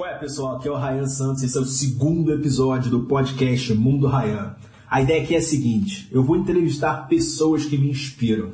[0.00, 0.56] Qual é, pessoal?
[0.56, 4.56] Aqui é o Ryan Santos, esse é o segundo episódio do podcast Mundo Ryan.
[4.90, 8.52] A ideia aqui é a seguinte: eu vou entrevistar pessoas que me inspiram.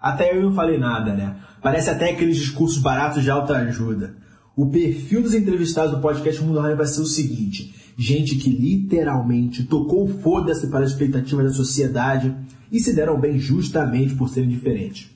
[0.00, 1.36] Até eu não falei nada, né?
[1.62, 4.16] Parece até aqueles discursos baratos de alta ajuda.
[4.56, 9.62] O perfil dos entrevistados do podcast Mundo Ryan vai ser o seguinte: gente que literalmente
[9.62, 12.34] tocou foda-se para as expectativas da sociedade
[12.72, 15.08] e se deram bem justamente por serem diferentes.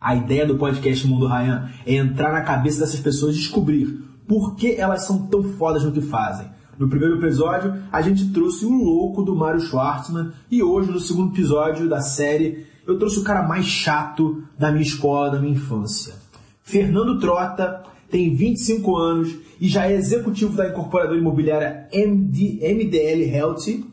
[0.00, 4.56] A ideia do podcast Mundo Ryan é entrar na cabeça dessas pessoas e descobrir por
[4.56, 6.46] que elas são tão fodas no que fazem.
[6.78, 11.32] No primeiro episódio, a gente trouxe o louco do Mario Schwartzman e hoje, no segundo
[11.32, 16.14] episódio da série, eu trouxe o cara mais chato da minha escola, da minha infância.
[16.62, 23.84] Fernando Trota tem 25 anos e já é executivo da incorporadora imobiliária MD, MDL Health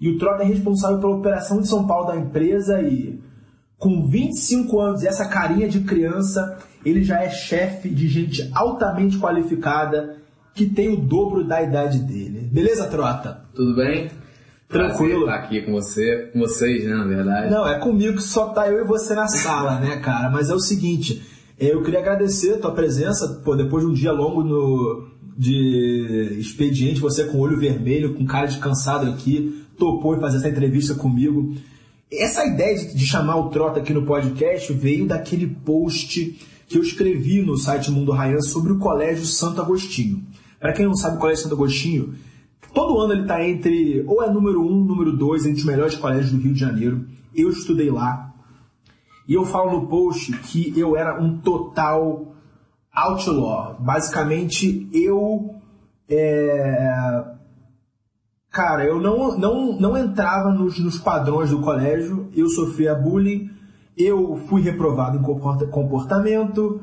[0.00, 3.20] e o Trota é responsável pela operação de São Paulo da empresa e
[3.76, 9.18] com 25 anos e essa carinha de criança, ele já é chefe de gente altamente
[9.18, 10.16] qualificada
[10.54, 12.48] que tem o dobro da idade dele.
[12.52, 13.42] Beleza, Trota?
[13.54, 14.10] Tudo bem?
[14.68, 15.24] Tranquilo.
[15.24, 17.50] Prazer aqui com você, com vocês, né, na verdade.
[17.50, 20.28] Não, é comigo que só tá eu e você na sala, né, cara?
[20.28, 21.22] Mas é o seguinte,
[21.58, 27.00] eu queria agradecer a tua presença, pô, depois de um dia longo no, de expediente,
[27.00, 31.54] você com olho vermelho, com cara de cansado aqui, topou em fazer essa entrevista comigo.
[32.12, 36.36] Essa ideia de, de chamar o Trota aqui no podcast veio daquele post
[36.68, 40.22] que eu escrevi no site Mundo Ryan sobre o Colégio Santo Agostinho.
[40.60, 42.14] Para quem não sabe o Colégio Santo Agostinho,
[42.74, 46.30] todo ano ele está entre, ou é número um, número dois, entre os melhores colégios
[46.30, 47.06] do Rio de Janeiro.
[47.34, 48.34] Eu estudei lá.
[49.26, 52.34] E eu falo no post que eu era um total
[52.92, 53.76] outlaw.
[53.80, 55.54] Basicamente, eu.
[56.08, 57.24] É...
[58.50, 63.50] Cara, eu não, não, não entrava nos, nos padrões do colégio, eu sofria bullying,
[63.98, 66.80] eu fui reprovado em comportamento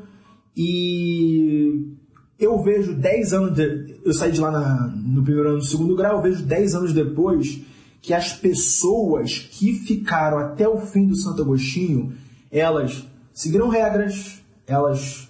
[0.55, 1.95] e
[2.38, 3.53] eu vejo 10 anos.
[3.55, 6.75] De, eu saí de lá na, no primeiro ano do segundo grau, eu vejo 10
[6.75, 7.61] anos depois
[8.02, 12.13] que as pessoas que ficaram até o fim do Santo Agostinho,
[12.51, 13.03] elas
[13.34, 15.28] seguiram regras, elas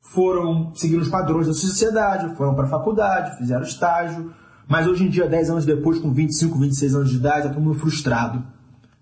[0.00, 4.34] foram seguindo os padrões da sociedade, foram para a faculdade, fizeram estágio,
[4.68, 7.62] mas hoje em dia, 10 anos depois, com 25, 26 anos de idade, está todo
[7.62, 8.44] mundo frustrado.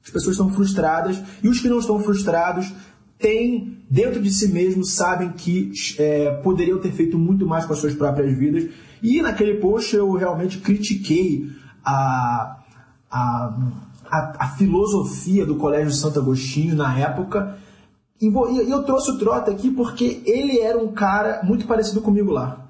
[0.08, 2.72] As pessoas estão frustradas e os que não estão frustrados
[3.19, 7.78] têm dentro de si mesmos, sabem que é, poderiam ter feito muito mais com as
[7.78, 8.70] suas próprias vidas.
[9.02, 11.50] E naquele post eu realmente critiquei
[11.84, 12.58] a,
[13.10, 13.58] a,
[14.10, 17.58] a, a filosofia do Colégio Santo Agostinho na época.
[18.19, 22.66] E eu trouxe o Trota aqui porque ele era um cara muito parecido comigo lá.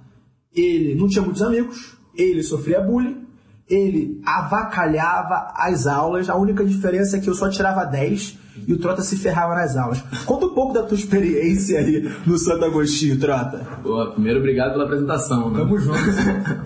[0.52, 3.27] Ele não tinha muitos amigos, ele sofria bullying,
[3.68, 8.78] ele avacalhava as aulas, a única diferença é que eu só tirava 10 e o
[8.78, 10.02] Trota se ferrava nas aulas.
[10.24, 13.66] Conta um pouco da tua experiência aí no Santo Agostinho, Trota.
[13.82, 15.50] Boa, primeiro obrigado pela apresentação.
[15.50, 15.58] Né?
[15.58, 15.98] Tamo junto.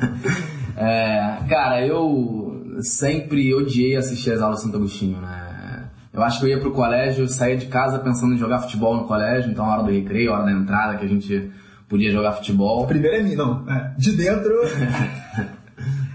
[0.76, 5.90] é, cara, eu sempre odiei assistir as aulas do Santo Agostinho, né?
[6.12, 9.04] Eu acho que eu ia pro colégio, saía de casa pensando em jogar futebol no
[9.04, 11.50] colégio, então a hora do recreio, a hora da entrada que a gente
[11.88, 12.86] podia jogar futebol.
[12.86, 13.66] Primeiro é mim, não.
[13.68, 14.52] É, de dentro.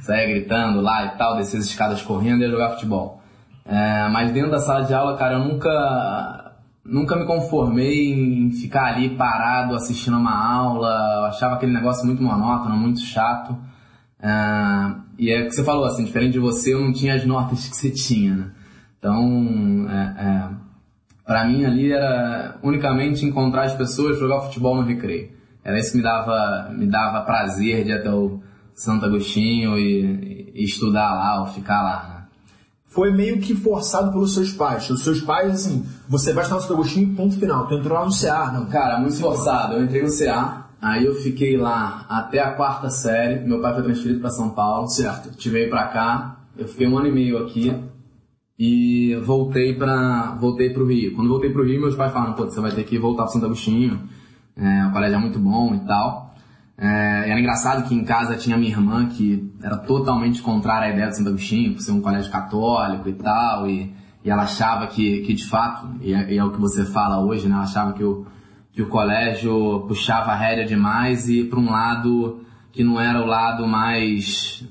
[0.07, 3.21] saia gritando lá e tal, descer as escadas correndo e ia jogar futebol.
[3.65, 6.53] É, mas dentro da sala de aula, cara, eu nunca,
[6.85, 10.87] nunca me conformei em ficar ali parado assistindo uma aula.
[11.17, 13.57] Eu achava aquele negócio muito monótono, muito chato.
[14.21, 17.25] É, e é o que você falou, assim, diferente de você, eu não tinha as
[17.25, 18.51] notas que você tinha, né?
[18.97, 20.49] Então, é, é,
[21.25, 25.31] para mim ali era unicamente encontrar as pessoas, jogar futebol no recreio.
[25.63, 28.41] Era isso que me dava, me dava prazer de ir até o,
[28.77, 32.09] Santo Agostinho e, e estudar lá ou ficar lá.
[32.09, 32.25] Né?
[32.85, 34.87] Foi meio que forçado pelos seus pais.
[34.91, 37.67] Os seus pais, assim, você vai estar no Santo Agostinho, ponto final.
[37.67, 38.67] Tu entrou lá no CA, não?
[38.67, 39.73] Cara, muito forçado.
[39.73, 43.43] Eu entrei no CA, aí eu fiquei lá até a quarta série.
[43.47, 44.87] Meu pai foi transferido para São Paulo.
[44.87, 45.35] Certo.
[45.35, 46.37] Tive para cá.
[46.55, 47.75] Eu fiquei um ano e meio aqui
[48.59, 51.15] e voltei para voltei pro Rio.
[51.15, 53.45] Quando voltei pro Rio, meus pais falaram, pô, você vai ter que voltar pro Santo
[53.47, 54.07] Agostinho.
[54.55, 56.26] É, o colégio é muito bom e tal.
[56.79, 61.09] É, era engraçado que em casa tinha minha irmã que era totalmente contrária à ideia
[61.09, 65.21] de Santo Agostinho, por ser um colégio católico e tal, e, e ela achava que,
[65.21, 67.55] que de fato, e é, e é, o que você fala hoje, né?
[67.55, 68.27] Ela achava que o,
[68.71, 72.41] que o colégio puxava a rédea demais e para um lado
[72.71, 74.63] que não era o lado mais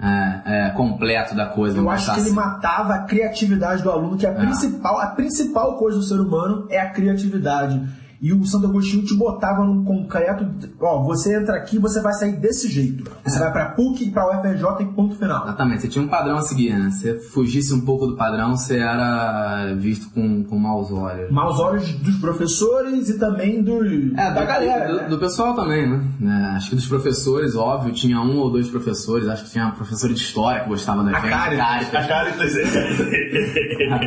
[0.00, 1.78] é, é, completo da coisa.
[1.78, 4.34] Eu acho que ele matava a criatividade do aluno, que a, é.
[4.34, 7.80] principal, a principal coisa do ser humano é a criatividade.
[8.20, 10.46] E o Santo Agostinho te botava num concreto,
[10.80, 13.08] ó, você entra aqui, você vai sair desse jeito.
[13.24, 13.40] Você É.
[13.40, 15.44] vai pra PUC, pra UFRJ e ponto final.
[15.44, 16.90] Exatamente, você tinha um padrão a seguir, né?
[16.90, 21.30] Se fugisse um pouco do padrão, você era visto com, com maus olhos.
[21.30, 23.78] Maus olhos dos professores e também do,
[24.18, 25.08] É, da galera, do, né?
[25.08, 26.02] do pessoal também, né?
[26.22, 29.74] É, acho que dos professores, óbvio, tinha um ou dois professores, acho que tinha uma
[29.74, 31.30] professora de história que gostava da A gente.
[31.30, 31.94] Caritas.
[31.94, 32.52] A Caritas.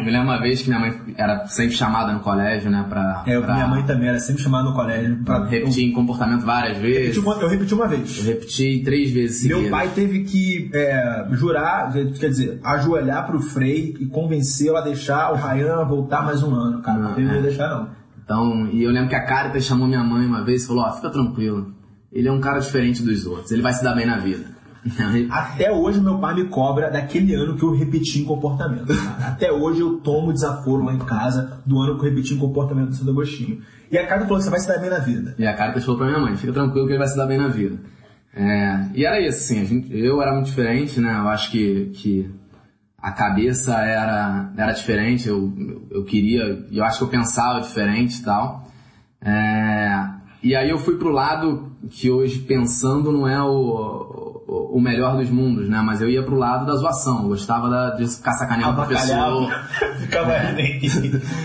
[0.03, 2.85] Me lembro uma vez que minha mãe era sempre chamada no colégio, né?
[2.87, 6.45] Pra, É, pra minha mãe também era sempre chamada no colégio pra repetir em comportamento
[6.45, 7.01] várias Eu vezes.
[7.15, 8.23] repeti uma, eu repeti uma Eu vez.
[8.23, 9.71] repeti três vezes Meu seguidas.
[9.79, 15.35] pai teve que é, jurar, quer dizer, ajoelhar pro Frei e convencê-lo a deixar o
[15.35, 16.97] Ryan voltar mais um ano, cara.
[16.99, 17.35] Não Não, teve é.
[17.35, 17.89] que deixar, não.
[18.23, 20.91] Então, e eu lembro que a Caritas chamou minha mãe uma vez e falou, ó,
[20.93, 21.73] fica tranquilo.
[22.13, 24.45] Ele é um cara diferente dos outros, ele vai se dar bem na vida.
[25.29, 28.91] Até hoje meu pai me cobra daquele ano que eu repeti em comportamento.
[29.19, 32.89] Até hoje eu tomo desaforo lá em casa do ano que eu repeti em comportamento
[32.89, 33.61] do Santo Agostinho.
[33.91, 35.35] E a Caritas falou que você vai se dar bem na vida.
[35.37, 37.37] E a Caritas falou pra minha mãe, fica tranquilo que ele vai se dar bem
[37.37, 37.77] na vida.
[38.33, 41.13] É, e era isso, assim, gente, eu era muito diferente, né?
[41.19, 42.31] Eu acho que, que
[42.97, 45.53] a cabeça era, era diferente, eu,
[45.91, 48.67] eu queria, eu acho que eu pensava diferente e tal.
[49.21, 50.07] É,
[50.41, 55.29] e aí eu fui pro lado que hoje, pensando, não é o, o, melhor dos
[55.29, 55.81] mundos, né?
[55.81, 59.49] Mas eu ia pro lado da zoação, eu gostava da, de ficar sacaneando o professor,
[60.01, 60.33] Ficava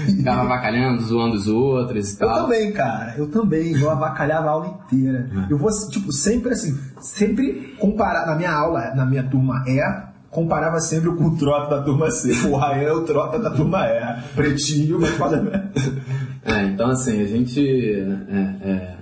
[0.06, 2.43] ficava avacalhando, zoando os outros e Eu tal.
[2.43, 3.14] também, cara.
[3.16, 3.72] Eu também.
[3.72, 5.31] Eu avacalhava a aula inteira.
[5.48, 9.81] Eu vou, tipo, sempre assim, sempre comparar, na minha aula, na minha turma E,
[10.31, 12.49] comparava sempre com o trota da turma C.
[12.49, 14.22] O Rael é o trota da turma E.
[14.34, 15.70] Pretinho, mas fala...
[16.46, 17.60] É, então assim, a gente.
[17.60, 18.96] é, é,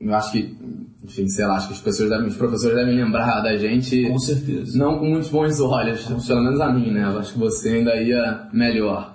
[0.00, 0.83] eu acho que.
[1.04, 4.08] Enfim, sei lá, acho que as pessoas devem, os professores devem lembrar da gente.
[4.08, 4.78] Com certeza.
[4.78, 7.04] Não com muitos bons olhos, pelo menos a mim, né?
[7.04, 9.14] Eu acho que você ainda ia melhor.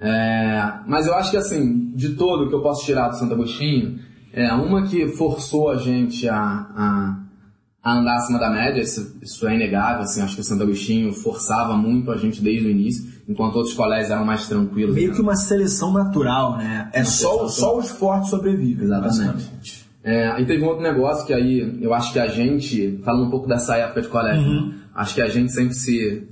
[0.00, 3.98] É, mas eu acho que assim, de todo que eu posso tirar do Santo Agostinho,
[4.32, 7.18] é uma que forçou a gente a, a,
[7.82, 11.12] a andar acima da média, isso, isso é inegável, assim, acho que o Santo Agostinho
[11.12, 14.94] forçava muito a gente desde o início, enquanto outros colégios eram mais tranquilos.
[14.94, 15.14] Meio né?
[15.14, 16.90] que uma seleção natural, né?
[16.92, 18.84] É só, só os fortes sobrevivem.
[18.84, 19.85] Exatamente.
[20.08, 23.30] É, e teve um outro negócio que aí eu acho que a gente, falando um
[23.30, 24.68] pouco dessa época de colégio, Uhum.
[24.68, 24.74] né?
[24.94, 26.26] acho que a gente sempre se,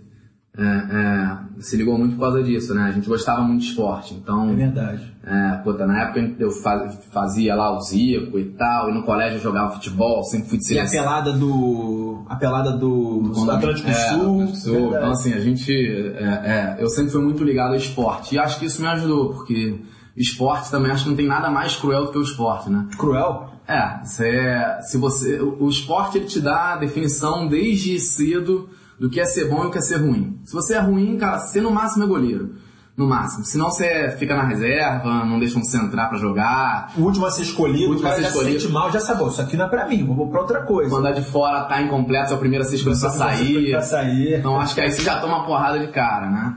[0.57, 2.83] é, é, se ligou muito por causa disso, né?
[2.85, 5.13] A gente gostava muito de esporte, então, É verdade.
[5.27, 9.39] é, puta, na época eu faz- fazia lá o Zico e tal, e no colégio
[9.39, 11.01] eu jogava futebol, sempre fui de E a seleção.
[11.03, 12.25] pelada do.
[12.29, 14.21] A pelada do, do Atlântico É, Sul.
[14.21, 14.73] Atlântico Sul.
[14.75, 14.97] verdade.
[14.97, 15.73] Então, assim, a gente.
[15.73, 18.37] é, é, eu sempre fui muito ligado ao esporte.
[18.37, 19.81] E acho que isso me ajudou, porque
[20.17, 22.87] esporte também acho que não tem nada mais cruel do que o esporte, né?
[22.97, 23.51] Cruel?
[23.67, 28.69] É, você, se você, o o esporte ele te dá a definição desde cedo
[28.99, 30.39] do que é ser bom e o que é ser ruim.
[30.45, 32.55] Se você é ruim, cara, você no máximo é goleiro.
[32.97, 33.45] No máximo.
[33.45, 36.93] Senão você fica na reserva, não deixam você entrar pra jogar.
[36.97, 38.61] O último a ser escolhido, O último cara a ser já se escolhido.
[38.61, 40.91] sente mal, já sabe, "Bom, isso aqui não é pra mim, vou pra outra coisa.
[40.91, 43.71] Quando é de fora tá incompleto, você é o primeiro a ser escolhido pra sair.
[43.73, 44.35] Pra sair.
[44.39, 46.57] Então acho que aí você já toma uma porrada de cara, né?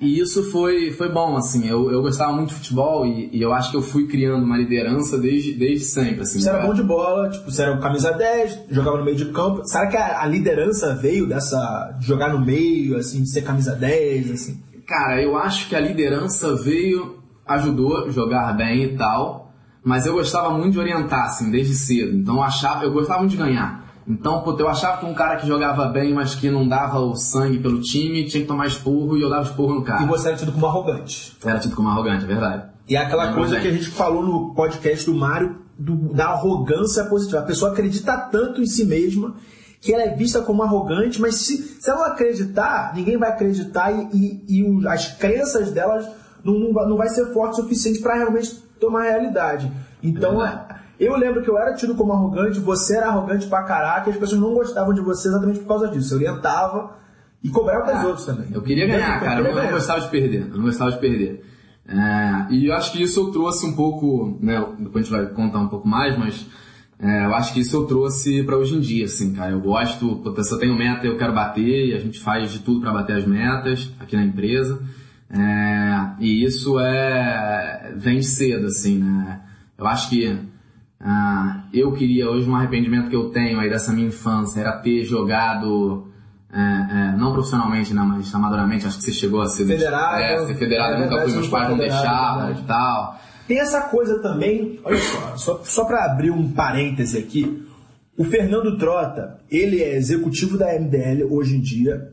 [0.00, 1.68] É, e isso foi, foi bom, assim.
[1.68, 4.56] Eu, eu gostava muito de futebol e, e eu acho que eu fui criando uma
[4.56, 6.40] liderança desde, desde sempre, assim.
[6.40, 9.26] Você era Eu- bom de bola, tipo, você era camisa 10, jogava no meio de
[9.26, 9.60] campo.
[9.66, 11.94] Será que a, a liderança veio dessa.
[12.00, 14.58] de jogar no meio, assim, de ser camisa 10, assim?
[14.86, 19.52] Cara, eu acho que a liderança veio, ajudou a jogar bem e tal,
[19.82, 22.16] mas eu gostava muito de orientar, assim, desde cedo.
[22.16, 23.82] Então eu achava, eu gostava muito de ganhar.
[24.06, 27.58] Então, eu achava que um cara que jogava bem, mas que não dava o sangue
[27.58, 30.02] pelo time, tinha que tomar esporro e eu dava esporro no cara.
[30.02, 31.34] E você era tido como arrogante.
[31.42, 32.64] Era tido como arrogante, é verdade.
[32.86, 33.62] E é aquela coisa bem.
[33.62, 37.38] que a gente falou no podcast do Mário, do- da arrogância positiva.
[37.40, 39.36] A pessoa acredita tanto em si mesma
[39.84, 43.92] que ela é vista como arrogante, mas se, se ela não acreditar, ninguém vai acreditar
[43.92, 46.08] e, e- e o- as crenças delas
[46.42, 49.70] não, não, vai- ser forte o suficiente para realmente tomar realidade.
[50.02, 50.74] Então, Verdade.
[50.98, 54.18] eu lembro que eu era tido como arrogante, você era arrogante pra caraca, e as
[54.18, 56.14] pessoas não gostavam de você exatamente por causa disso.
[56.14, 56.96] Eu orientava
[57.42, 58.46] e cobrava Ah, outros também.
[58.52, 59.40] Eu queria ganhar, cara.
[59.40, 60.48] Eu queria não, gostava de perder.
[60.50, 61.44] Eu não gostava de perder.
[61.86, 64.64] É, e eu acho que isso eu trouxe um pouco, né?
[64.78, 66.46] Depois a gente vai contar um pouco mais, mas
[66.98, 69.52] é, eu acho que isso eu trouxe pra hoje em dia, assim, cara.
[69.52, 72.80] Eu gosto, se eu tenho meta, eu quero bater e a gente faz de tudo
[72.80, 74.80] pra bater as metas aqui na empresa.
[75.30, 79.40] É, e isso é vem cedo, assim, né?
[79.76, 80.38] Eu acho que
[81.00, 85.04] ah, eu queria hoje um arrependimento que eu tenho aí dessa minha infância era ter
[85.04, 86.08] jogado
[86.50, 90.22] é, é, não profissionalmente, né, mas amadoramente, acho que você chegou a ser Federado.
[90.22, 93.20] É, ser federado, É nunca fui, meus pais não deixavam e tal.
[93.46, 97.66] Tem essa coisa também, olha só, só, só para abrir um parêntese aqui,
[98.16, 102.12] o Fernando Trota, ele é executivo da MDL hoje em dia,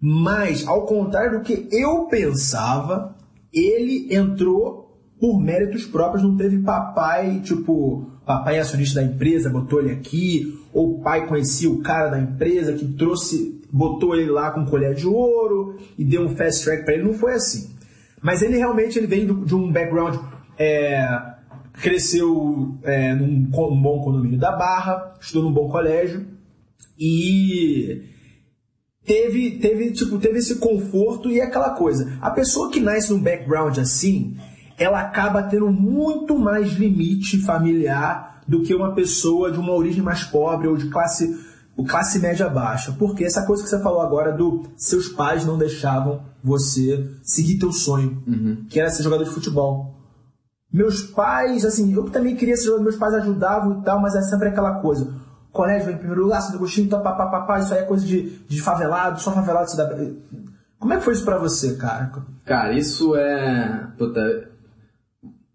[0.00, 3.16] mas ao contrário do que eu pensava,
[3.52, 4.86] ele entrou
[5.18, 10.58] por méritos próprios, não teve papai, tipo, papai é acionista da empresa, botou ele aqui,
[10.72, 14.94] ou o pai conhecia o cara da empresa que trouxe, botou ele lá com colher
[14.94, 17.70] de ouro e deu um fast track para ele, não foi assim.
[18.20, 20.16] Mas ele realmente ele vem de um background,
[20.58, 21.06] é,
[21.74, 26.26] cresceu é, num, num bom condomínio da Barra, estudou num bom colégio
[26.98, 28.02] e
[29.04, 32.18] teve, teve, tipo, teve esse conforto e aquela coisa.
[32.20, 34.36] A pessoa que nasce num background assim,
[34.78, 40.24] ela acaba tendo muito mais limite familiar do que uma pessoa de uma origem mais
[40.24, 41.36] pobre ou de classe,
[41.86, 42.92] classe média baixa.
[42.92, 47.72] Porque essa coisa que você falou agora do seus pais não deixavam você seguir teu
[47.72, 48.64] sonho, uhum.
[48.68, 49.95] que era ser jogador de futebol.
[50.72, 54.48] Meus pais, assim, eu também queria ser meus pais ajudavam e tal, mas é sempre
[54.48, 55.14] aquela coisa.
[55.52, 59.20] Colégio em primeiro lugar, Santo Agostinho, tá, papapá, isso aí é coisa de, de favelado,
[59.20, 59.88] só favelado se dá.
[60.78, 62.12] Como é que foi isso pra você, cara?
[62.44, 63.88] Cara, isso é.
[63.96, 64.50] Puta,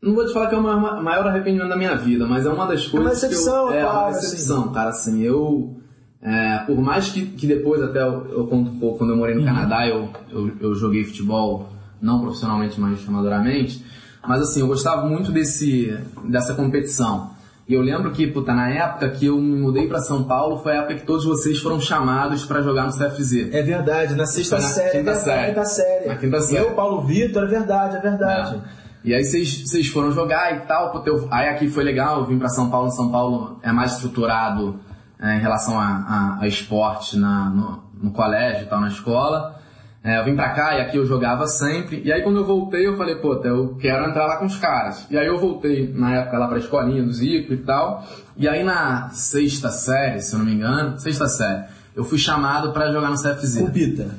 [0.01, 2.65] não vou te falar que é o maior arrependimento da minha vida, mas é uma
[2.65, 2.93] das coisas.
[2.95, 4.73] É uma decepção, que eu, É uma decepção, assim.
[4.73, 4.89] cara.
[4.89, 5.77] Assim, eu.
[6.19, 9.35] É, por mais que, que depois, até eu, eu, conto um pouco, quando eu morei
[9.35, 9.47] no uhum.
[9.47, 11.69] Canadá, eu, eu, eu, joguei futebol,
[12.01, 13.83] não profissionalmente, mas amadoramente.
[14.27, 17.31] Mas assim, eu gostava muito desse, dessa competição.
[17.67, 20.73] E eu lembro que, puta, na época que eu me mudei para São Paulo, foi
[20.73, 23.53] a época que todos vocês foram chamados para jogar no CFZ.
[23.53, 24.97] É verdade, na sexta na série.
[24.99, 25.47] Quinta série.
[25.47, 26.07] Quinta série.
[26.07, 26.65] Na quinta série.
[26.65, 28.61] Eu, Paulo Vitor, é verdade, é verdade.
[28.77, 28.81] É.
[29.03, 32.37] E aí vocês foram jogar e tal, puta, eu, aí aqui foi legal, eu vim
[32.37, 34.79] para São Paulo, São Paulo é mais estruturado
[35.19, 39.59] é, em relação a, a, a esporte na, no, no, colégio e tal, na escola.
[40.03, 42.01] É, eu vim pra cá e aqui eu jogava sempre.
[42.03, 45.05] E aí quando eu voltei, eu falei, pô, eu quero entrar lá com os caras.
[45.12, 48.03] E aí eu voltei na época lá pra escolinha do Zico e tal.
[48.36, 51.65] E aí na sexta série, se eu não me engano, sexta série,
[51.96, 53.60] eu fui chamado para jogar no CFZ.
[53.60, 54.15] Com Pita.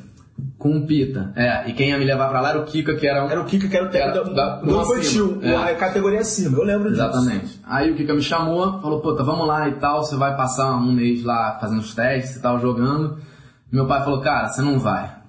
[0.56, 1.68] Com o Pita, é.
[1.68, 3.28] E quem ia me levar pra lá era o Kika, que era um...
[3.28, 5.56] Era o Kika, que era o técnico da, do, do infantil, é.
[5.56, 7.02] a categoria acima, eu lembro disso.
[7.02, 7.60] Exatamente.
[7.64, 10.92] Aí o Kika me chamou, falou, puta, vamos lá e tal, você vai passar um
[10.92, 13.18] mês lá fazendo os testes e tal, jogando.
[13.70, 15.21] Meu pai falou, cara, você não vai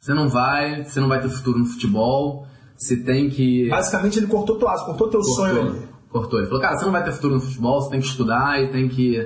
[0.00, 3.68] você não vai, você não vai ter futuro no futebol, você tem que.
[3.68, 5.88] Basicamente ele cortou tua asa, cortou teu cortou, sonho ali.
[6.08, 6.38] Cortou.
[6.38, 8.68] Ele falou, cara, você não vai ter futuro no futebol, você tem que estudar e
[8.68, 9.18] tem que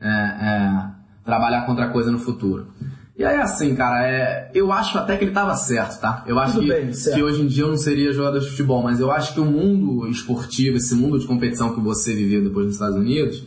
[0.00, 0.84] é, é,
[1.24, 2.68] trabalhar contra a coisa no futuro.
[3.18, 6.22] E aí assim, cara, é, eu acho até que ele estava certo, tá?
[6.26, 9.00] Eu acho que, bem, que hoje em dia eu não seria jogador de futebol, mas
[9.00, 12.74] eu acho que o mundo esportivo, esse mundo de competição que você viveu depois nos
[12.74, 13.42] Estados Unidos,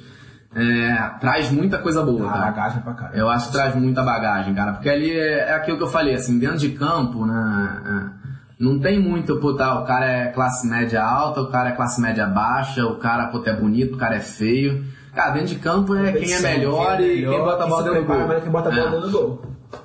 [0.56, 2.29] é, traz muita coisa boa.
[2.29, 3.18] Ah, bagagem pra caramba.
[3.18, 4.74] Eu acho que traz muita bagagem, cara.
[4.74, 7.82] Porque ali é, é aquilo que eu falei, assim, dentro de campo, né?
[7.86, 11.72] É, não tem muito, pô, tá, o cara é classe média alta, o cara é
[11.74, 14.84] classe média baixa, o cara, pô, é bonito, o cara é feio.
[15.13, 17.68] Cara, dentro de campo é quem é melhor, quem é melhor e quem bota a
[17.68, 18.41] bola dentro do gol.
[18.41, 19.41] Quem bota a bola dentro do gol.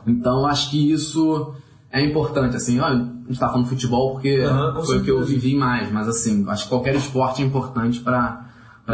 [0.06, 1.54] Então, acho que isso
[1.92, 5.22] é importante, assim, ó, a gente tá falando futebol porque uhum, foi o que eu
[5.22, 8.44] vivi mais, mas assim, acho que qualquer esporte é importante para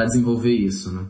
[0.05, 1.05] desenvolver isso, né?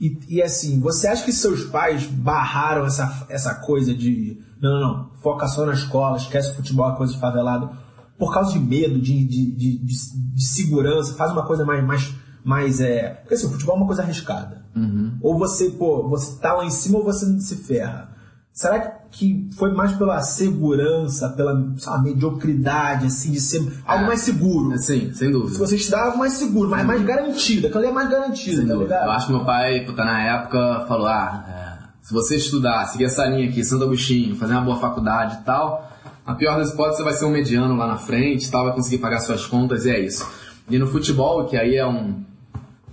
[0.00, 4.80] E, e, assim, você acha que seus pais barraram essa, essa coisa de não, não,
[4.80, 7.70] não, foca só na escola, esquece o futebol, a coisa de favelado,
[8.18, 12.80] por causa de medo, de, de, de, de, segurança, faz uma coisa mais, mais, mais
[12.80, 13.10] é...
[13.10, 14.64] Porque assim, o futebol é uma coisa arriscada.
[14.74, 15.18] Uhum.
[15.20, 18.15] Ou você, pô, você tá lá em cima ou você se ferra.
[18.56, 24.06] Será que foi mais pela segurança, pela sabe, mediocridade, assim, de ser algo é.
[24.06, 24.78] mais seguro?
[24.78, 25.52] Sim, sem dúvida.
[25.52, 28.66] Se você estudar algo mais seguro, mais, mais garantido, aquilo ali é mais garantido, sem
[28.66, 28.94] tá dúvida.
[28.94, 29.08] ligado?
[29.08, 33.04] Eu acho que meu pai, puta, na época, falou, ah, é, se você estudar, seguir
[33.04, 35.92] essa linha aqui, Santo Agostinho, fazer uma boa faculdade e tal,
[36.24, 39.02] a pior das hipóteses você vai ser um mediano lá na frente tal, vai conseguir
[39.02, 40.26] pagar suas contas e é isso.
[40.70, 42.24] E no futebol, que aí é um...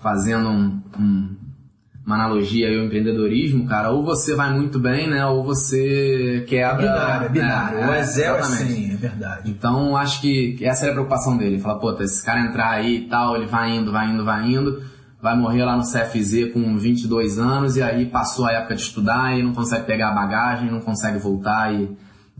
[0.01, 1.32] fazendo um, um
[2.05, 5.25] uma analogia aí ao empreendedorismo, cara, ou você vai muito bem, né?
[5.25, 6.77] Ou você quebra.
[6.77, 7.79] Binário, é binário.
[7.79, 9.49] É, ou é zero assim, é verdade.
[9.49, 11.59] Então acho que essa era a preocupação dele.
[11.59, 14.83] Fala, pô, esse cara entrar aí e tal, ele vai indo, vai indo, vai indo,
[15.21, 19.37] vai morrer lá no CFZ com 22 anos e aí passou a época de estudar
[19.37, 21.83] e não consegue pegar a bagagem, não consegue voltar e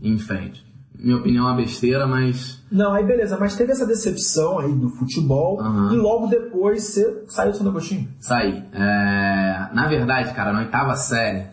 [0.02, 0.64] ir em frente
[1.04, 2.63] minha opinião, é uma besteira, mas.
[2.74, 5.92] Não, aí beleza, mas teve essa decepção aí do futebol uhum.
[5.92, 8.08] e logo depois você saiu do Santo Agostinho?
[8.18, 8.64] Saí.
[8.72, 9.68] É...
[9.72, 11.46] Na verdade, cara, na oitava série,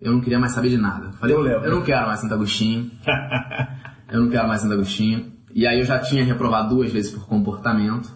[0.00, 1.10] eu não queria mais saber de nada.
[1.14, 2.88] Falei, eu, eu não quero mais Santo Agostinho.
[4.12, 5.32] eu não quero mais Santo Agostinho.
[5.52, 8.08] E aí eu já tinha reprovado duas vezes por comportamento.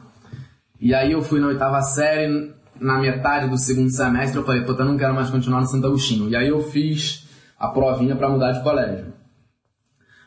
[0.81, 4.83] E aí eu fui na oitava série, na metade do segundo semestre, eu falei, puta,
[4.83, 6.29] eu não quero mais continuar no Santo Agostinho.
[6.29, 9.13] E aí eu fiz a provinha para mudar de colégio.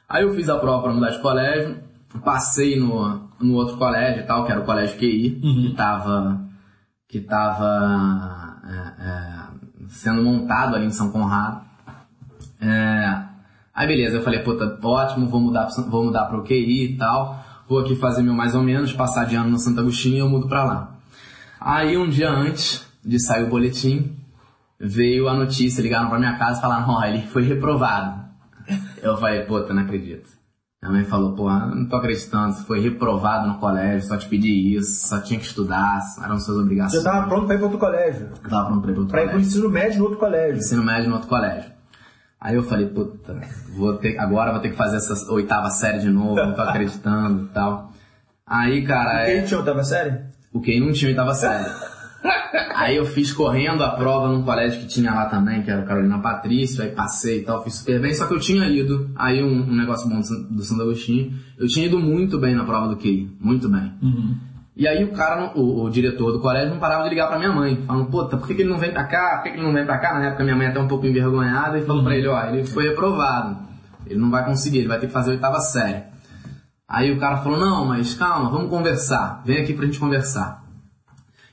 [0.10, 1.87] Aí eu fiz a prova para mudar de colégio,
[2.24, 5.62] passei no, no outro colégio e tal, que era o colégio QI, uhum.
[5.62, 6.48] que estava
[7.08, 11.62] que tava, é, é, sendo montado ali em São Conrado.
[12.60, 13.24] É,
[13.74, 17.44] aí beleza, eu falei, puta, ótimo, vou mudar, vou mudar para o QI e tal.
[17.68, 20.30] vou aqui fazer meu mais ou menos, passar de ano no Santo Agostinho e eu
[20.30, 20.96] mudo pra lá.
[21.60, 24.18] Aí um dia antes de sair o boletim,
[24.80, 28.28] veio a notícia, ligaram pra minha casa e falaram, ó, ele foi reprovado.
[29.02, 30.37] Eu falei, puta, não acredito.
[30.88, 34.76] Minha mãe falou, porra, não tô acreditando, você foi reprovado no colégio, só te pedi
[34.76, 37.02] isso, só tinha que estudar, eram suas obrigações.
[37.02, 38.30] Você tava pronto pra ir pra outro colégio?
[38.44, 39.50] Eu tava pronto pra ir pra outro Pra ir pro colégio.
[39.50, 40.58] ensino médio no outro colégio.
[40.58, 41.72] Ensino médio no outro colégio.
[42.40, 43.36] Aí eu falei, puta,
[43.76, 47.46] vou ter, agora vou ter que fazer essa oitava série de novo, não tô acreditando
[47.46, 47.92] e tal.
[48.46, 50.20] Aí, cara, Quem é, tinha oitava série?
[50.54, 51.66] o QI não tinha oitava série.
[52.76, 55.86] Aí eu fiz correndo a prova num colégio que tinha lá também, que era o
[55.86, 59.44] Carolina Patrício, aí passei e tal, fiz super bem, só que eu tinha ido, aí
[59.44, 62.64] um, um negócio bom do, San- do Santo Agostinho, eu tinha ido muito bem na
[62.64, 63.92] prova do QI, muito bem.
[64.76, 67.52] E aí o cara, o, o diretor do colégio não parava de ligar pra minha
[67.52, 69.38] mãe, falando, puta, por que, que ele não vem pra cá?
[69.38, 70.14] Por que, que ele não vem pra cá?
[70.20, 72.88] Na época minha mãe até um pouco envergonhada e falou pra ele, ó, ele foi
[72.90, 73.58] reprovado.
[74.06, 76.04] Ele não vai conseguir, ele vai ter que fazer a oitava série.
[76.88, 79.42] Aí o cara falou, não, mas calma, vamos conversar.
[79.46, 80.64] Vem aqui pra gente conversar.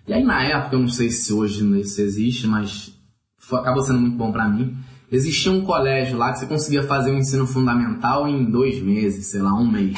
[0.06, 2.92] E aí na época, eu não sei se hoje isso existe, mas
[3.38, 4.76] foi- acabou sendo muito bom pra mim.
[5.10, 9.40] Existia um colégio lá que você conseguia fazer o ensino fundamental em dois meses, sei
[9.40, 9.96] lá, um mês.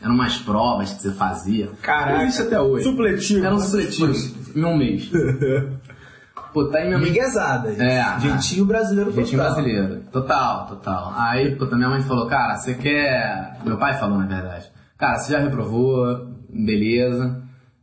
[0.00, 1.68] Eram umas provas que você fazia.
[1.82, 2.22] Caraca.
[2.24, 2.84] Existe até hoje.
[2.84, 3.44] Supletivo.
[3.44, 4.12] Era um supletivo
[4.56, 5.10] em um mês.
[6.54, 7.08] Pô, tá aí minha mãe.
[7.10, 7.70] Miguezada.
[7.70, 7.82] gente.
[7.82, 9.54] É, Jeitinho brasileiro Jeitinho total.
[9.54, 10.00] brasileiro.
[10.10, 11.14] Total, total.
[11.16, 13.58] Aí, puta, minha mãe falou, cara, você quer.
[13.64, 14.66] Meu pai falou, na verdade.
[14.98, 17.40] Cara, você já reprovou, beleza.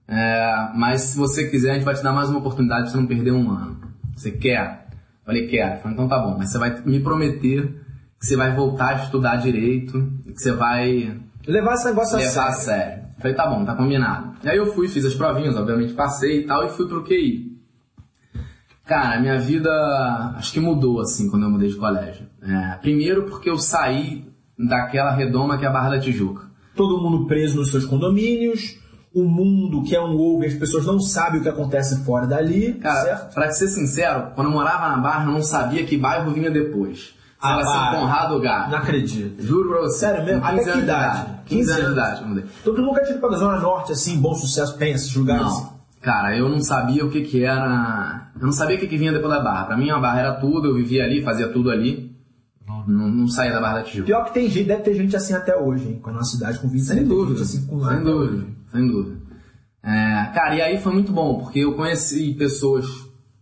[0.07, 2.97] É, mas se você quiser, a gente vai te dar mais uma oportunidade pra você
[2.97, 3.79] não perder um ano.
[4.15, 4.87] Você quer?
[4.91, 5.79] Eu Falei, quero.
[5.79, 7.85] Falei, então tá bom, mas você vai me prometer
[8.19, 12.19] que você vai voltar a estudar direito, e que você vai Levar esse negócio a
[12.19, 12.79] levar a sério.
[12.79, 13.03] sério.
[13.19, 14.33] Falei, tá bom, tá combinado.
[14.43, 17.57] E aí eu fui, fiz as provinhas, obviamente passei e tal, e fui pro QI.
[18.85, 19.69] Cara, minha vida
[20.37, 22.25] acho que mudou assim quando eu mudei de colégio.
[22.41, 24.25] É, primeiro porque eu saí
[24.57, 26.47] daquela redoma que é a Barra da Tijuca.
[26.75, 28.77] Todo mundo preso nos seus condomínios.
[29.17, 32.27] O mundo que é um ovo e as pessoas não sabem o que acontece fora
[32.27, 32.73] dali.
[32.75, 33.33] Cara, certo?
[33.33, 36.99] pra ser sincero, quando eu morava na Barra, eu não sabia que bairro vinha depois.
[36.99, 37.99] Se Ah, era São.
[38.01, 38.67] Conrado ou Gá.
[38.69, 39.41] Não acredito.
[39.43, 39.99] Juro pra você.
[39.99, 40.41] Sério mesmo?
[40.41, 41.25] Com Até 15 que idade?
[41.45, 42.45] 15 anos de idade, eu mudei.
[42.63, 45.43] Todo mundo nunca tinha ido pra Zona Norte, assim, bom sucesso, tem esses lugares.
[45.43, 45.77] Não.
[46.01, 48.29] Cara, eu não sabia o que que era.
[48.39, 49.65] Eu não sabia o que que vinha depois da barra.
[49.65, 52.06] Pra mim, a barra era tudo, eu vivia ali, fazia tudo ali.
[52.67, 54.05] Não, não saía da barra da Tijuca.
[54.05, 55.99] Pior que tem gente, deve ter gente assim até hoje, hein?
[56.01, 57.39] Com a nossa cidade, com 20 Sem dúvida.
[57.39, 58.45] gente assim com sem dúvida.
[58.71, 59.17] Sem dúvida.
[59.83, 62.85] É, cara, e aí foi muito bom, porque eu conheci pessoas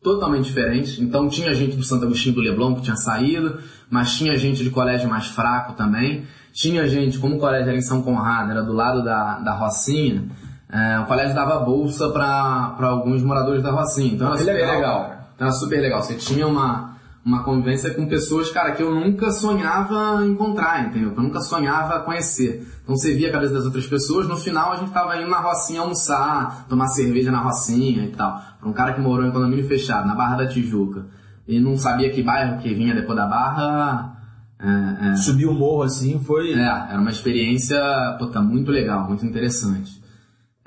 [0.04, 1.00] totalmente diferentes.
[1.00, 3.58] Então tinha gente do Santo Agostinho do Leblon que tinha saído,
[3.90, 6.26] mas tinha gente de colégio mais fraco também.
[6.54, 10.26] Tinha gente, como o colégio era em São Conrado, era do lado da, da Rocinha,
[10.70, 14.14] é, o colégio dava bolsa para alguns moradores da Rocinha.
[14.14, 15.30] Então era super legal, legal.
[15.36, 16.04] Então era super legal.
[16.04, 16.95] Você tinha uma,
[17.26, 21.12] uma convivência com pessoas, cara, que eu nunca sonhava encontrar, entendeu?
[21.12, 22.68] Que eu nunca sonhava conhecer.
[22.84, 25.40] Então você via a cabeça das outras pessoas, no final a gente tava indo na
[25.40, 28.40] Rocinha almoçar, tomar cerveja na Rocinha e tal.
[28.60, 31.08] Pra um cara que morou em condomínio fechado, na Barra da Tijuca,
[31.48, 34.16] e não sabia que bairro que vinha depois da Barra,
[34.60, 36.54] é, é, Subir o morro assim foi.
[36.54, 37.78] é, era uma experiência
[38.20, 40.02] puta, muito legal, muito interessante.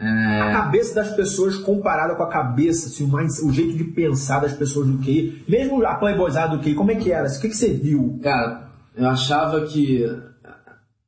[0.01, 3.11] É, A cabeça das pessoas comparada com a cabeça, assim,
[3.45, 6.95] o, jeito de pensar das pessoas do QI, mesmo a playboyzada do QI, como é
[6.95, 7.27] que era?
[7.27, 8.19] O que, que você viu?
[8.23, 10.07] Cara, eu achava que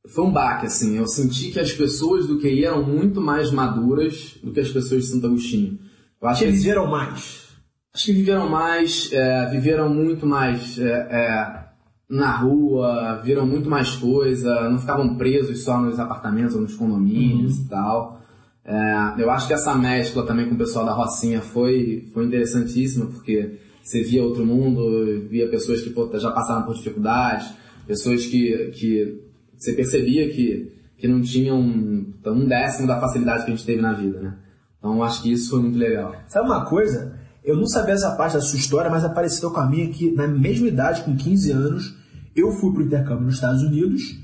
[0.09, 0.96] foi um baque, assim.
[0.96, 5.05] Eu senti que as pessoas do QI eram muito mais maduras do que as pessoas
[5.05, 5.79] de Santo Agostinho.
[6.20, 7.48] Eu acho Que eles viram mais.
[7.94, 11.64] Acho que viveram mais, é, viveram muito mais é, é,
[12.09, 17.59] na rua, viram muito mais coisa, não ficavam presos só nos apartamentos ou nos condomínios
[17.59, 18.20] e tal.
[18.64, 23.07] É, eu acho que essa mescla também com o pessoal da Rocinha foi, foi interessantíssima,
[23.07, 27.51] porque você via outro mundo, via pessoas que já passaram por dificuldades,
[27.87, 29.20] pessoas que, que
[29.57, 33.92] você percebia que, que não tinham um décimo da facilidade que a gente teve na
[33.92, 34.37] vida, né?
[34.79, 36.14] Então eu acho que isso foi muito legal.
[36.29, 37.18] Sabe uma coisa?
[37.44, 40.27] Eu não sabia essa parte da sua história, mas apareceu com a minha que, na
[40.27, 41.94] mesma idade, com 15 anos,
[42.35, 44.18] eu fui pro intercâmbio nos Estados Unidos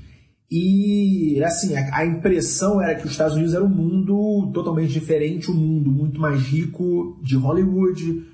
[0.49, 5.51] e, assim, a, a impressão era que os Estados Unidos era um mundo totalmente diferente,
[5.51, 8.25] um mundo muito mais rico de Hollywood.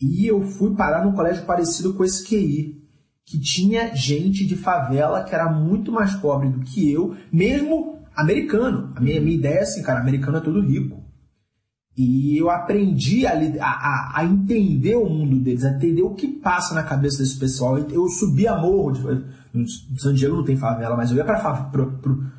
[0.00, 2.80] E eu fui parar num colégio parecido com esse QI,
[3.26, 8.92] que tinha gente de favela que era muito mais pobre do que eu, mesmo americano.
[8.94, 11.01] A minha, minha ideia é assim, cara, americano é todo rico.
[11.96, 16.74] E eu aprendi a, a- a- entender o mundo deles, a entender o que passa
[16.74, 17.76] na cabeça desse pessoal.
[17.78, 19.02] Eu subi a morro, de,
[20.00, 21.38] San Diego não tem favela, mas eu ia para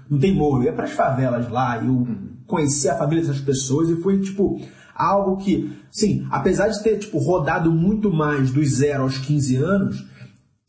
[0.10, 2.08] não tem morro, eu ia para as favelas lá, eu
[2.48, 4.60] conheci a família dessas pessoas e foi tipo
[4.96, 10.04] algo que, sim, apesar de ter tipo rodado muito mais dos zero aos 15 anos,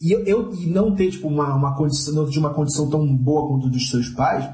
[0.00, 3.06] e eu, eu- e não ter tipo uma, uma condição não de uma condição tão
[3.16, 4.44] boa quanto dos seus pais,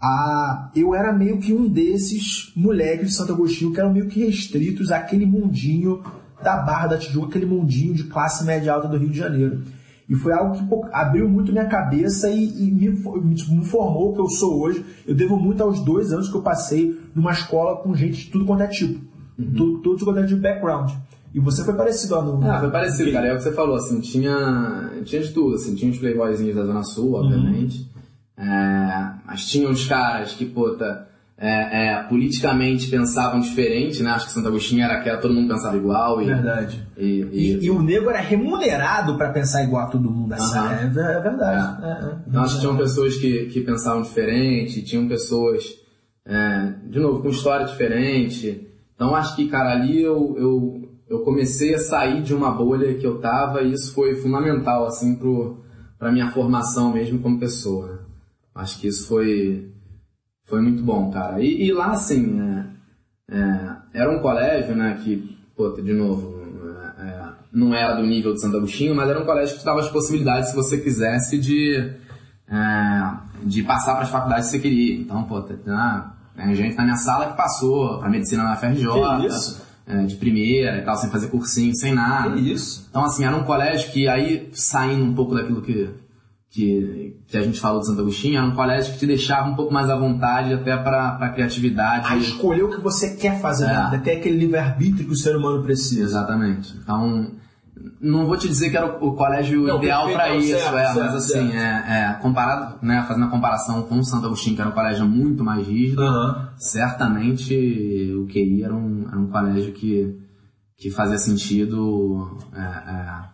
[0.00, 4.24] a, eu era meio que um desses moleques de Santo Agostinho que eram meio que
[4.24, 6.02] restritos àquele mundinho
[6.42, 9.62] da Barra da Tijuca, aquele mundinho de classe média alta do Rio de Janeiro.
[10.08, 14.14] E foi algo que pô, abriu muito minha cabeça e, e me, me, formou o
[14.14, 14.84] que eu sou hoje.
[15.06, 18.44] Eu devo muito aos dois anos que eu passei numa escola com gente de tudo
[18.44, 18.98] quanto é tipo.
[19.38, 19.52] Uhum.
[19.54, 20.90] Tudo, tudo quanto é de background.
[21.32, 22.50] E você foi parecido lá no.
[22.50, 23.28] Ah, foi parecido, cara.
[23.28, 26.64] É o que você falou, assim, tinha, tinha de tudo, assim, tinha os playboyzinhos da
[26.64, 27.24] Zona Sul, uhum.
[27.24, 27.82] obviamente.
[27.82, 27.89] Uhum.
[28.40, 34.10] É, mas tinha os caras que, puta, é, é, politicamente pensavam diferente, né?
[34.10, 36.22] Acho que Santo Agostinho era aquela, todo mundo pensava igual.
[36.22, 36.86] E, Verdade.
[36.96, 40.32] E, e, e, e o nego era remunerado para pensar igual a todo mundo.
[40.32, 40.72] Assim, uh -huh.
[40.72, 41.84] é, é, verdade.
[41.84, 41.88] É.
[41.88, 45.64] É, então, acho que tinham pessoas que, que pensavam diferente, tinham pessoas,
[46.88, 48.66] de novo, com história diferente.
[48.94, 53.06] Então acho que, cara, ali eu, eu, eu comecei a sair de uma bolha que
[53.06, 55.64] eu tava e isso foi fundamental, assim, pro,
[55.98, 57.99] pra minha formação mesmo como pessoa.
[58.54, 59.70] Acho que isso foi
[60.50, 61.40] foi muito bom, cara.
[61.40, 62.40] E, e lá, assim,
[63.30, 66.42] é, é, era um colégio, né, que, pô, de novo,
[66.98, 69.64] é, é, não era do nível de Santo Agostinho, mas era um colégio que te
[69.64, 71.92] dava as possibilidades, se você quisesse, de,
[72.48, 73.12] é,
[73.44, 75.00] de passar para as faculdades que você queria.
[75.00, 78.86] Então, pô, tem, tem gente na minha sala que passou para medicina na FRJ.
[79.20, 79.70] Que isso?
[79.86, 82.34] É, de primeira e tal, sem fazer cursinho, sem nada.
[82.34, 82.86] Que isso?
[82.90, 85.88] Então, assim, era um colégio que aí, saindo um pouco daquilo que
[86.50, 89.54] que, que a gente falou de Santo Agostinho, era um colégio que te deixava um
[89.54, 92.12] pouco mais à vontade até para a criatividade.
[92.12, 93.68] A escolher o que você quer fazer, é.
[93.68, 93.90] né?
[93.92, 96.02] até aquele livre-arbítrio que o ser humano precisa.
[96.02, 96.76] Exatamente.
[96.76, 97.30] Então,
[98.00, 100.98] não vou te dizer que era o, colégio não, ideal para isso, certo, é, certo,
[100.98, 104.70] mas assim, é, é, comparado, né, fazendo a comparação com o Santo Agostinho, que era
[104.70, 106.34] um colégio muito mais rígido, uhum.
[106.56, 110.18] certamente o QI era um, era um colégio que,
[110.76, 112.38] que fazia sentido.
[112.52, 113.29] É, é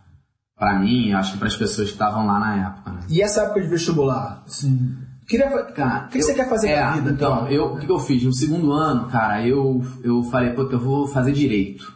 [0.59, 2.91] para mim, acho que para as pessoas que estavam lá na época.
[2.93, 3.01] Né?
[3.11, 4.43] E essa época de vestibular?
[4.47, 4.97] Assim,
[5.29, 7.11] queria, cara, o que, eu, você quer fazer é, na vida?
[7.11, 7.49] Então, então?
[7.49, 8.23] eu, o que, eu fiz?
[8.25, 11.95] No segundo ano, cara, eu, eu falei, pô, eu vou fazer direito.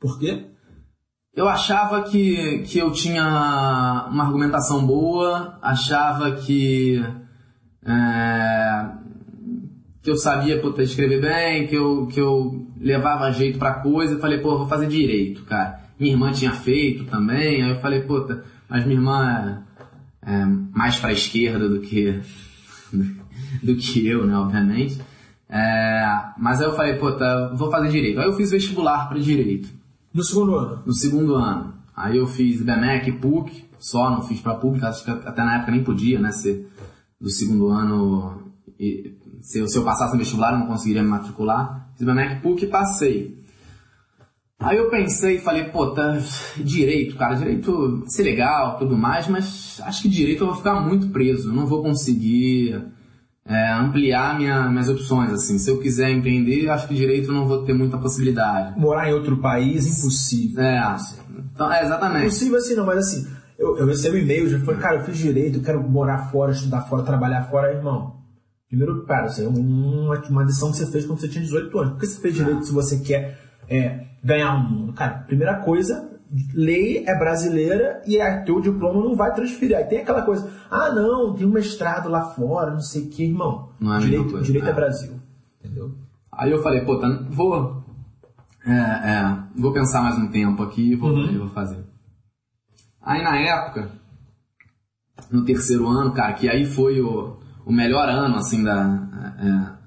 [0.00, 0.46] Por quê?
[1.34, 3.22] Eu achava que, que eu tinha
[4.10, 7.04] uma argumentação boa, achava que,
[7.84, 8.86] é,
[10.02, 14.20] que eu sabia pô, escrever bem, que eu, que eu levava jeito pra coisa, e
[14.20, 15.87] falei, pô, eu vou fazer direito, cara.
[15.98, 19.64] Minha irmã tinha feito também, aí eu falei, puta, mas minha irmã
[20.24, 22.20] é, é mais pra esquerda do que,
[23.62, 25.00] do que eu, né, obviamente.
[25.48, 26.04] É,
[26.36, 28.20] mas aí eu falei, puta, vou fazer direito.
[28.20, 29.68] Aí eu fiz vestibular para direito.
[30.12, 30.82] No segundo ano?
[30.86, 31.74] No segundo ano.
[31.96, 35.72] Aí eu fiz BMEC, PUC, só não fiz para pública, acho que até na época
[35.72, 36.70] nem podia, né, ser
[37.20, 38.52] do segundo ano.
[38.78, 41.90] E, se, se eu passasse no vestibular, eu não conseguiria me matricular.
[41.96, 43.38] Fiz BMEC, PUC e passei.
[44.60, 46.18] Aí eu pensei e falei, pô, tá,
[46.56, 51.10] direito, cara, direito ser legal, tudo mais, mas acho que direito eu vou ficar muito
[51.10, 52.84] preso, não vou conseguir
[53.46, 55.58] é, ampliar minha, minhas opções, assim.
[55.58, 58.78] Se eu quiser empreender, acho que direito eu não vou ter muita possibilidade.
[58.78, 60.60] Morar em outro país, impossível.
[60.62, 60.96] É,
[61.54, 62.26] então, é exatamente.
[62.26, 65.58] Impossível assim não, mas assim, eu, eu recebo e-mails, já falei, cara, eu fiz direito,
[65.58, 68.18] eu quero morar fora, estudar fora, trabalhar fora, irmão.
[68.68, 71.92] Primeiro, cara, isso é uma, uma decisão que você fez quando você tinha 18 anos.
[71.92, 74.92] Por que você fez direito se você quer é, ganhar o mundo?
[74.92, 76.08] Cara, primeira coisa,
[76.52, 79.76] lei é brasileira e a teu diploma não vai transferir.
[79.76, 83.24] Aí tem aquela coisa, ah não, tem um mestrado lá fora, não sei o que,
[83.24, 83.70] irmão.
[83.80, 84.70] Não é direito, coisa, direito é.
[84.70, 84.74] é.
[84.74, 85.12] Brasil.
[85.60, 85.94] Entendeu?
[86.32, 87.82] Aí eu falei, pô, tá, vou.
[88.66, 91.38] É, é, vou pensar mais um tempo aqui e vou, uhum.
[91.38, 91.84] vou fazer.
[93.00, 93.90] Aí na época,
[95.30, 99.77] no terceiro ano, cara, que aí foi o, o melhor ano, assim, da, é,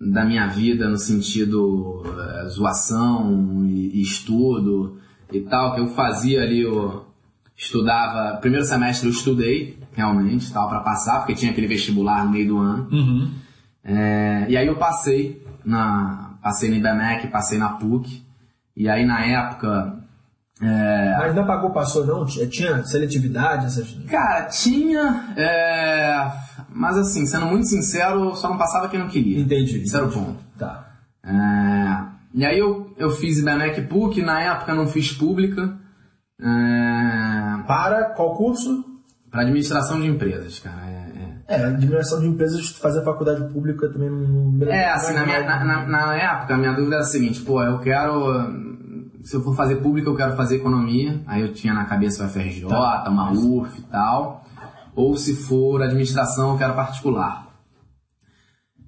[0.00, 4.98] da minha vida no sentido é, zoação e, e, estudo
[5.32, 7.06] e tal, que eu fazia ali, eu
[7.56, 12.48] estudava, primeiro semestre eu estudei, realmente, tal, para passar, porque tinha aquele vestibular no meio
[12.48, 12.88] do ano.
[12.92, 13.30] Uhum.
[13.82, 18.22] É, e aí eu passei na, passei no IBMEC, passei na PUC,
[18.76, 20.05] e aí na época
[20.60, 21.16] é...
[21.18, 22.24] Mas não pagou, passou não?
[22.24, 23.66] Tinha seletividade?
[23.66, 23.92] Essas...
[24.08, 25.34] Cara, tinha.
[25.36, 26.32] É...
[26.70, 29.38] Mas assim, sendo muito sincero, só não passava quem não queria.
[29.38, 29.82] Entendi.
[29.82, 30.38] Esse era o ponto.
[30.58, 30.94] Tá.
[31.24, 32.16] É...
[32.34, 35.76] E aí eu, eu fiz IBMEC PUC, na época não fiz pública.
[36.40, 37.62] É...
[37.66, 38.84] Para qual curso?
[39.30, 40.80] Para administração de empresas, cara.
[40.86, 44.66] É, é, é administração de empresas, fazer faculdade pública também não.
[44.68, 47.62] É, assim, na, minha, na, na, na época, a minha dúvida era a seguinte: pô,
[47.62, 48.66] eu quero
[49.26, 51.20] se eu for fazer público, eu quero fazer economia.
[51.26, 53.10] Aí eu tinha na cabeça o FRJ, tá.
[53.10, 54.44] uma UF e tal.
[54.94, 57.48] Ou se for administração, eu quero particular.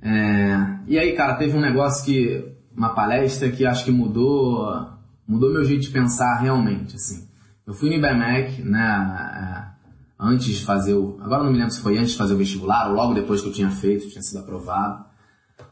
[0.00, 0.78] É...
[0.86, 2.56] E aí, cara, teve um negócio que.
[2.76, 4.86] Uma palestra que acho que mudou.
[5.26, 7.28] Mudou meu jeito de pensar realmente, assim.
[7.66, 9.74] Eu fui no IBMEC, né?
[10.20, 11.18] antes de fazer o.
[11.20, 13.48] Agora não me lembro se foi antes de fazer o vestibular ou logo depois que
[13.48, 15.04] eu tinha feito, tinha sido aprovado.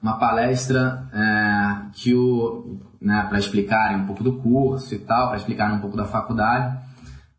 [0.03, 2.81] Uma palestra é, que o.
[3.01, 6.77] Né, para explicarem um pouco do curso e tal, para explicarem um pouco da faculdade.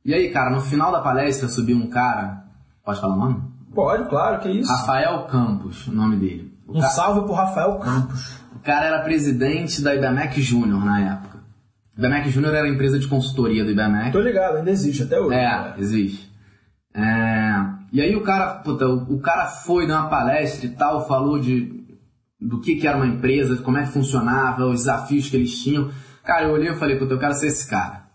[0.05, 2.43] E aí, cara, no final da palestra subiu um cara.
[2.85, 3.41] Pode falar o nome?
[3.73, 4.71] Pode, claro, que isso.
[4.71, 6.57] Rafael Campos, o nome dele.
[6.65, 8.39] O um ca- salve pro Rafael Campos.
[8.55, 11.39] O cara era presidente da IBMEC Júnior na época.
[11.97, 14.11] IBMEC Júnior era a empresa de consultoria do IBMEC.
[14.11, 15.35] Tô ligado, ainda existe até hoje.
[15.35, 16.31] É, existe.
[16.93, 21.39] É, e aí o cara, puta, o, cara foi dar uma palestra e tal, falou
[21.39, 21.76] de
[22.39, 25.89] do que, que era uma empresa, como é que funcionava, os desafios que eles tinham.
[26.23, 28.05] Cara, eu olhei e falei, puta, eu quero ser esse cara.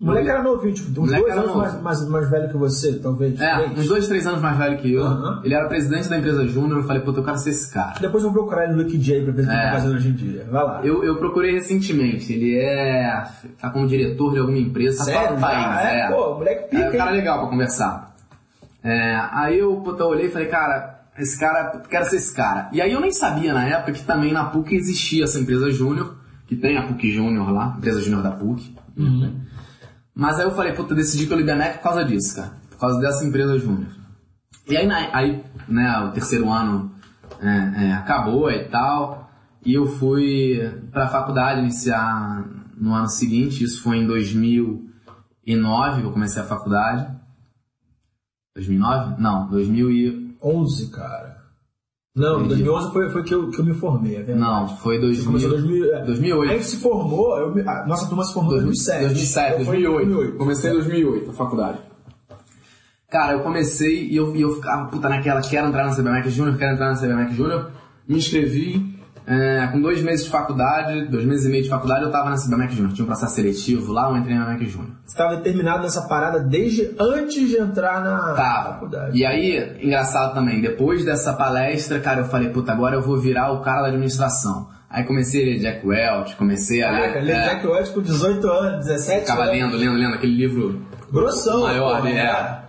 [0.00, 3.40] O moleque era novinho, tipo, uns dois anos mais, mais, mais velho que você, talvez.
[3.40, 3.78] É, três.
[3.78, 5.06] uns dois, três anos mais velho que eu.
[5.44, 7.94] Ele era presidente da empresa Júnior, eu falei, puta, eu quero ser esse cara.
[8.00, 9.62] Depois eu vou procurar ele no Wikidj pra ver o que ele É.
[9.66, 10.46] tá fazendo hoje em dia.
[10.50, 10.80] Vai lá.
[10.84, 13.24] Eu, eu procurei recentemente, ele é.
[13.60, 15.38] tá como diretor de alguma empresa, tá Sério?
[15.38, 15.46] Já?
[15.46, 16.10] país, é, é.
[16.10, 18.14] pô, moleque pica, É um cara legal pra conversar.
[18.82, 22.68] É, aí eu, puta, eu olhei e falei, cara, esse cara, quero ser esse cara.
[22.72, 26.16] E aí eu nem sabia na época que também na PUC existia essa empresa Júnior,
[26.46, 28.74] que tem a PUC Júnior lá, empresa Júnior da PUC.
[28.96, 29.40] Uhum.
[30.14, 32.52] Mas aí eu falei, puta, decidi pelo IBMEC por causa disso, cara.
[32.70, 33.90] Por causa dessa empresa Júnior.
[34.68, 36.92] E aí, aí, né, o terceiro ano
[37.40, 39.30] é, é, acabou e tal,
[39.64, 40.58] e eu fui
[40.90, 42.44] pra faculdade iniciar
[42.76, 47.06] no ano seguinte, isso foi em 2009 que eu comecei a faculdade.
[48.54, 49.20] 2009?
[49.20, 50.23] Não, 2000 e...
[50.44, 51.44] 11, cara.
[52.16, 52.62] Não, Entendi.
[52.62, 54.38] 2011 foi, foi que, eu, que eu me formei, é verdade.
[54.38, 55.76] Não, foi Você começou 2000...
[55.76, 56.04] em 2000, é.
[56.04, 56.50] 2008.
[56.50, 59.00] A gente se formou, eu, a nossa turma se formou em 2007.
[59.06, 60.36] 2007, Então foi em 2008.
[60.36, 61.78] Comecei em 2008, a faculdade.
[63.10, 66.56] Cara, eu comecei e eu, e eu ficava, puta, naquela, quero entrar na CBMEC Júnior,
[66.56, 67.70] quero entrar na CBMEC Júnior.
[68.06, 68.93] Me inscrevi,
[69.26, 72.36] é, com dois meses de faculdade, dois meses e meio de faculdade, eu tava na
[72.36, 72.92] CBMEC Júnior.
[72.92, 74.90] Tinha um processo seletivo lá, eu entrei na CBMEC Júnior.
[75.04, 78.72] Você estava determinado nessa parada desde antes de entrar na Tava.
[78.74, 79.18] faculdade.
[79.18, 83.50] E aí, engraçado também, depois dessa palestra, cara, eu falei, puta, agora eu vou virar
[83.52, 84.68] o cara da administração.
[84.90, 87.24] Aí comecei a ler Jack Welch, comecei a Caraca, ler...
[87.24, 89.54] ler é, Jack Welch com 18 anos, 17 Ficava anos.
[89.56, 92.22] lendo, lendo, lendo aquele livro Grossão, maior, porra, né?
[92.22, 92.64] cara.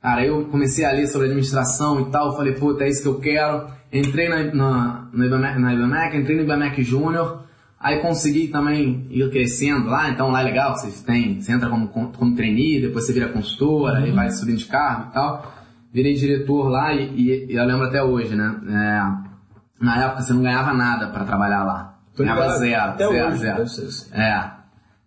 [0.00, 3.18] Cara, eu comecei a ler sobre administração e tal, falei, puta, é isso que eu
[3.18, 3.66] quero.
[3.94, 7.44] Entrei na, na, na, IBMEC, na IBMEC, entrei no IBMEC Júnior,
[7.78, 11.86] aí consegui também ir crescendo lá, então lá é legal, você tem, você entra como,
[11.88, 15.54] como trainee, depois você vira consultora, aí vai subindo de cargo e tal.
[15.92, 18.52] Virei diretor lá e, e- e eu lembro até hoje, né?
[18.68, 21.94] É, na época você não ganhava nada pra trabalhar lá.
[22.16, 23.62] Tô ganhava zero, zero, hoje, zero.
[24.12, 24.50] É.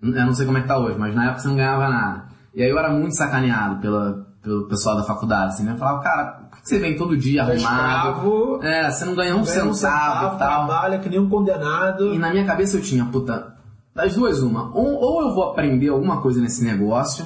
[0.02, 2.23] Eu não sei como é que tá hoje, mas na época você não ganhava nada.
[2.56, 5.75] E aí eu era muito sacaneado pela, pelo pessoal da faculdade, assim, né?
[5.77, 8.10] Falava, cara, por que você vem todo dia Tá arrumado?
[8.12, 10.65] escravo, É, você não ganha um ganha centavo e tal.
[10.67, 12.13] trabalha que nem um condenado.
[12.13, 13.53] E na minha cabeça eu tinha, puta,
[13.93, 14.71] das duas uma.
[14.75, 17.25] Ou, ou eu vou aprender alguma coisa nesse negócio,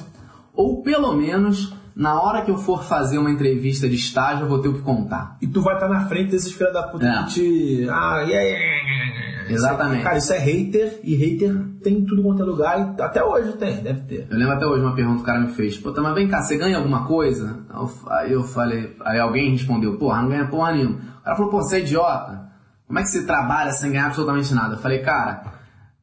[0.54, 4.58] ou pelo menos, na hora que eu for fazer uma entrevista de estágio, eu vou
[4.58, 5.36] ter o que contar.
[5.40, 7.22] E tu vai estar na frente desses filha da puta É.
[7.24, 7.88] que te.
[7.90, 9.11] Ah, yeah, yeah, yeah.
[9.48, 10.02] Exatamente.
[10.02, 13.52] Cara, isso é hater, e hater tem em tudo quanto é lugar, e até hoje
[13.52, 14.26] tem, deve ter.
[14.30, 16.42] Eu lembro até hoje uma pergunta que o cara me fez, puta, mas vem cá,
[16.42, 17.60] você ganha alguma coisa?
[18.08, 20.96] Aí eu falei, aí alguém respondeu, porra, não ganha porra nenhuma.
[21.20, 22.50] O cara falou, pô, você é idiota?
[22.86, 24.74] Como é que você trabalha sem ganhar absolutamente nada?
[24.74, 25.44] Eu falei, cara,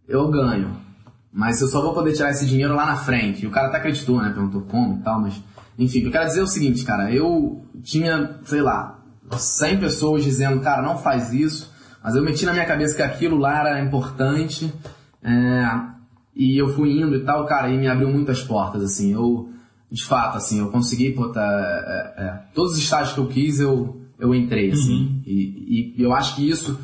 [0.07, 0.71] eu ganho,
[1.31, 3.43] mas eu só vou poder tirar esse dinheiro lá na frente.
[3.43, 4.29] E o cara até acreditou, né?
[4.29, 5.41] Perguntou como e tal, mas...
[5.77, 8.99] Enfim, eu quero dizer é o seguinte, cara, eu tinha, sei lá,
[9.31, 11.71] 100 pessoas dizendo, cara, não faz isso,
[12.09, 14.73] mas eu meti na minha cabeça que aquilo lá era importante,
[15.23, 15.79] é,
[16.35, 19.47] e eu fui indo e tal, cara, e me abriu muitas portas, assim, eu,
[19.91, 21.43] de fato, assim, eu consegui, pô, tá,
[22.17, 26.11] é, é, todos os estágios que eu quis, eu, eu entrei, assim, e, e eu
[26.11, 26.79] acho que isso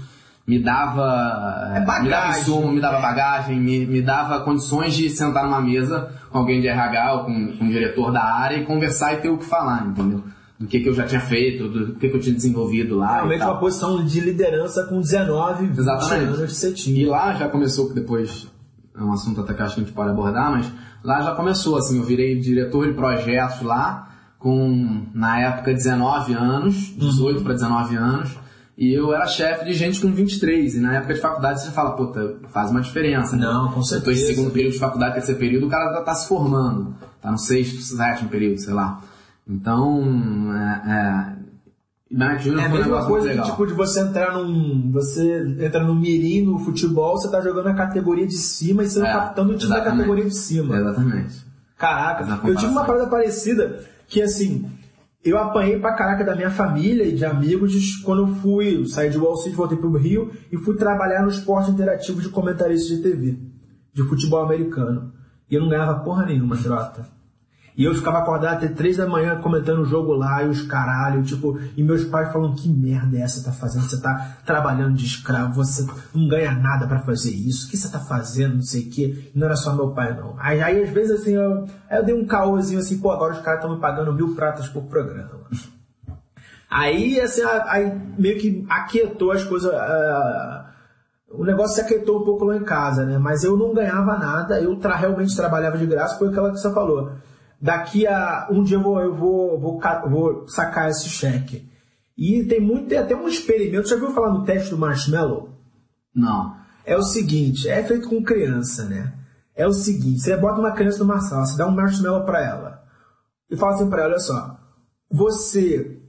[0.46, 3.02] me dava, É me dava bagagem, insumo, me dava né?
[3.02, 7.58] bagagem, me, me dava condições de sentar numa mesa com alguém de RH ou com,
[7.58, 10.24] com um diretor da área e conversar e ter o que falar, entendeu?
[10.58, 13.12] Do que, que eu já tinha feito, do que, que eu tinha desenvolvido lá.
[13.12, 16.24] e Realmente uma posição de liderança com 19, 20 Exatamente.
[16.24, 17.10] anos que você E tinha.
[17.12, 18.48] lá já começou, que depois
[18.98, 20.72] é um assunto até que eu acho que a gente pode abordar, mas
[21.04, 24.08] lá já começou, assim, eu virei diretor de projetos lá,
[24.40, 28.30] com, na época, 19 anos, 18 para 19 anos,
[28.78, 31.72] e eu era chefe de gente com 23, e na época de faculdade você já
[31.74, 33.46] fala, puta, faz uma diferença, né?
[33.46, 34.28] Não, com Eu tô em certeza.
[34.28, 37.82] segundo período de faculdade, terceiro período, o cara já tá se formando, tá no sexto,
[37.82, 39.02] sétimo período, sei lá.
[39.48, 41.36] Então, é, é,
[42.12, 43.52] Ibanek Júnior É a foi um negócio coisa muito que, legal.
[43.52, 44.92] tipo, de você entrar num.
[44.92, 49.06] Você entra no mirim, no futebol, você tá jogando a categoria de cima e sendo
[49.06, 50.78] É, capitão do time da categoria de cima.
[50.78, 51.46] Exatamente.
[51.78, 54.66] Caraca, Na eu tive uma parada parecida que assim,
[55.24, 58.86] eu apanhei pra caraca da minha família e de amigos de- quando eu fui, eu
[58.86, 62.96] saí de Wall Street, voltei pro Rio e fui trabalhar no esporte interativo de comentarista
[62.96, 63.38] de TV,
[63.94, 65.12] de futebol americano.
[65.52, 67.08] E eu não ganhava porra nenhuma, trota.
[67.78, 71.22] E eu ficava acordado até três da manhã comentando o jogo lá e os caralho,
[71.24, 73.84] tipo, e meus pais falando que merda é essa que tá fazendo?
[73.84, 77.90] Você tá trabalhando de escravo, você não ganha nada para fazer isso, o que você
[77.92, 79.30] tá fazendo, não sei o quê.
[79.36, 80.36] E não era só meu pai, não.
[80.40, 83.42] Aí, aí às vezes assim, eu, aí eu dei um caôzinho assim, pô, agora os
[83.42, 85.42] caras estão me pagando mil pratas por programa.
[86.70, 89.72] Aí, assim, aí meio que aquietou as coisas.
[89.72, 90.66] Uh,
[91.30, 93.18] o negócio se aquietou um pouco lá em casa, né?
[93.18, 96.74] Mas eu não ganhava nada, eu tra realmente trabalhava de graça, foi aquela que você
[96.74, 97.12] falou
[97.62, 101.68] daqui a um dia eu vou, eu vou, vou, vou sacar esse cheque.
[102.18, 103.88] E tem muito, tem até um experimento.
[103.88, 105.50] Já viu falar no teste do marshmallow?
[106.14, 106.56] Não.
[106.86, 109.14] É o seguinte, é feito com criança, né?
[109.56, 112.84] É o seguinte, você bota uma criança numa sala, você dá um marshmallow para ela.
[113.50, 114.60] E fala assim para ela, olha só,
[115.10, 116.00] você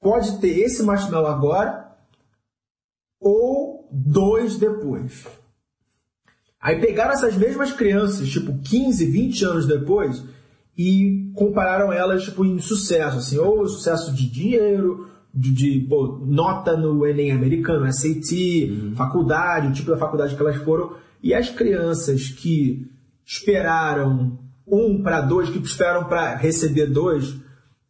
[0.00, 1.96] pode ter esse marshmallow agora
[3.20, 5.26] ou dois depois.
[6.60, 10.22] Aí pegaram essas mesmas crianças, tipo 15, 20 anos depois,
[10.76, 16.76] e compararam elas tipo, em sucesso, assim, ou sucesso de dinheiro, de, de pô, nota
[16.76, 18.94] no Enem americano, SAT, uhum.
[18.96, 22.90] faculdade, o tipo da faculdade que elas foram, e as crianças que
[23.24, 27.36] esperaram um para dois, que esperaram para receber dois,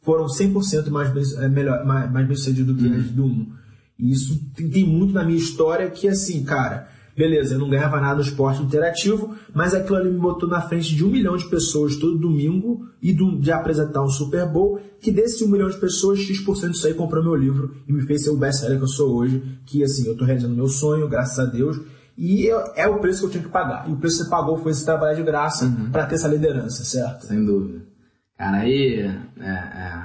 [0.02, 2.98] foram 100% mais bem, é, melhor, mais, mais bem sucedido do que uhum.
[2.98, 3.52] as do um.
[3.98, 6.88] E isso tem, tem muito na minha história que, assim, cara,
[7.20, 10.96] Beleza, eu não ganhava nada no esporte interativo, mas aquilo ali me botou na frente
[10.96, 15.44] de um milhão de pessoas todo domingo e de apresentar um Super Bowl, que desse
[15.44, 18.38] um milhão de pessoas, X% disso aí comprou meu livro e me fez ser o
[18.38, 21.78] best-seller que eu sou hoje, que assim, eu estou realizando meu sonho, graças a Deus,
[22.16, 23.86] e eu, é o preço que eu tinha que pagar.
[23.86, 25.90] E o preço que você pagou foi esse trabalho de graça uhum.
[25.90, 27.26] para ter essa liderança, certo?
[27.26, 27.84] Sem dúvida.
[28.38, 29.00] Cara, aí
[29.38, 30.04] é, é,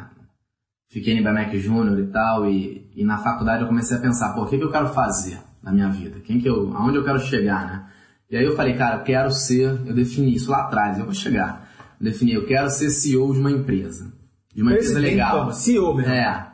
[0.90, 4.50] fiquei no IBMEC Júnior e tal, e, e na faculdade eu comecei a pensar, por
[4.50, 5.40] que, que eu quero fazer?
[5.66, 6.20] Na minha vida?
[6.24, 7.86] Quem que eu, aonde eu quero chegar, né?
[8.30, 11.14] E aí eu falei, cara, eu quero ser, eu defini isso lá atrás, eu vou
[11.14, 11.70] chegar.
[12.00, 14.14] Eu defini, eu quero ser CEO de uma empresa.
[14.54, 15.52] De uma empresa legal.
[15.52, 16.12] CEO mesmo.
[16.12, 16.48] É.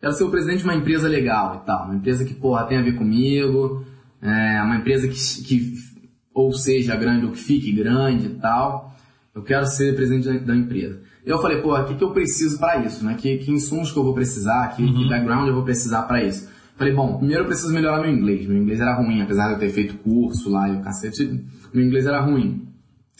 [0.00, 1.84] Quero ser o presidente de uma empresa legal e tal.
[1.84, 3.84] Uma empresa que, porra, tem a ver comigo.
[4.20, 5.74] É, uma empresa que, que
[6.34, 8.94] ou seja grande ou que fique grande e tal.
[9.34, 11.00] Eu quero ser presidente da, empresa.
[11.24, 13.14] Eu falei, pô, o que, que eu preciso para isso, né?
[13.14, 14.92] Que, que insumos que eu vou precisar, que, uhum.
[14.92, 16.48] que background eu vou precisar para isso.
[16.82, 18.44] Falei, bom, primeiro eu preciso melhorar meu inglês.
[18.44, 21.84] Meu inglês era ruim, apesar de eu ter feito curso lá e o cacete, meu
[21.84, 22.66] inglês era ruim.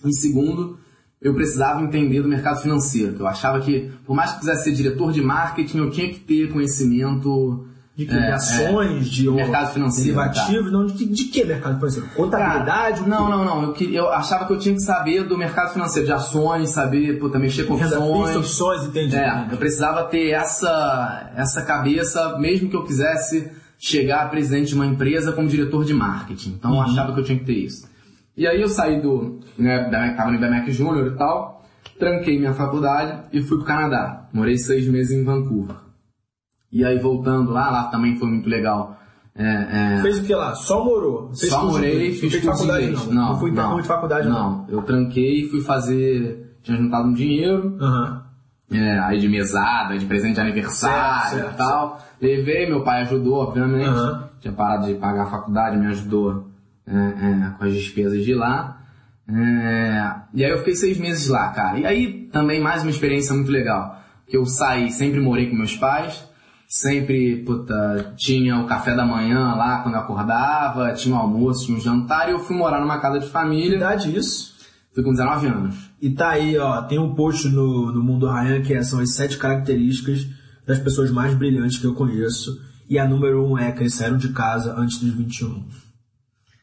[0.04, 0.80] Em segundo,
[1.20, 4.72] eu precisava entender do mercado financeiro, que eu achava que, por mais que quisesse ser
[4.72, 7.64] diretor de marketing, eu tinha que ter conhecimento
[7.96, 8.14] de que?
[8.14, 10.18] É, de ações, é, de mercado financeiro.
[10.18, 10.70] Derivativos, tá.
[10.70, 12.08] não, de, de que mercado financeiro?
[12.16, 13.00] Contabilidade?
[13.00, 13.74] Cara, não, não, não.
[13.74, 17.38] Eu, eu achava que eu tinha que saber do mercado financeiro, de ações, saber puta,
[17.38, 18.36] mexer com opções.
[18.36, 19.16] opções, entendi.
[19.16, 24.74] É, eu precisava ter essa, essa cabeça, mesmo que eu quisesse chegar a presidente de
[24.74, 26.54] uma empresa como diretor de marketing.
[26.58, 26.76] Então uhum.
[26.78, 27.90] eu achava que eu tinha que ter isso.
[28.34, 31.62] E aí eu saí do, né, da, tava no IBMEC Júnior e tal,
[31.98, 34.28] tranquei minha faculdade e fui pro Canadá.
[34.32, 35.76] Morei seis meses em Vancouver.
[36.72, 38.98] E aí voltando lá, lá também foi muito legal.
[39.34, 40.02] É, é...
[40.02, 40.54] Fez o que lá?
[40.54, 41.28] Só morou?
[41.34, 43.06] Fez Só morei, fiz fez faculdade não.
[43.06, 44.50] Não, não fui não, de faculdade não.
[44.50, 48.20] Não, eu tranquei e fui fazer, tinha juntado um dinheiro, uhum.
[48.72, 51.90] é, aí de mesada, de presente de aniversário certo, certo, e tal.
[51.90, 52.12] Certo.
[52.20, 53.88] Levei, meu pai ajudou, obviamente.
[53.88, 54.22] Uhum.
[54.40, 56.48] Tinha parado de pagar a faculdade, me ajudou
[56.86, 58.78] é, é, com as despesas de lá.
[59.28, 61.78] É, e aí eu fiquei seis meses lá, cara.
[61.78, 63.98] E aí também mais uma experiência muito legal.
[64.26, 66.31] Que eu saí, sempre morei com meus pais
[66.72, 71.76] sempre, puta, tinha o café da manhã lá quando eu acordava, tinha o almoço, tinha
[71.76, 73.72] o jantar e eu fui morar numa casa de família.
[73.72, 74.54] Que idade isso?
[74.94, 75.90] Fui com 19 anos.
[76.00, 79.14] E tá aí, ó, tem um post no, no Mundo Ryan que é, são as
[79.14, 80.26] sete características
[80.66, 82.58] das pessoas mais brilhantes que eu conheço.
[82.88, 85.66] E a número um é que eles saíram de casa antes dos 21.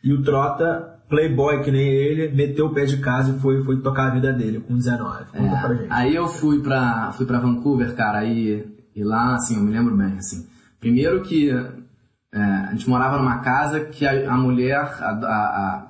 [0.03, 3.79] E o Trota, playboy que nem ele, meteu o pé de casa e foi, foi
[3.81, 5.25] tocar a vida dele com 19.
[5.25, 5.87] Conta é, pra gente.
[5.91, 9.95] Aí eu fui pra, fui pra Vancouver, cara, aí e lá, assim, eu me lembro
[9.95, 10.47] bem, assim.
[10.79, 11.51] Primeiro que
[12.31, 15.83] é, a gente morava numa casa que a, a mulher, a, a,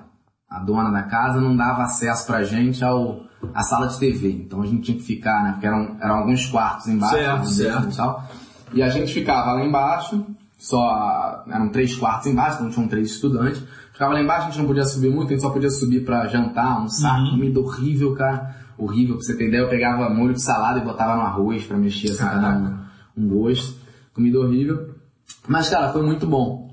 [0.49, 4.31] a, dona da casa, não dava acesso pra gente ao, à sala de TV.
[4.31, 5.51] Então a gente tinha que ficar, né?
[5.51, 7.15] Porque eram, eram alguns quartos embaixo.
[7.15, 7.89] Certo, certo.
[7.91, 8.23] E, tal,
[8.73, 10.25] e a gente ficava lá embaixo,
[10.57, 13.61] só eram três quartos embaixo, então tinham três estudantes.
[13.91, 16.25] Ficava lá embaixo, a gente não podia subir muito, a gente só podia subir pra
[16.27, 17.31] jantar, almoçar, uhum.
[17.31, 18.55] comida horrível, cara.
[18.77, 21.77] Horrível, pra você ter ideia, eu pegava molho de salada e botava no arroz pra
[21.77, 22.88] mexer assim, cada um
[23.19, 23.75] um gosto,
[24.13, 24.95] comida horrível.
[25.47, 26.69] Mas, cara, foi muito bom.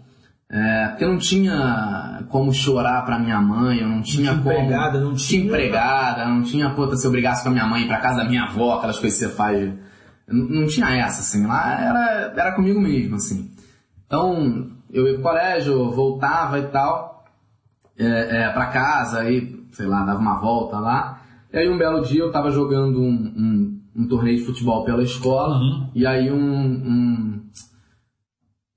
[0.48, 4.54] É, porque eu não tinha como chorar pra minha mãe, eu não tinha, não como.
[4.54, 5.44] Empregada, não tinha.
[5.44, 8.28] empregada, não tinha, puta, se eu brigasse com a minha mãe ir pra casa da
[8.28, 9.72] minha avó, aquelas coisas que você faz.
[10.28, 11.46] Não, não tinha essa, assim.
[11.46, 13.50] Lá era, era comigo mesmo, assim.
[14.06, 17.24] Então, eu ia pro colégio, voltava e tal,
[17.98, 21.22] é, é, pra casa, aí, sei lá, dava uma volta lá.
[21.52, 25.02] E aí um belo dia eu tava jogando um, um, um torneio de futebol pela
[25.02, 25.90] escola, Uhum.
[25.94, 27.42] e aí um, um-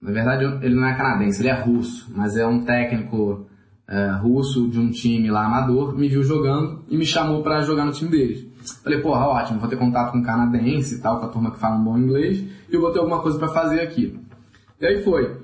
[0.01, 3.45] Na verdade, ele não é canadense, ele é russo, mas é um técnico
[3.91, 7.85] é, russo de um time lá amador, me viu jogando e me chamou pra jogar
[7.85, 8.45] no time deles.
[8.83, 11.59] Falei, porra, ótimo, vou ter contato com um canadense e tal, com a turma que
[11.59, 12.39] fala um bom inglês,
[12.69, 14.17] e eu vou ter alguma coisa pra fazer aqui.
[14.79, 15.41] E aí foi.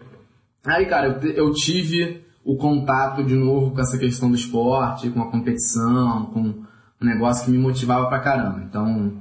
[0.63, 5.21] Aí, cara, eu, eu tive o contato de novo com essa questão do esporte, com
[5.23, 8.61] a competição, com um negócio que me motivava pra caramba.
[8.63, 9.13] Então,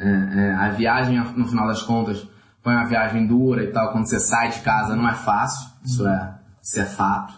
[0.00, 2.26] é, é, a viagem, no final das contas,
[2.62, 3.92] foi uma viagem dura e tal.
[3.92, 7.34] Quando você sai de casa não é fácil, isso é, isso é fato.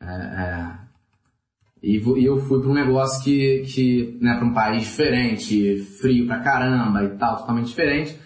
[0.00, 0.66] É, é,
[1.82, 6.26] e, e eu fui para um negócio que, que né, para um país diferente, frio
[6.26, 8.18] pra caramba e tal, totalmente diferente.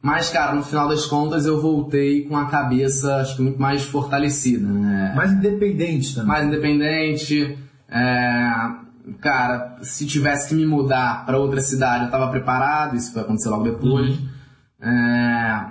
[0.00, 3.82] Mas, cara, no final das contas eu voltei com a cabeça, acho que muito mais
[3.82, 5.12] fortalecida, né?
[5.16, 6.28] Mais independente também.
[6.28, 7.58] mais independente.
[7.88, 8.87] é,
[9.20, 13.48] cara, se tivesse que me mudar para outra cidade, eu tava preparado, isso vai acontecer
[13.48, 14.18] logo depois.
[14.80, 15.64] É,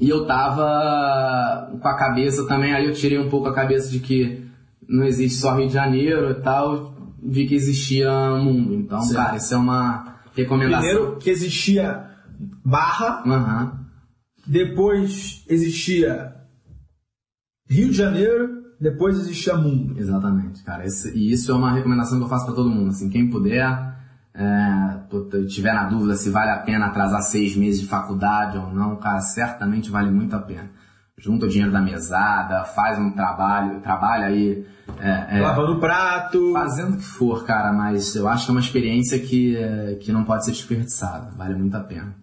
[0.00, 4.00] e eu tava com a cabeça também, aí eu tirei um pouco a cabeça de
[4.00, 4.44] que
[4.88, 8.74] não existe só Rio de Janeiro e tal, vi que existia mundo.
[8.74, 9.24] Então, Certo.
[9.24, 10.80] cara, isso é uma recomendação.
[10.88, 12.10] Primeiro que existia
[12.64, 13.80] Barra, Aham.
[14.46, 16.34] depois existia
[17.68, 19.98] Rio de Janeiro, depois existia Mundo.
[19.98, 20.84] Exatamente, cara.
[20.84, 22.90] Esse- e isso é uma recomendação que eu faço pra todo mundo.
[22.90, 23.94] Assim, quem puder,
[24.34, 24.98] é,
[25.48, 29.20] tiver na dúvida se vale a pena atrasar seis meses de faculdade ou não, cara,
[29.20, 30.70] certamente vale muito a pena.
[31.18, 34.66] Junta o dinheiro da mesada, faz um trabalho, trabalha aí
[35.00, 36.52] é, é, Lavando prato.
[36.52, 40.12] fazendo o que for, cara, mas eu acho que é uma experiência que, é, que
[40.12, 42.14] não pode ser desperdiçada, vale muito a pena.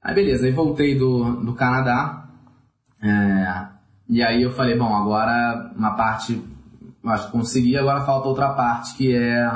[0.00, 2.28] Aí beleza, aí voltei do, do Canadá,
[3.02, 3.66] é,
[4.12, 6.38] e aí eu falei, bom, agora uma parte,
[7.06, 9.50] acho que consegui, agora falta outra parte, que é,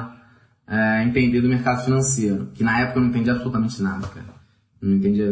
[0.67, 4.27] é, entender do mercado financeiro, que na época eu não entendia absolutamente nada, cara.
[4.81, 5.31] Não entendia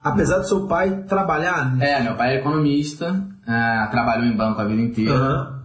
[0.00, 1.92] Apesar do seu pai trabalhar, né?
[1.92, 5.14] é, meu pai é economista, é, trabalhou em banco a vida inteira.
[5.14, 5.64] Aham.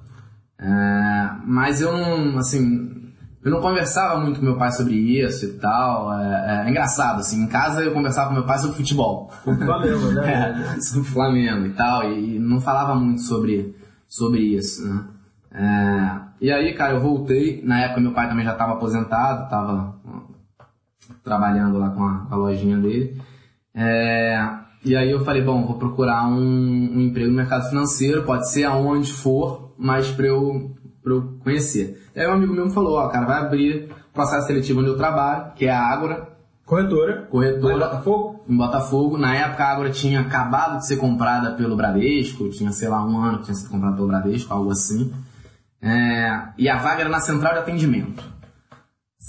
[0.57, 2.98] É, mas eu não, assim,
[3.43, 6.13] eu não conversava muito com meu pai sobre isso e tal.
[6.19, 9.31] É, é engraçado, assim, em casa eu conversava com meu pai sobre futebol.
[9.45, 10.75] O Flamengo, né?
[10.77, 13.75] É, sobre Flamengo e tal, e não falava muito sobre,
[14.07, 15.05] sobre isso, né?
[15.51, 19.95] É, e aí, cara, eu voltei, na época meu pai também já estava aposentado, estava
[21.23, 23.19] trabalhando lá com a, com a lojinha dele.
[23.73, 24.47] É,
[24.83, 28.63] e aí eu falei, bom, vou procurar um, um emprego no mercado financeiro, pode ser
[28.63, 32.08] aonde for, mas pra eu, pra eu conhecer.
[32.19, 34.97] E aí um amigo meu me falou, ó, cara, vai abrir processo seletivo onde eu
[34.97, 36.27] trabalho, que é a Ágora,
[36.65, 37.27] Corretora.
[37.31, 38.43] corretora em Botafogo?
[38.47, 39.17] em Botafogo.
[39.17, 43.17] Na época a Ágora tinha acabado de ser comprada pelo Bradesco, tinha, sei lá, um
[43.21, 45.11] ano que tinha sido comprada pelo Bradesco, algo assim.
[45.81, 48.21] É, e a vaga era na central de atendimento.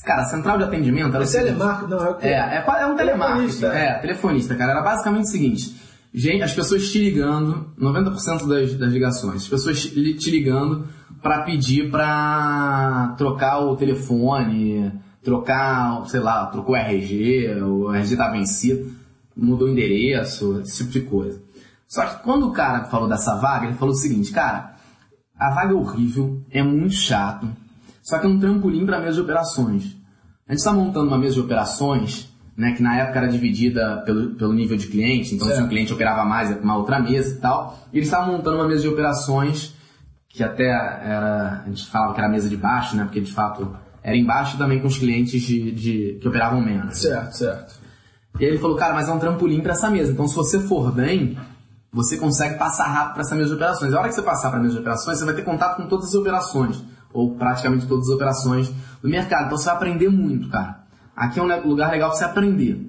[0.04, 1.90] Cara, a central de atendimento era o É seguinte- telemarketing?
[1.90, 2.26] Não, é o quê?
[2.26, 3.60] é, é, é um telemarketing.
[3.60, 3.66] Telefonista.
[3.68, 4.72] É, telefonista, cara.
[4.72, 5.76] Era basicamente o seguinte:
[6.12, 10.86] gente, as pessoas te ligando, 90% das, das ligações, as pessoas te ligando
[11.22, 14.92] pra pedir pra trocar o telefone,
[15.22, 18.90] trocar, sei lá, trocou o RG, o RG tá vencido,
[19.36, 21.42] mudou o endereço, esse tipo de coisa.
[21.86, 24.76] Só que quando o cara falou dessa vaga, ele falou o seguinte, cara,
[25.38, 27.48] a vaga é horrível, é muito chato,
[28.02, 29.96] só que é um trampolim para mesa de operações.
[30.46, 32.29] A gente está montando uma mesa de operações,
[32.60, 35.66] né, que na época era dividida pelo, pelo nível de cliente, então se Certo.
[35.66, 37.78] um cliente operava mais, ia para uma outra mesa e tal.
[37.92, 39.74] E eles estavam montando uma mesa de operações
[40.28, 43.32] que até era, a gente falava que era a mesa de baixo, né, porque de
[43.32, 46.98] fato era embaixo também com os clientes de, de- que operavam menos.
[46.98, 47.80] Certo, certo.
[48.38, 50.12] E aí ele falou, cara, mas é um trampolim para essa mesa.
[50.12, 51.36] Então, se você for bem,
[51.92, 53.92] você consegue passar rápido para essa mesa de operações.
[53.92, 55.86] A hora que você passar para a mesa de operações, você vai ter contato com
[55.88, 56.82] todas as operações,
[57.12, 58.70] ou praticamente todas as operações
[59.02, 59.46] do mercado.
[59.46, 60.79] Então, você vai aprender muito, cara.
[61.20, 62.86] Aqui é um lugar legal para você aprender.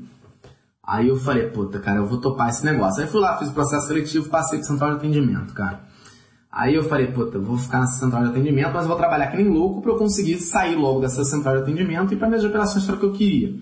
[0.82, 3.04] Aí eu falei, puta, cara, eu vou topar esse negócio.
[3.04, 5.82] Aí fui lá, fiz o processo seletivo, passei para central de atendimento, cara.
[6.52, 9.38] Aí eu falei, puta, eu vou ficar nessa central de atendimento, mas vou trabalhar que
[9.38, 12.86] nem louco para eu conseguir sair logo dessa central de atendimento e mesa de operações
[12.88, 13.54] era o que eu queria.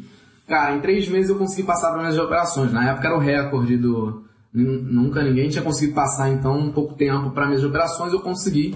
[0.48, 2.72] Cara, em três meses eu consegui passar para de operações.
[2.72, 4.24] Na época era o recorde do.
[4.54, 8.14] Nun- Nunca ninguém tinha conseguido passar então um pouco tempo para de operações.
[8.14, 8.76] Eu consegui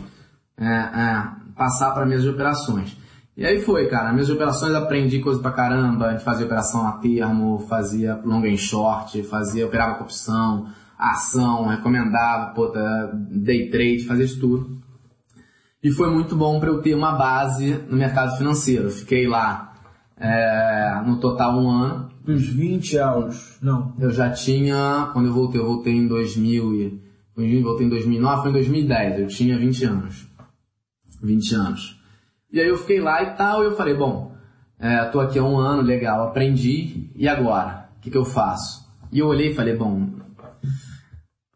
[0.57, 2.95] é, é, passar para de operações.
[3.35, 4.11] E aí foi, cara.
[4.11, 6.07] De operações aprendi coisa pra caramba.
[6.07, 10.67] A gente fazia operação a termo, fazia long and short, fazia, operava com opção,
[10.97, 14.81] ação, recomendava, puta, day trade, fazia isso tudo.
[15.83, 18.85] E foi muito bom para eu ter uma base no mercado financeiro.
[18.85, 19.73] Eu fiquei lá
[20.17, 22.13] é, no total um ano.
[22.23, 23.57] Dos 20 aos.
[23.61, 23.93] Não.
[23.99, 27.03] Eu já tinha, quando eu voltei, eu voltei em 2000 e
[27.35, 30.27] eu voltei em 2009, foi em 2010, eu tinha 20 anos.
[31.21, 32.02] 20 anos.
[32.53, 34.31] E aí eu fiquei lá e tal, e eu falei, bom,
[34.79, 37.89] é, tô aqui há um ano, legal, aprendi, e agora?
[37.97, 38.87] O que, que eu faço?
[39.11, 40.07] E eu olhei e falei, bom,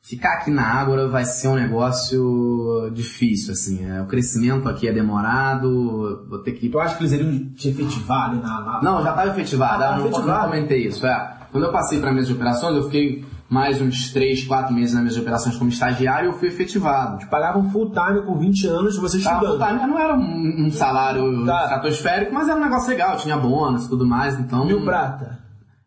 [0.02, 3.86] ficar aqui na Ágora vai ser um negócio difícil, assim.
[3.86, 6.68] É, o crescimento aqui é demorado, vou ter que...
[6.68, 8.62] Tu acha que eles iriam te efetivar ali na...
[8.62, 8.82] na...
[8.82, 10.28] Não, já estava efetivado, Ah, não, efetivado.
[10.28, 11.06] não comentei isso.
[11.06, 14.94] É, quando eu passei para mesa de operações, eu fiquei mais uns 3, 4 meses
[14.94, 17.26] na mesa de operações como estagiário e eu fui efetivado.
[17.28, 19.58] Pagavam full time com 20 anos você Tá, estudando.
[19.58, 21.64] full time não era um, um salário Tá.
[21.64, 24.66] estratosférico, mas era um negócio legal, tinha bônus e tudo mais, então...
[24.66, 25.38] Mil prata.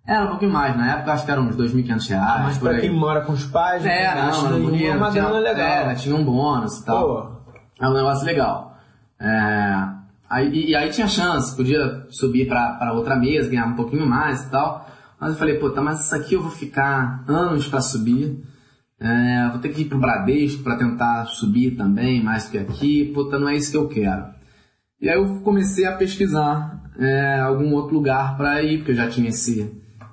[0.07, 2.71] Era um pouquinho mais, na época acho que era uns 2.500 reais, Ah, Mas pra
[2.73, 2.81] aí.
[2.81, 4.87] quem mora com os pais, É, não, era que bonito.
[4.87, 5.67] é uma grana legal.
[5.69, 7.07] Era, tinha um bônus e tal.
[7.07, 7.55] Pô,
[7.85, 8.77] É um negócio legal.
[9.21, 9.89] É,
[10.29, 14.43] aí, e, e aí tinha chance, podia subir pra outra mesa, ganhar um pouquinho mais
[14.45, 14.87] e tal.
[15.21, 18.43] Mas eu falei, pô, tá, mas isso aqui eu vou ficar anos pra subir.
[18.99, 23.13] É, vou ter que ir pro Bradesco pra tentar subir também, mais do que aqui.
[23.13, 24.25] Puta, não é isso que eu quero.
[25.01, 29.09] E aí eu comecei a pesquisar é, algum outro lugar pra ir, porque eu já
[29.09, 29.71] tinha esse,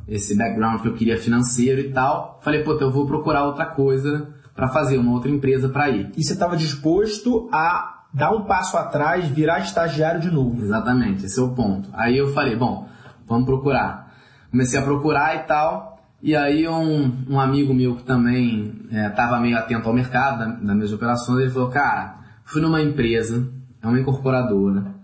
[0.07, 2.39] esse background que eu queria financeiro e tal.
[2.41, 6.11] Falei, puta, eu vou procurar outra coisa pra fazer, uma outra empresa pra ir.
[6.17, 10.63] e você estava disposto a dar um passo atrás, virar estagiário de novo.
[10.63, 11.89] Exatamente, esse é o ponto.
[11.93, 12.89] Aí eu falei, bom,
[13.25, 14.06] vamos procurar.
[14.51, 19.57] Comecei a procurar e tal, e aí um, um amigo meu que também estava meio
[19.57, 23.47] atento ao mercado, da, da mesa de operações, ele falou, cara, fui numa empresa,
[23.81, 24.95] é uma incorporadora,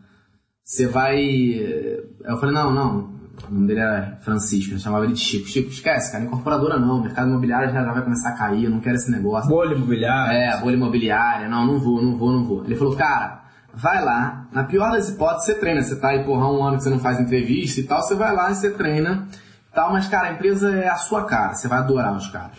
[0.64, 1.18] você vai...
[2.24, 3.14] Eu falei, não, não,
[3.50, 5.48] o nome dele era Francisco, eu chamava ele de Chico.
[5.48, 8.80] Chico, esquece, cara, incorporadora não, mercado imobiliário já, já vai começar a cair, eu não
[8.80, 9.50] quero esse negócio.
[9.50, 10.38] Bolha imobiliária.
[10.38, 12.64] É, bolha imobiliária, não, não vou, não vou, não vou.
[12.64, 13.43] Ele falou, cara,
[13.74, 16.84] vai lá, na pior das hipóteses você treina, você tá aí, porra, um ano que
[16.84, 19.28] você não faz entrevista e tal, você vai lá e você treina
[19.74, 22.58] tal, mas cara, a empresa é a sua cara, você vai adorar os caras.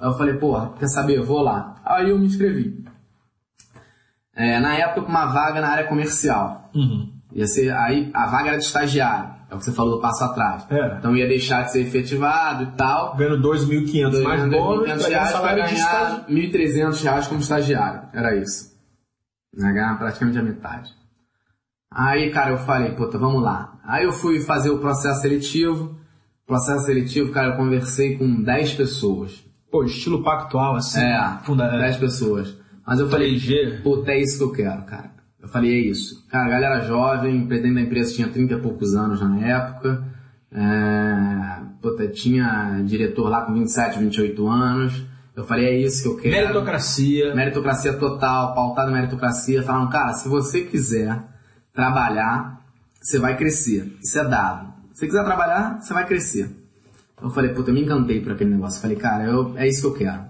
[0.00, 1.76] Aí eu falei, porra, quer saber, eu vou lá.
[1.84, 2.84] Aí eu me inscrevi.
[4.34, 6.70] É, na época, com uma vaga na área comercial.
[6.74, 7.12] Uhum.
[7.32, 10.24] Ia ser, aí a vaga era de estagiário, é o que você falou do passo
[10.24, 10.64] atrás.
[10.70, 10.98] Era.
[10.98, 13.16] Então ia deixar de ser efetivado e tal.
[13.16, 16.24] Ganhando 2.500 mais bônus, 1.500 pra ganhar reais de ganhar estagiário.
[16.28, 18.02] 1.300 reais como estagiário.
[18.14, 18.77] Era isso.
[19.54, 20.90] Ganhar praticamente a metade.
[21.90, 23.78] Aí, cara, eu falei, puta, vamos lá.
[23.84, 25.96] Aí eu fui fazer o processo seletivo.
[26.46, 29.44] Processo seletivo, cara, eu conversei com 10 pessoas.
[29.70, 31.00] Pô, estilo pactual, assim.
[31.00, 31.68] É, Funda...
[31.68, 32.56] 10 pessoas.
[32.86, 33.82] Mas eu falei, 3G.
[33.82, 35.10] puta, é isso que eu quero, cara.
[35.40, 36.26] Eu falei, é isso.
[36.28, 40.04] Cara, galera jovem, presidente da empresa tinha 30 e poucos anos na época.
[40.50, 45.06] É, puta, tinha diretor lá com 27, 28 anos.
[45.38, 46.34] Eu falei, é isso que eu quero.
[46.34, 47.32] Meritocracia.
[47.32, 49.62] Meritocracia total, pautado em meritocracia.
[49.62, 51.16] Falaram, cara, se você quiser
[51.72, 52.60] trabalhar,
[53.00, 53.96] você vai crescer.
[54.02, 54.66] Isso é dado.
[54.92, 56.50] Se você quiser trabalhar, você vai crescer.
[57.22, 58.78] Eu falei, puta, eu me encantei por aquele negócio.
[58.78, 60.24] Eu falei, cara, eu, é isso que eu quero.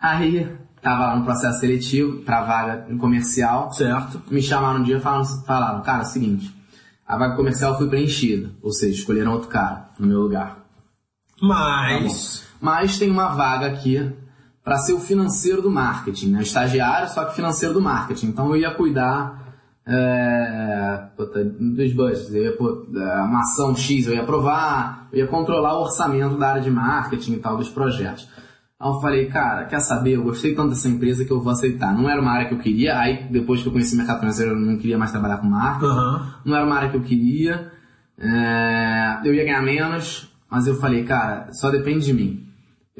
[0.00, 0.48] Aí,
[0.80, 3.72] tava lá no processo seletivo, pra vaga comercial.
[3.72, 4.22] Certo.
[4.30, 6.54] Me chamaram um dia e falaram, falaram, cara, é o seguinte,
[7.04, 8.52] a vaga comercial foi preenchida.
[8.62, 10.64] Ou seja, escolheram outro cara no meu lugar.
[11.42, 12.48] Mas...
[12.60, 14.19] Mas tem uma vaga aqui
[14.64, 16.42] para ser o financeiro do marketing, né?
[16.42, 18.26] Estagiário, só que financeiro do marketing.
[18.26, 19.40] Então eu ia cuidar
[19.86, 25.20] é, puta, dos budgets, eu ia, pô, é, uma ação X eu ia aprovar, eu
[25.20, 28.28] ia controlar o orçamento da área de marketing e tal, dos projetos.
[28.78, 30.12] Aí eu falei, cara, quer saber?
[30.12, 31.92] Eu gostei tanto dessa empresa que eu vou aceitar.
[31.92, 34.52] Não era uma área que eu queria, aí depois que eu conheci o mercado financeiro
[34.52, 36.34] eu não queria mais trabalhar com marketing Aham.
[36.44, 37.72] não era uma área que eu queria,
[38.18, 42.49] é, eu ia ganhar menos, mas eu falei, cara, só depende de mim.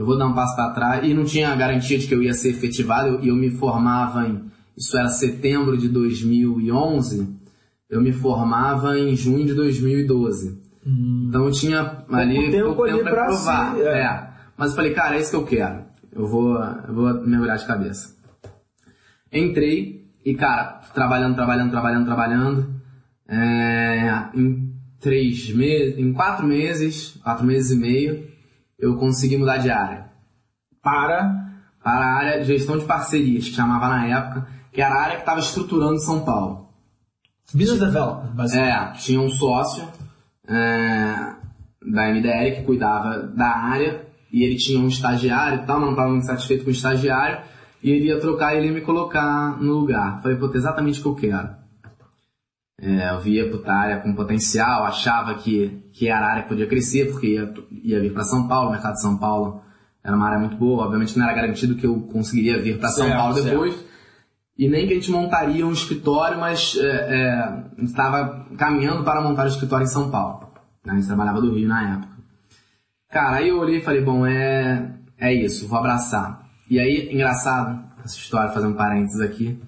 [0.01, 2.33] Eu vou dar um passo para trás e não tinha garantia de que eu ia
[2.33, 7.29] ser efetivado e eu, eu me formava em, isso era setembro de 2011,
[7.91, 10.59] eu me formava em junho de 2012.
[11.29, 13.75] Então eu tinha ali tempo pouco tempo pra pra provar.
[13.77, 13.99] se- é.
[14.01, 14.29] é.
[14.57, 15.81] Mas eu falei, cara, é isso que eu quero.
[16.11, 18.17] Eu vou, eu vou mergulhar de cabeça.
[19.31, 22.75] Entrei e, cara, trabalhando, trabalhando, trabalhando, trabalhando.
[23.29, 28.30] É, em três meses, em quatro meses, quatro meses e meio,
[28.81, 30.11] eu consegui mudar de área.
[30.83, 31.49] Para...
[31.83, 35.14] Para a área de gestão de parcerias, que chamava na época, que era a área
[35.16, 36.68] que estava estruturando São Paulo.
[37.55, 38.70] Business Development, basicamente.
[38.70, 39.89] É, tinha um sócio
[40.47, 41.35] é,
[41.91, 45.93] da MDL que cuidava da área e ele tinha um estagiário e tal, mas não
[45.93, 47.41] estava muito satisfeito com o estagiário
[47.83, 50.20] e ele ia trocar e ele ia me colocar no lugar.
[50.22, 51.60] Falei, pô, exatamente o que eu quero.
[52.83, 56.66] É, eu via puta área com potencial, achava que, que era a área que podia
[56.66, 57.53] crescer, porque ia,
[57.83, 59.62] ia vir para São Paulo, o mercado de São Paulo
[60.03, 63.05] era uma área muito boa, obviamente não era garantido que eu conseguiria vir para São
[63.05, 63.49] Certo, Paulo certo.
[63.51, 63.85] depois,
[64.57, 69.45] e nem que a gente montaria um escritório, mas é, é, estava caminhando para montar
[69.45, 70.49] o escritório em São Paulo.
[70.87, 72.12] A gente trabalhava do Rio na época.
[73.11, 76.47] Cara, aí eu olhei e falei, bom, é, é isso, vou abraçar.
[76.68, 79.61] E aí, engraçado, essa história, fazer um parênteses aqui,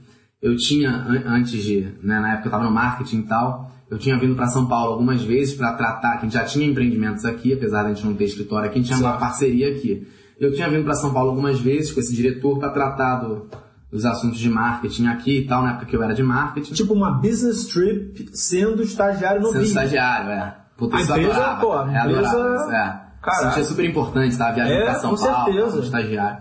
[0.43, 3.99] eu tinha, an- antes de, né, na época eu estava no marketing e tal, Eu
[3.99, 7.26] tinha vindo para São Paulo algumas vezes para tratar, que a gente já tinha empreendimentos
[7.26, 10.09] aqui, apesar de a gente não ter escritório aqui, a gente tinha uma parceria aqui.
[10.40, 13.49] Eu tinha vindo para São Paulo algumas vezes com esse diretor para tratar do,
[13.90, 16.72] dos assuntos de marketing aqui e tal, na época que eu era de marketing.
[16.72, 19.68] Tipo uma business trip sendo estagiário no Sendo Rio.
[19.68, 20.55] estagiário, é.
[20.74, 21.93] Puta, A isso empresa, adorava, pô, a cara.
[21.99, 23.03] É, empresa- adorava isso, é.
[23.20, 23.49] Caralho.
[23.49, 25.70] Sentia super importante, tava viajando É, pra São com Paulo, certeza.
[25.70, 26.38] como estagiário.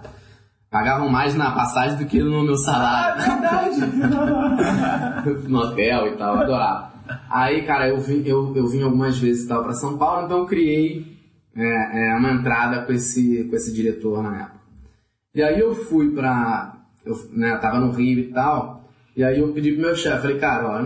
[0.71, 3.21] Pagavam mais na passagem do que no meu Ah, salário.
[3.21, 3.81] verdade.
[5.49, 6.93] no hotel e tal, adorava.
[7.29, 10.37] Aí, cara, eu vim, eu, eu vim algumas vezes e tal pra São Paulo, então
[10.39, 11.05] eu criei
[11.53, 14.61] é, é, uma entrada com esse, com esse diretor na época.
[15.35, 16.77] E aí eu fui pra.
[17.05, 20.39] Eu né, tava no Rio e tal, e aí eu pedi pro meu chefe, falei,
[20.39, 20.81] cara, ó,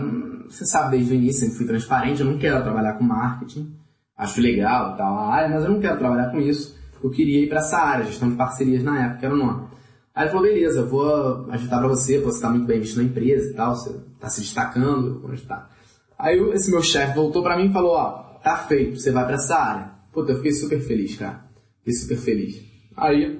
[0.48, 3.72] você sabe desde o início, sempre fui transparente, eu não quero trabalhar com marketing,
[4.16, 6.75] acho legal e tal, a área, mas eu não quero trabalhar com isso.
[7.02, 9.66] Eu queria ir pra essa área, gestão de parcerias na época, era o nome.
[10.14, 13.02] Aí ele falou, beleza, eu vou ajudar pra você, você tá muito bem visto na
[13.04, 15.70] empresa e tal, você tá se destacando, eu vou ajudar.
[16.18, 19.34] Aí esse meu chefe voltou pra mim e falou, ó, tá feito, você vai pra
[19.34, 19.90] essa área.
[20.12, 21.44] Puta, eu fiquei super feliz, cara.
[21.80, 22.56] Fiquei super feliz.
[22.96, 23.38] Aí,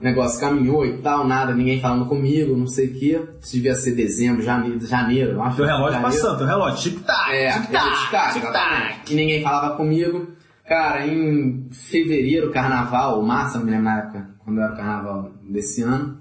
[0.00, 3.20] o negócio caminhou e tal, nada, ninguém falando comigo, não sei o que.
[3.42, 5.56] Isso devia ser dezembro, janeiro, janeiro, eu acho.
[5.56, 6.14] Teu relógio Janeiro.
[6.14, 9.12] passando, teu relógio, tic-tac, É, tic-tac, tic-tac.
[9.12, 10.28] E ninguém falava comigo.
[10.68, 15.82] Cara, em fevereiro, carnaval, março, não me lembro na época, quando era o carnaval desse
[15.82, 16.18] ano,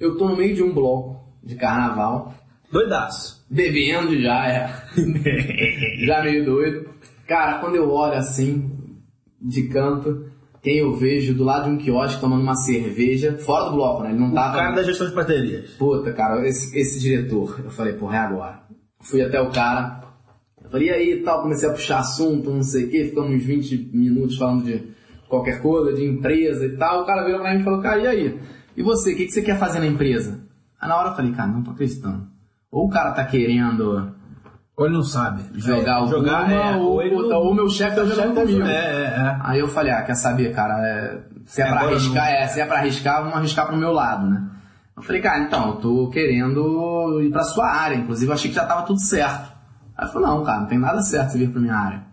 [0.00, 2.34] eu tô no meio de um bloco de carnaval,
[2.70, 3.44] Doidaço.
[3.50, 4.70] bebendo já, é.
[6.06, 6.88] já meio doido.
[7.28, 8.70] Cara, quando eu olho assim,
[9.40, 10.26] de canto,
[10.62, 14.10] quem eu vejo do lado de um quiosque tomando uma cerveja, fora do bloco, né?
[14.10, 14.56] Ele não O tava.
[14.56, 15.70] cara da gestão de baterias.
[15.72, 18.62] Puta, cara, esse, esse diretor, eu falei, porra, é agora.
[19.02, 20.00] Fui até o cara,
[20.72, 23.90] falei, e aí tal, comecei a puxar assunto, não sei o que, ficamos uns 20
[23.92, 24.82] minutos falando de
[25.28, 27.02] qualquer coisa, de empresa e tal.
[27.02, 28.40] O cara virou pra mim e falou, cara, e aí?
[28.76, 30.40] E você, o que, que você quer fazer na empresa?
[30.80, 32.26] Aí na hora eu falei, cara, não tô acreditando.
[32.70, 34.12] Ou o cara tá querendo
[34.76, 35.42] Ou ele não sabe.
[35.54, 38.62] jogar É, o jogar, é, ou, ou, não- ou meu chefe tá jogando comigo.
[38.66, 39.36] É, é, é.
[39.42, 42.38] Aí eu falei, ah, quer saber, cara, é, se é, É, pra arriscar, não.
[42.38, 44.48] é, se é pra arriscar, vamos arriscar pro meu lado, né?
[44.96, 48.56] Eu falei, cara, então, eu tô querendo ir pra sua área, inclusive eu achei que
[48.56, 49.51] já tava tudo certo.
[49.96, 52.04] Aí falou, não, cara, não tem nada certo você vir pra minha área.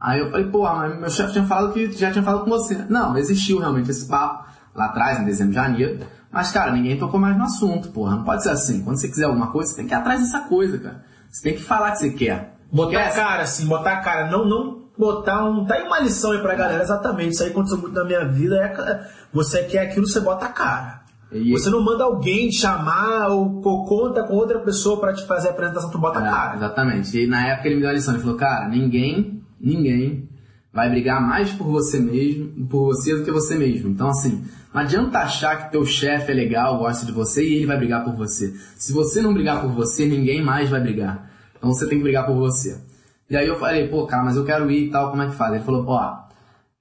[0.00, 2.86] Aí eu falei, pô, mas meu chefe tinha falado que já tinha falado com você.
[2.88, 6.00] Não, existiu realmente esse papo lá atrás, em dezembro, janeiro.
[6.32, 8.16] Mas, cara, ninguém tocou mais no assunto, porra.
[8.16, 8.82] Não pode ser assim.
[8.82, 11.04] Quando você quiser alguma coisa, você tem que ir atrás dessa coisa, cara.
[11.28, 12.56] Você tem que falar que você quer.
[12.72, 13.16] Botar a Esquece.
[13.16, 14.30] cara, assim, botar a cara.
[14.30, 15.64] Não, não botar um.
[15.66, 17.32] Tá aí uma lição aí pra galera, exatamente.
[17.32, 18.56] Isso aí aconteceu muito na minha vida.
[18.56, 20.99] É, você quer aquilo, você bota a cara.
[21.32, 25.48] E- Você não manda alguém chamar ou co- conta com outra pessoa pra te fazer
[25.48, 26.56] a apresentação, tu bota a É, cara.
[26.56, 27.16] exatamente.
[27.18, 30.28] E na época ele me deu a lição, ele falou, cara, ninguém, ninguém
[30.72, 33.88] vai brigar mais por você mesmo, por você do que você mesmo.
[33.90, 37.66] Então assim, não adianta achar que teu chefe é legal, gosta de você e ele
[37.66, 38.52] vai brigar por você.
[38.76, 41.30] Se você não brigar por você, ninguém mais vai brigar.
[41.56, 42.80] Então você tem que brigar por você.
[43.28, 45.34] E aí eu falei, pô, cara, mas eu quero ir e tal, como é que
[45.36, 45.54] faz?
[45.54, 46.18] Ele falou, ó,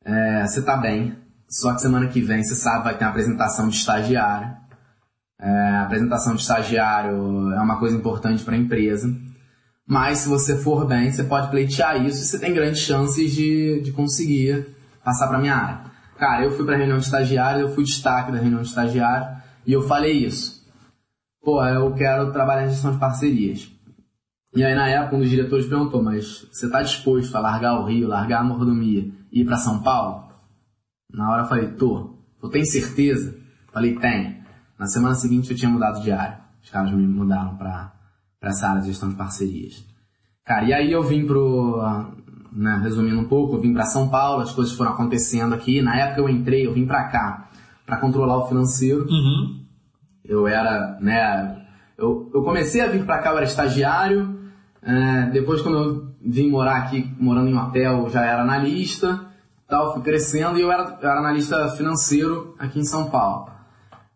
[0.03, 1.13] é, você tá bem,
[1.49, 4.55] só que semana que vem, você sabe, vai ter uma apresentação de estagiário.
[5.41, 9.11] É, a apresentação de estagiário é uma coisa importante para a empresa.
[9.87, 13.81] Mas se você for bem, você pode pleitear isso e você tem grandes chances de,
[13.81, 14.67] de conseguir
[15.03, 15.89] passar para minha área.
[16.19, 19.73] Cara, eu fui para reunião de estagiário, eu fui destaque da reunião de estagiário e
[19.73, 20.63] eu falei isso.
[21.41, 23.71] Pô, eu quero trabalhar em gestão de parcerias.
[24.55, 27.85] E aí na época um dos diretores perguntou, mas você está disposto a largar o
[27.85, 30.28] Rio, largar a mordomia e ir para São Paulo?
[31.13, 32.15] Na hora eu falei, tô.
[32.41, 33.37] Eu tenho certeza?
[33.73, 34.39] Falei, tem.
[34.77, 36.39] Na semana seguinte eu tinha mudado de área.
[36.63, 37.91] Os caras me mudaram pra,
[38.39, 39.83] pra essa área de gestão de parcerias.
[40.45, 41.81] Cara, e aí eu vim pro.
[42.51, 45.81] Né, resumindo um pouco, eu vim pra São Paulo, as coisas foram acontecendo aqui.
[45.83, 47.49] Na época eu entrei, eu vim pra cá
[47.85, 49.05] pra controlar o financeiro.
[49.07, 49.65] Uhum.
[50.23, 51.65] Eu era, né?
[51.97, 54.39] Eu, eu comecei a vir pra cá, eu era estagiário.
[54.81, 59.28] é, depois, quando eu vim morar aqui, morando em hotel, eu já era analista.
[59.69, 63.51] Tal, fui crescendo e eu era, eu era analista financeiro aqui em São Paulo.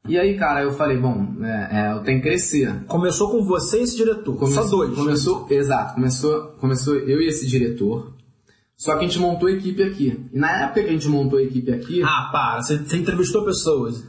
[0.08, 2.84] E aí, cara, eu falei, bom, é, é, eu tenho que crescer.
[2.88, 4.36] Começou com você e esse diretor.
[4.36, 4.96] Começou, Só dois.
[4.96, 8.14] Começou, exato, começou, começou eu e esse diretor.
[8.76, 10.28] Só que a gente montou a equipe aqui.
[10.34, 12.62] E na época que a gente montou a equipe aqui, Ah, para.
[12.62, 14.04] Você, você entrevistou pessoas.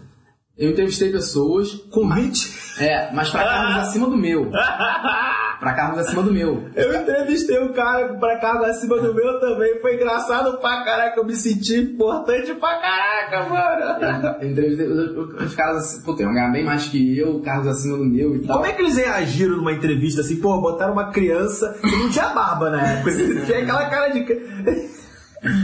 [0.56, 2.50] eu entrevistei pessoas Convite?
[2.82, 4.50] É, mas pra cargos acima do meu.
[5.60, 6.68] Pra cargos acima do meu.
[6.74, 9.80] Eu entrevistei um cara pra cargo acima do meu também.
[9.80, 11.18] Foi engraçado pra caraca.
[11.20, 14.36] Eu me senti importante pra caraca, mano.
[14.40, 18.04] Eu entrevistei os caras assim, puta, iam ganhar bem mais que eu, cargos acima do
[18.04, 18.56] meu e tal.
[18.58, 20.36] Como é que eles reagiram numa entrevista assim?
[20.40, 23.12] Pô, botaram uma criança que não tinha barba na época.
[23.46, 24.24] Tinha aquela cara de.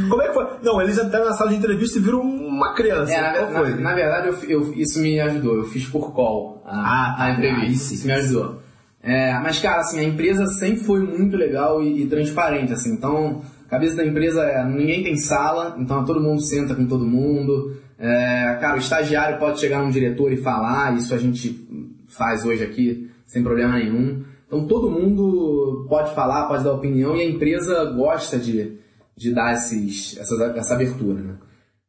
[0.08, 0.46] Como é que foi?
[0.62, 3.12] Não, eles entraram na sala de entrevista e viram uma criança.
[3.12, 5.56] É, na, na- na verdade, eu, eu- isso me ajudou.
[5.56, 6.70] Eu fiz por call a,
[7.12, 7.94] Ah, tá, a entrevista.
[7.94, 8.60] Isso me ajudou.
[9.02, 12.92] É, mas, cara, assim, a empresa sempre foi muito legal e, e transparente, assim.
[12.92, 17.06] Então, a cabeça da empresa é, ninguém tem sala, então todo mundo senta com todo
[17.06, 17.76] mundo.
[17.98, 21.68] É, cara, o estagiário pode chegar num diretor e falar, isso a gente
[22.08, 24.24] faz hoje aqui sem problema nenhum.
[24.46, 28.78] Então todo mundo pode falar, pode dar opinião e a empresa gosta de,
[29.16, 31.34] de dar esses, essa, essa abertura, né?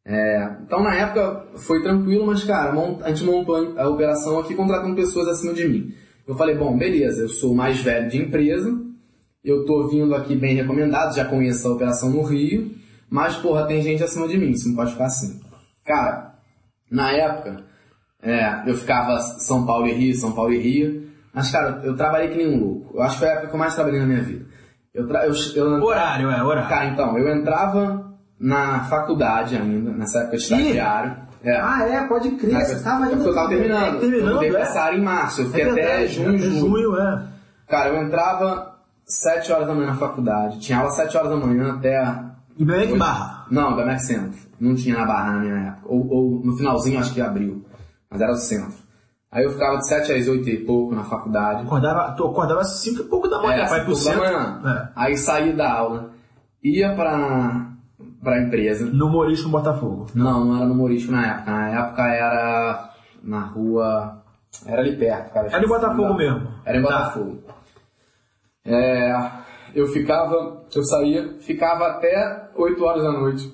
[0.05, 4.95] É, então na época foi tranquilo, mas cara, a gente montou a operação aqui contratando
[4.95, 5.93] pessoas acima de mim.
[6.27, 8.71] Eu falei, bom, beleza, eu sou o mais velho de empresa,
[9.43, 12.71] eu tô vindo aqui bem recomendado, já conheço a operação no Rio,
[13.09, 15.41] mas porra, tem gente acima de mim, isso não pode ficar assim.
[15.83, 16.35] Cara,
[16.89, 17.63] na época,
[18.21, 22.29] é, eu ficava São Paulo e Rio, São Paulo e Rio, mas cara, eu trabalhei
[22.29, 22.95] que nem um louco.
[22.95, 24.45] Eu acho que foi a época que eu mais trabalhei na minha vida.
[24.93, 25.25] Eu, tra...
[25.25, 26.69] eu, eu Horário, é, horário.
[26.69, 31.15] Cara, então, eu entrava na faculdade ainda, nessa época de estagiário.
[31.43, 31.55] É.
[31.59, 33.97] Ah, é, pode crer, você tava Porque eu tava terminando.
[33.97, 34.77] É, terminando, eu mudei pra é.
[34.77, 36.59] área em março, eu fiquei É até junho, julho.
[36.59, 37.23] junho, é.
[37.67, 38.75] Cara, eu entrava
[39.05, 42.23] 7 horas da manhã na faculdade, tinha aula 7 horas da manhã até.
[42.57, 43.45] E bem que barra.
[43.49, 44.39] Não, da Centro.
[44.59, 45.87] Não tinha na barra na minha época.
[45.87, 47.65] Ou, ou no finalzinho acho que abriu.
[48.09, 48.73] Mas era do centro.
[49.31, 51.63] Aí eu ficava de 7 às 8 e pouco na faculdade.
[51.63, 54.37] Acordava, tu acordava às 5 e pouco da manhã, É, vai pro cinco da centro.
[54.37, 54.61] manhã.
[54.65, 54.89] É.
[54.95, 56.11] Aí saí da aula,
[56.61, 57.70] ia pra,
[58.23, 58.85] pra empresa.
[58.85, 60.07] No Morisco, Botafogo.
[60.15, 61.51] Não, não era no Morisco na época.
[61.51, 62.93] Na época era
[63.23, 64.23] na rua.
[64.65, 65.47] Era ali perto, cara.
[65.47, 66.47] Era em Botafogo mesmo.
[66.65, 66.87] Era em Tá.
[66.89, 67.43] Botafogo.
[68.65, 69.31] É,
[69.73, 73.53] eu ficava, eu saía, ficava até 8 horas da noite.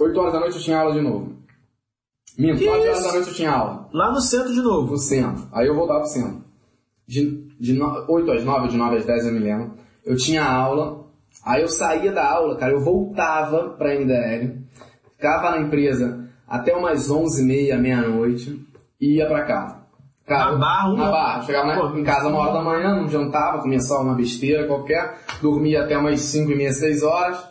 [0.00, 1.34] 8 horas da noite eu tinha aula de novo.
[2.38, 3.06] Minto, Que 9 horas isso?
[3.06, 3.88] da noite eu tinha aula.
[3.92, 4.92] Lá no centro de novo.
[4.92, 5.46] No centro.
[5.52, 6.42] Aí eu voltava pro centro.
[7.06, 9.74] De, de no, 8 às 9, de 9 às 10 eu me lembro.
[10.04, 11.03] Eu tinha aula.
[11.44, 14.64] Aí eu saía da aula, cara, eu voltava pra MDL.
[15.16, 18.64] Ficava na empresa até umas 11h30, meia-noite.
[19.00, 19.84] E ia pra casa.
[20.26, 21.42] Cara, Na barra, Na barra.
[21.42, 24.66] Chegava na- Pô, em casa uma hora da manhã, não jantava, comia só uma besteira
[24.66, 25.18] qualquer.
[25.42, 27.44] Dormia até umas 5 e meia, 6 horas.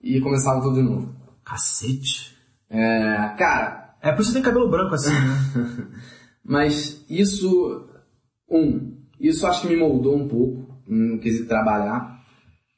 [0.00, 1.12] E começava tudo de novo.
[1.44, 2.36] Cacete.
[2.70, 5.86] É, cara, É por isso que tem cabelo branco assim, né?
[6.44, 7.86] Mas isso,
[8.50, 12.20] um, isso acho que me moldou um pouco no quesito trabalhar.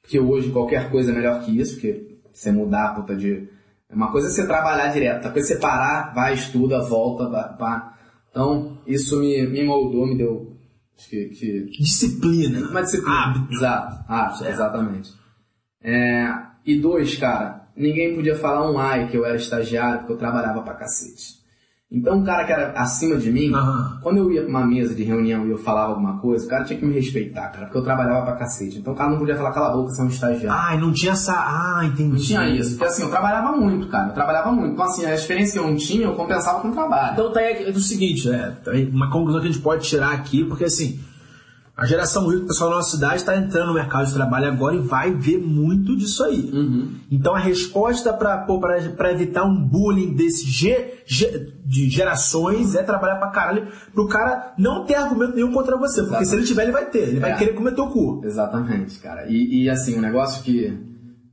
[0.05, 3.49] Porque hoje qualquer coisa é melhor que isso, porque você mudar a puta de.
[3.91, 7.57] Uma coisa é você trabalhar direto, outra coisa é você parar, vai, estuda, volta, vai,
[7.57, 7.99] pá.
[8.31, 10.55] Então, isso me, me moldou, me deu.
[10.99, 11.29] Acho que.
[11.29, 12.69] que Disciplina.
[12.69, 13.23] uma disciplina.
[13.23, 13.55] Hábito.
[13.55, 15.15] Exato, hábito, exatamente.
[15.83, 16.29] É,
[16.67, 20.61] e dois, cara, ninguém podia falar um ai que eu era estagiário porque eu trabalhava
[20.61, 21.43] pra cacete.
[21.95, 23.99] Então o cara que era acima de mim, Aham.
[24.03, 26.65] quando eu ia pra uma mesa de reunião e eu falava alguma coisa, o cara
[26.65, 28.79] tinha que me respeitar, cara, porque eu trabalhava pra cacete.
[28.79, 30.51] Então o cara não podia falar cala a boca, você é um estagiário.
[30.51, 31.33] Ah, e não tinha essa.
[31.33, 32.11] Ah, entendi.
[32.11, 34.73] Não tinha isso, porque assim, eu trabalhava muito, cara, eu trabalhava muito.
[34.73, 37.13] Então assim, a experiência que eu não tinha, eu compensava com o trabalho.
[37.13, 40.45] Então tá é o seguinte, é, tá uma conclusão que a gente pode tirar aqui,
[40.45, 40.99] porque assim,
[41.77, 44.77] a geração Y, o pessoal da nossa cidade está entrando no mercado de trabalho agora
[44.77, 46.51] e vai ver muito disso aí.
[46.53, 46.93] Uhum.
[47.11, 51.03] Então a resposta para evitar um bullying desse ge-
[51.67, 56.01] de gerações é trabalhar pra caralho pro cara não ter argumento nenhum contra você.
[56.03, 56.27] Porque Exato.
[56.27, 57.09] se ele tiver, ele vai ter.
[57.09, 57.37] Ele vai É.
[57.37, 58.21] querer comer teu cu.
[58.25, 59.27] Exatamente, cara.
[59.29, 60.79] E, e, assim, um negócio que,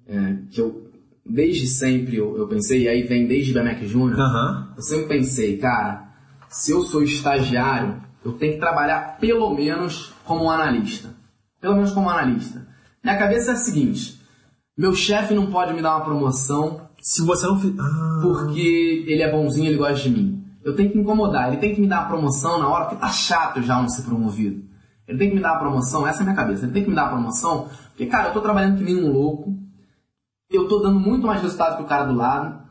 [0.07, 0.87] é, que eu,
[1.23, 4.73] desde sempre eu, eu pensei, e aí vem desde BMX Júnior, Aham.
[4.75, 6.09] eu sempre pensei, cara,
[6.49, 11.09] se eu sou estagiário, eu tenho que trabalhar pelo menos como um analista.
[11.59, 12.65] Pelo menos como analista.
[13.03, 14.19] Minha cabeça é a seguinte,
[14.77, 17.55] meu chefe não pode me dar uma promoção Se você não.
[17.79, 20.43] Ah, porque ele é bonzinho, ele gosta de mim.
[20.63, 23.09] Eu tenho que incomodar, ele tem que me dar uma promoção na hora, porque tá
[23.09, 24.63] chato já não ser promovido.
[25.07, 26.89] Ele tem que me dar uma promoção, essa é a minha cabeça, ele tem que
[26.89, 29.57] me dar uma promoção, porque, cara, eu tô trabalhando que nem um louco,
[30.49, 32.61] eu tô dando muito mais resultado que o cara do lado,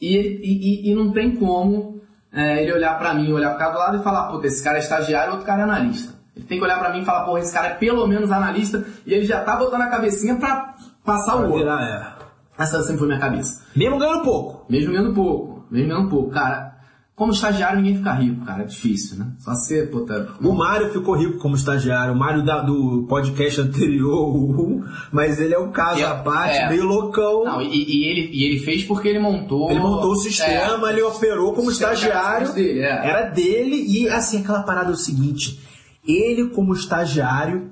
[0.00, 2.02] e, e, e- e não tem como
[2.32, 4.76] é, ele olhar pra mim, olhar pro cara do lado e falar, puta, esse cara
[4.78, 6.12] é estagiário, outro cara é analista.
[6.36, 8.84] Ele tem que olhar pra mim e falar, porra, esse cara é pelo menos analista,
[9.06, 10.74] e ele já tá botando a cabecinha pra
[11.04, 11.58] passar o vai outro.
[11.60, 12.62] virar, é.
[12.62, 13.62] Essa sempre foi minha cabeça.
[13.74, 14.66] Mesmo ganhando pouco.
[14.70, 16.30] Mesmo ganhando pouco, mesmo ganhando pouco.
[16.30, 16.74] Cara,
[17.14, 19.28] como estagiário ninguém fica rico, cara, é difícil, né?
[19.38, 20.28] Só ser, puta...
[20.42, 25.54] O Mário ficou rico como estagiário, o Mário da- do podcast anterior, o- mas ele
[25.54, 26.68] é um caso Eu- à parte, é.
[26.68, 27.44] meio loucão.
[27.44, 29.70] Não, e, e ele, e ele fez porque ele montou...
[29.70, 32.46] Ele montou o sistema, É, ele operou como o estagiário.
[32.48, 33.06] era dele, é.
[33.08, 35.58] Era dele, e assim, aquela parada é o seguinte:
[36.06, 37.70] ele, como estagiário,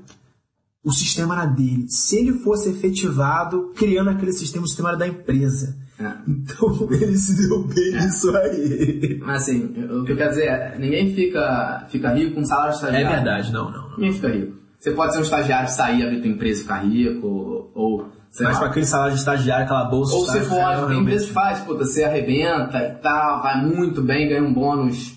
[0.84, 1.86] o sistema era dele.
[1.88, 5.76] Se ele fosse efetivado, criando aquele sistema, o sistema era da empresa.
[5.98, 6.12] É.
[6.28, 9.20] Então ele se deu bem nisso aí.
[9.24, 12.76] Mas assim, o que eu quero dizer é, ninguém fica, fica rico com salário de
[12.76, 13.52] estagiário.
[13.52, 13.90] não, não.
[13.96, 14.64] Ninguém fica rico.
[14.78, 17.72] Você pode ser um estagiário, sair, abrir tua empresa e ficar rico, ou...
[17.74, 21.26] ou Mas com aquele salário de estagiário, aquela bolsa Ou de você pode, tem empresa
[21.26, 25.14] que faz, puta, você arrebenta e tal, vai muito bem, ganha um bônus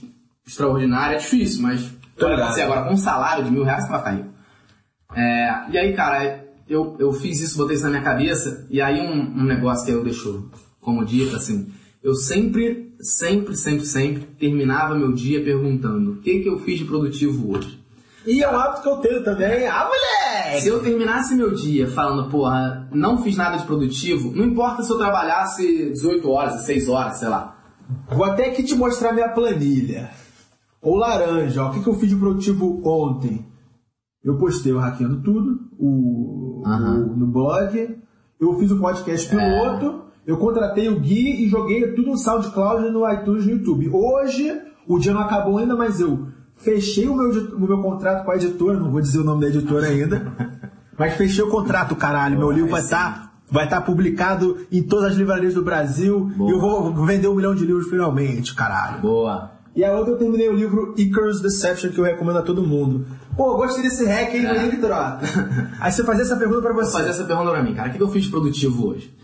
[0.47, 2.53] extraordinário, é difícil, mas Tô ligado.
[2.53, 4.30] você agora com um salário de mil reais você vai ficar rico.
[5.15, 8.99] É, e aí, cara, eu, eu fiz isso, botei isso na minha cabeça, e aí
[8.99, 10.49] um, um negócio que eu deixo
[10.82, 11.72] como dica, assim,
[12.03, 16.86] eu sempre, sempre, sempre, sempre terminava meu dia perguntando o que, que eu fiz de
[16.86, 17.78] produtivo hoje.
[18.26, 19.68] E é um hábito que eu tenho também.
[19.68, 20.61] Ah, moleque!
[20.61, 24.91] Se eu terminasse meu dia falando, porra, não fiz nada de produtivo, não importa se
[24.91, 27.57] eu trabalhasse 18 horas, 6 horas, sei lá.
[28.09, 30.09] Vou até aqui te mostrar minha planilha.
[30.82, 33.46] O laranja, ó, o que, que eu fiz de produtivo ontem?
[34.24, 37.06] Eu postei o Hackeando Tudo o, Aham.
[37.12, 37.98] o- no blog,
[38.40, 43.10] eu fiz o podcast piloto, eu contratei o Gui e joguei tudo no SoundCloud, no
[43.12, 43.90] iTunes no YouTube.
[43.94, 44.52] Hoje,
[44.88, 48.36] o dia não acabou ainda, mas eu fechei o meu, o meu contrato com a
[48.36, 50.34] editora, não vou dizer o nome da editora ainda,
[50.98, 52.38] mas fechei o contrato, caralho.
[52.38, 56.50] Meu livro vai estar vai estar publicado em todas as livrarias do Brasil Boa.
[56.50, 59.02] e eu vou vender um milhão de livros finalmente, caralho.
[59.02, 59.52] Boa.
[59.78, 63.06] E a outra eu terminei o livro Icarus Deception, que eu recomendo a todo mundo.
[63.36, 64.68] Pô, gostei desse hack, hein, É.
[64.70, 64.92] Victor?
[65.80, 66.92] Aí você fazia essa pergunta pra você.
[66.92, 67.90] fazer essa pergunta pra mim, cara.
[67.90, 69.16] O que que eu fiz de produtivo hoje?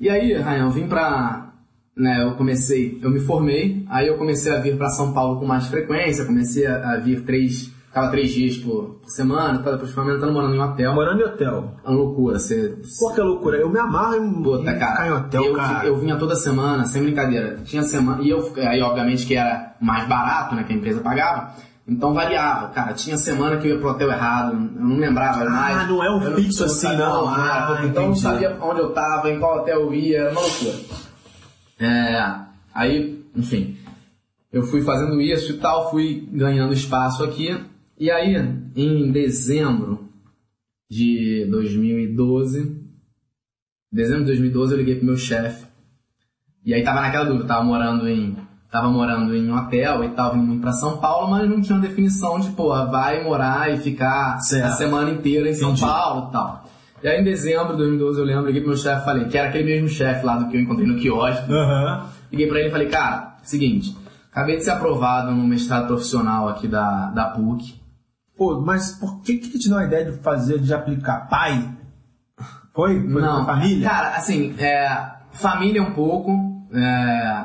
[0.00, 1.52] E aí, Ryan, eu vim pra.
[1.96, 5.46] Né, eu comecei, eu me formei, aí eu comecei a vir pra São Paulo com
[5.46, 10.02] mais frequência, comecei a, a vir três, ficava três dias por, por semana, depois fui
[10.02, 10.94] aumentando morando em um hotel.
[10.94, 11.74] Morando em hotel.
[11.84, 12.78] É uma loucura, você.
[12.98, 13.58] Pô, que loucura.
[13.58, 15.86] Eu me amarro em, Puta, cara, ficar em hotel, eu, cara.
[15.86, 17.58] eu vinha toda semana, sem brincadeira.
[17.64, 18.22] Tinha semana.
[18.22, 21.52] E eu, aí, obviamente, que era mais barato, né, que a empresa pagava.
[21.88, 22.92] Então variava, cara.
[22.92, 25.88] Tinha semana que eu ia pro hotel errado, eu não lembrava mais.
[25.88, 27.24] não é um Eu fixo assim, sabia não.
[27.26, 30.20] onde era, Ah, então eu não sabia onde eu tava, em qual hotel eu ia,
[30.20, 30.72] era uma loucura.
[31.80, 32.34] É,
[32.72, 33.76] aí, enfim,
[34.52, 37.58] eu fui fazendo isso e tal, fui ganhando espaço aqui.
[38.00, 38.34] E aí,
[38.74, 40.08] em dezembro
[40.90, 42.80] de 2012,
[43.92, 45.66] dezembro de 2012 eu liguei pro meu chefe.
[46.64, 48.34] E aí tava naquela dúvida, tava morando em
[48.70, 51.86] tava morando em um hotel e tava vindo pra São Paulo, mas não tinha uma
[51.86, 54.64] definição de, porra, vai morar e ficar Certo.
[54.64, 55.82] a semana inteira em São Entendi.
[55.82, 56.64] Paulo e tal.
[57.02, 59.36] E aí em dezembro de 2012 eu lembro, liguei pro meu chefe e falei, que
[59.36, 61.52] era aquele mesmo chefe lá do que eu encontrei no quiosque.
[61.52, 62.06] Aham.
[62.30, 63.94] Liguei pra ele e falei, cara, seguinte,
[64.32, 67.79] acabei de ser aprovado no mestrado profissional aqui da, da PUC.
[68.40, 71.28] Pô, mas por que que te deu a ideia de fazer, de aplicar?
[71.28, 71.72] Pai?
[72.74, 72.98] Foi?
[72.98, 73.86] Foi Não, família?
[73.86, 76.32] Cara, assim, é, família um pouco.
[76.72, 77.44] é,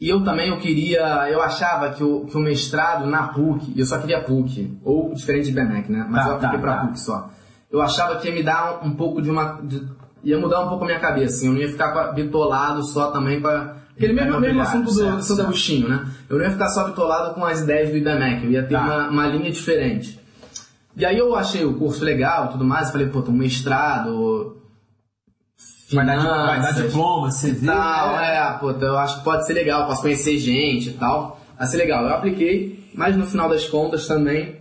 [0.00, 3.84] e eu também eu queria, eu achava que o, que o mestrado na PUC, eu
[3.84, 6.06] só queria PUC, ou diferente de BMEC, né?
[6.08, 6.86] Mas Tá, eu apliquei tá, pra tá.
[6.86, 7.30] PUC só.
[7.70, 9.60] Eu achava que ia me dar um, um pouco de uma.
[9.62, 9.86] de-
[10.24, 13.38] ia mudar um pouco a minha cabeça, assim, eu não ia ficar bitolado só também
[13.38, 15.42] para Aquele mesmo, mesmo assunto do Santo.
[15.42, 16.06] Agostinho, né?
[16.28, 18.82] Eu não ia ficar só bitolado com as ideias do IDEMEC, eu ia ter Tá.
[18.84, 20.20] uma, uma linha diferente.
[20.96, 24.56] E aí eu achei o curso legal e tudo mais, falei, pô, tem um mestrado,
[25.92, 27.66] Vai dar, finanças, vai dar diploma, CV.
[27.66, 31.40] tal, é, pô, então eu acho que pode ser legal, posso conhecer gente e tal.
[31.58, 32.04] Vai ser legal.
[32.04, 34.56] Eu apliquei, mas no final das contas também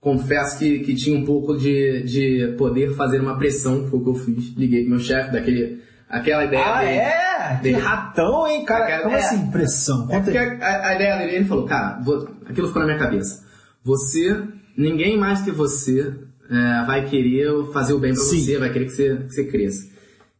[0.00, 4.02] confesso que, que tinha um pouco de, de poder fazer uma pressão, que foi o
[4.02, 4.56] que eu fiz.
[4.56, 6.92] Liguei pro meu chefe, daquele, aquela ideia Ah, dele.
[6.98, 7.56] é?
[7.56, 7.76] Que Dele.
[7.78, 8.84] ratão, hein, cara?
[8.84, 9.18] Aquela- Como é.
[9.20, 10.06] assim, pressão?
[10.10, 13.42] É porque a, a ideia dele, ele falou, cara, vou- aquilo ficou na minha cabeça.
[13.84, 14.42] Você,
[14.76, 16.14] ninguém mais que você
[16.50, 18.40] é, vai querer fazer o bem pra Sim.
[18.44, 19.88] você, vai querer que você, que você cresça.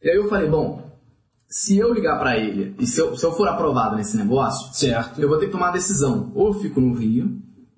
[0.03, 0.91] E aí eu falei, bom,
[1.47, 5.19] se eu ligar pra ele e se eu, se eu for aprovado nesse negócio, Certo.
[5.21, 6.31] eu vou ter que tomar uma decisão.
[6.35, 7.31] Ou fico no Rio,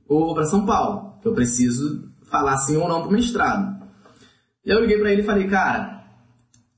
[0.07, 1.13] ou vou pra São Paulo.
[1.21, 3.81] que Eu preciso falar sim ou não pro mestrado.
[4.65, 6.02] E aí eu liguei pra ele e falei, cara,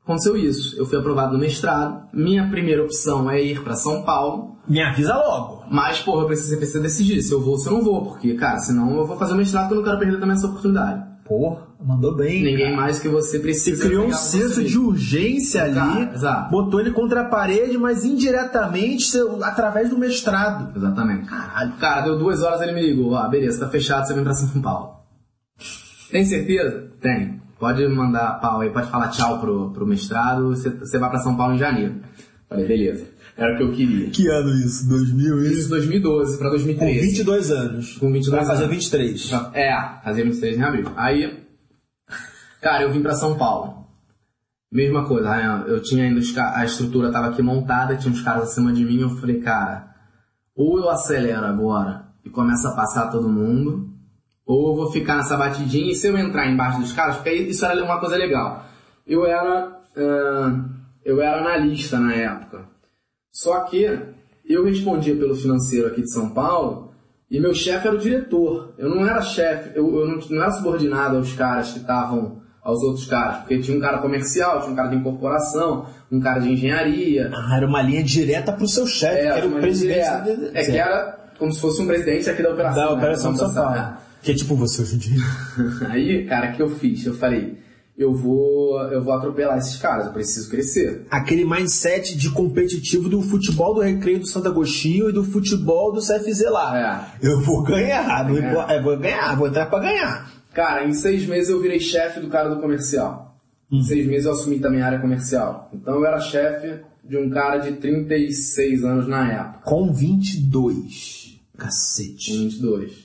[0.06, 0.80] aconteceu isso.
[0.80, 2.08] Eu fui aprovado no mestrado.
[2.14, 4.56] Minha primeira opção é ir pra São Paulo.
[4.68, 5.64] Me avisa logo.
[5.70, 8.06] Mas, porra, eu preciso, você precisa decidir se eu vou ou se eu não vou.
[8.06, 10.47] Porque, cara, senão eu vou fazer o mestrado que eu não quero perder também essa
[10.47, 11.03] oportunidade.
[11.28, 12.43] Porra, mandou bem.
[12.43, 12.76] Ninguém cara.
[12.76, 13.84] mais que você Você precisa.
[13.84, 14.64] criou um senso você.
[14.64, 16.51] de urgência ali, Exato, exato.
[16.51, 20.76] botou ele contra a parede, mas indiretamente você- através do mestrado.
[20.78, 21.26] Exatamente.
[21.28, 21.74] Caralho.
[21.80, 23.16] Cara, deu duas horas ele me ligou.
[23.16, 24.95] Ah, beleza, tá fechado, você vem pra São Paulo.
[26.12, 26.91] Tem certeza?
[27.01, 27.41] Tem.
[27.60, 31.36] Pode mandar pau aí, pode falar tchau pro, pro mestrado, você, você vai pra São
[31.38, 31.95] Paulo em janeiro.
[32.49, 33.08] Falei, beleza.
[33.38, 34.10] Era o que eu queria.
[34.12, 34.88] Que ano isso?
[34.88, 36.99] 2000 Isso 2012 pra Com 2013.
[37.01, 37.97] 22 anos.
[37.97, 38.76] Com 22 Vai fazer anos.
[38.76, 39.32] 23.
[39.53, 40.91] É, fazer 23 em abril.
[40.95, 41.43] Aí,
[42.62, 43.86] cara, eu vim pra São Paulo.
[44.72, 45.64] Mesma coisa, né?
[45.68, 46.20] eu tinha ainda
[46.53, 49.95] a estrutura tava aqui montada, tinha uns caras acima de mim, eu falei, cara,
[50.53, 53.94] ou eu acelero agora e começo a passar todo mundo,
[54.45, 57.65] ou vou ficar nessa batidinha e se eu entrar embaixo dos caras, porque aí isso
[57.65, 58.63] era uma coisa legal.
[59.07, 60.59] Eu era, ah,
[61.03, 62.65] eu era analista na época.
[63.31, 63.99] Só que
[64.47, 66.91] eu respondia pelo financeiro aqui de São Paulo
[67.29, 68.73] e meu chefe era o diretor.
[68.77, 72.81] Eu não era chefe, eu, eu não, não era subordinado aos caras que estavam, aos
[72.83, 76.51] outros caras, porque tinha um cara comercial, tinha um cara de incorporação, um cara de
[76.51, 77.31] engenharia.
[77.33, 80.05] Ah, era uma linha direta pro seu chefe, que era o presidente.
[80.05, 82.83] da- é que era como se fosse um presidente aqui da operação.
[82.83, 82.97] Da né?
[82.97, 83.69] operação de São Paulo.
[83.69, 83.97] passar, né?
[84.26, 85.21] Que é tipo você hoje em dia.
[85.88, 87.05] Aí, cara, o que eu fiz?
[87.05, 87.59] Eu falei,
[87.95, 91.05] eu vou, eu vou atropelar esses caras, eu preciso crescer.
[91.11, 96.01] Aquele mindset de competitivo do futebol do Recreio do Santo Agostinho e do futebol do
[96.01, 97.15] CFZ lá.
[97.21, 97.28] É.
[97.28, 100.32] Eu vou ganhar, não importa, eu vou ganhar, vou entrar pra ganhar.
[100.55, 103.39] Cara, em seis meses eu virei chefe do cara do comercial.
[103.71, 105.69] Em seis meses eu assumi também a área comercial.
[105.71, 109.59] Então eu era chefe de um cara de 36 anos na época.
[109.65, 111.39] Com 22.
[111.55, 112.32] Cacete.
[112.32, 113.05] Com 22.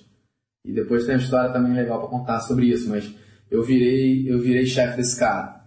[0.65, 3.15] E depois tem uma história também legal pra contar sobre isso, mas
[3.51, 5.61] eu virei, eu virei chefe desse cara.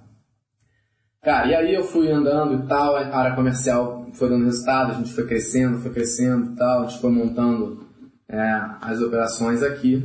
[1.21, 4.95] Cara, e aí eu fui andando e tal, a área comercial foi dando resultado, a
[4.95, 7.87] gente foi crescendo, foi crescendo e tal, a gente foi montando
[8.27, 10.03] é, as operações aqui.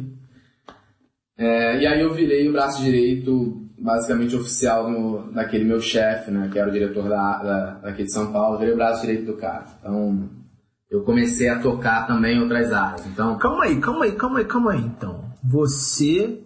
[1.36, 6.48] É, e aí eu virei o braço direito, basicamente oficial no, daquele meu chefe, né,
[6.52, 9.36] que era o diretor da, da, daqui de São Paulo, virei o braço direito do
[9.36, 9.66] cara.
[9.78, 10.28] Então,
[10.90, 13.06] eu comecei a tocar também outras áreas.
[13.06, 15.32] Então, Calma aí, calma aí, calma aí, calma aí, então.
[15.44, 16.44] Você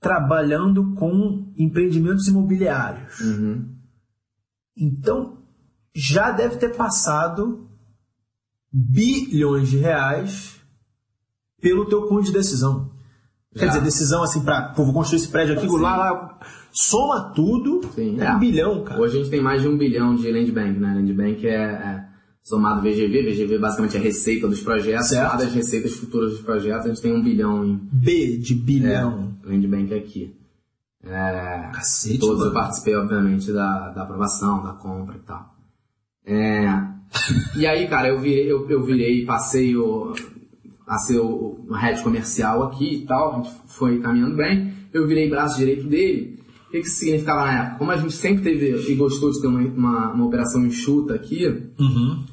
[0.00, 3.20] trabalhando com empreendimentos imobiliários.
[3.20, 3.74] uhum.
[4.78, 5.38] Então,
[5.94, 7.66] já deve ter passado
[8.70, 10.60] bilhões de reais
[11.60, 12.90] pelo teu cunho de decisão.
[13.54, 13.66] Quer Já.
[13.68, 15.78] dizer, decisão assim pô, vou construir esse prédio aqui, Sim.
[15.80, 16.38] lá, lá,
[16.70, 18.32] soma tudo, Sim, é é.
[18.34, 19.00] um bilhão, cara.
[19.00, 20.94] Hoje a gente tem mais de um bilhão de land bank, né?
[20.94, 22.05] Land bank é, é
[22.46, 26.86] somado VGV, VGV basicamente é a receita dos projetos, somado as receitas futuras dos projetos,
[26.86, 29.34] a gente tem um bilhão em B de bilhão.
[29.44, 30.32] land bank aqui.
[31.02, 32.52] É, Cacete, todos eu mano.
[32.54, 35.54] participei, obviamente, da, da aprovação, da compra e tal.
[36.24, 36.66] É,
[37.56, 40.14] e aí, cara, eu virei, eu, eu virei passei o,
[40.86, 45.04] a ser o, o head comercial aqui e tal, a gente foi caminhando bem, eu
[45.06, 46.38] virei braço direito dele.
[46.68, 47.78] O que que isso significava na época?
[47.78, 51.44] Como a gente sempre teve e gostou de ter uma, uma, uma operação enxuta aqui,
[51.78, 52.24] Uhum.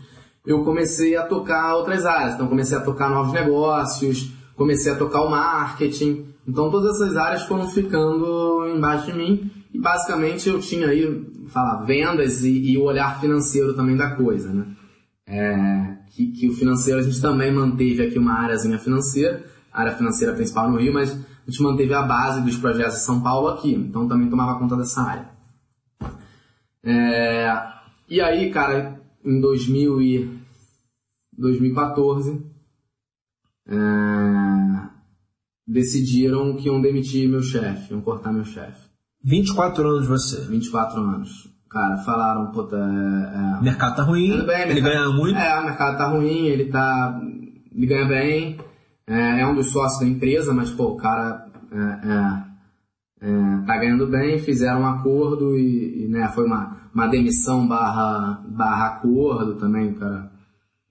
[0.46, 2.36] Eu comecei a tocar outras áreas.
[2.36, 6.26] Então, comecei a tocar novos negócios, comecei a tocar o marketing.
[6.48, 9.52] Então, todas essas áreas foram ficando embaixo de mim.
[9.74, 14.52] E, basicamente, eu tinha aí, falar, vendas e, e o olhar financeiro também da coisa,
[14.54, 14.66] né?
[15.26, 20.34] É, que, que o financeiro, a gente também manteve aqui uma áreazinha financeira, área financeira
[20.34, 23.74] principal no Rio, mas a gente manteve a base dos projetos de São Paulo aqui.
[23.74, 25.30] Então, também tomava conta dessa área.
[26.86, 27.58] É,
[28.10, 30.40] e aí, cara, em 2000 e
[31.38, 32.42] 2014,
[33.68, 33.76] é,
[35.68, 38.88] decidiram que iam demitir meu chefe, iam cortar meu chefe.
[39.24, 40.42] 24 anos você.
[40.48, 41.50] 24 anos.
[41.70, 45.38] Cara, falaram, puta, é, O mercado tá ruim, bem, ele mercado- ganha muito.
[45.40, 47.20] É, o mercado tá ruim, ele tá.
[47.76, 48.60] Ele ganha bem,
[49.08, 52.53] é, é um dos sócios da empresa, mas pô, o cara é,
[53.24, 58.44] é, tá ganhando bem, fizeram um acordo e, e, né, foi uma, uma demissão barra,
[58.50, 60.30] barra acordo também, o cara.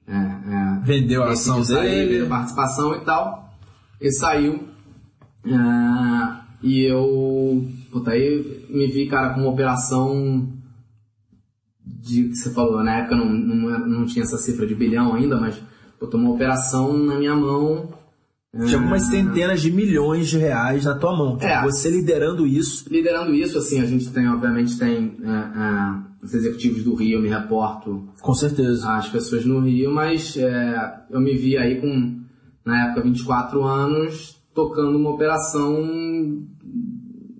[0.06, 2.12] É, é, Vendeu a ação sair, dele.
[2.14, 3.52] vendeu participação e tal.
[4.00, 4.66] Ele saiu.
[5.44, 7.68] é, e eu.
[7.90, 10.48] Puta, aí me vi, cara, com uma operação
[11.84, 15.38] de que você falou, na época não, não, não tinha essa cifra de bilhão ainda,
[15.38, 15.62] mas
[16.00, 17.90] puta, uma operação na minha mão.
[18.54, 21.38] Tinha algumas centenas de milhões de reais na tua mão.
[21.40, 21.62] É.
[21.62, 22.84] Você liderando isso.
[22.90, 27.22] Liderando isso, assim, a gente tem, obviamente, tem é, é, os executivos do Rio, eu
[27.22, 28.92] me reporto Com certeza.
[28.94, 32.20] às pessoas no Rio, mas é, eu me vi aí com,
[32.62, 36.44] na época, 24 anos, tocando uma operação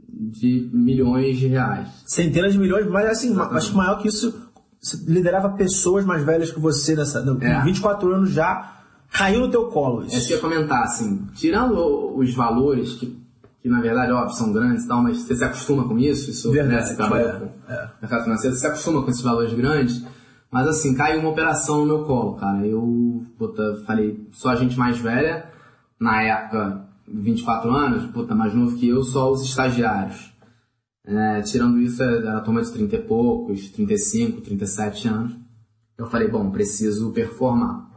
[0.08, 1.88] de milhões de reais.
[2.06, 4.34] Centenas de milhões, mas assim, ma- acho que maior que isso,
[4.80, 7.22] você liderava pessoas mais velhas que você nessa.
[7.22, 7.62] não, Com É.
[7.64, 8.78] 24 anos já
[9.12, 10.26] caiu no teu colo É isso isso.
[10.26, 13.16] que eu ia comentar, assim, tirando os valores, que,
[13.60, 16.50] que na verdade, óbvio, são grandes e tal, mas você se acostuma com isso, isso
[16.50, 17.90] Verdade, né, você trabalha é, com é.
[18.00, 20.02] mercado financeiro, você se acostuma com esses valores grandes,
[20.50, 22.66] mas assim, caiu uma operação no meu colo, cara.
[22.66, 25.46] Eu, puta, falei, só a gente mais velha,
[25.98, 30.32] na época, 24 anos, puta, mais novo que eu, só os estagiários.
[31.04, 35.32] É, tirando isso, era a turma de 30 e poucos, 35, 37 anos.
[35.98, 37.91] Eu falei, bom, preciso performar.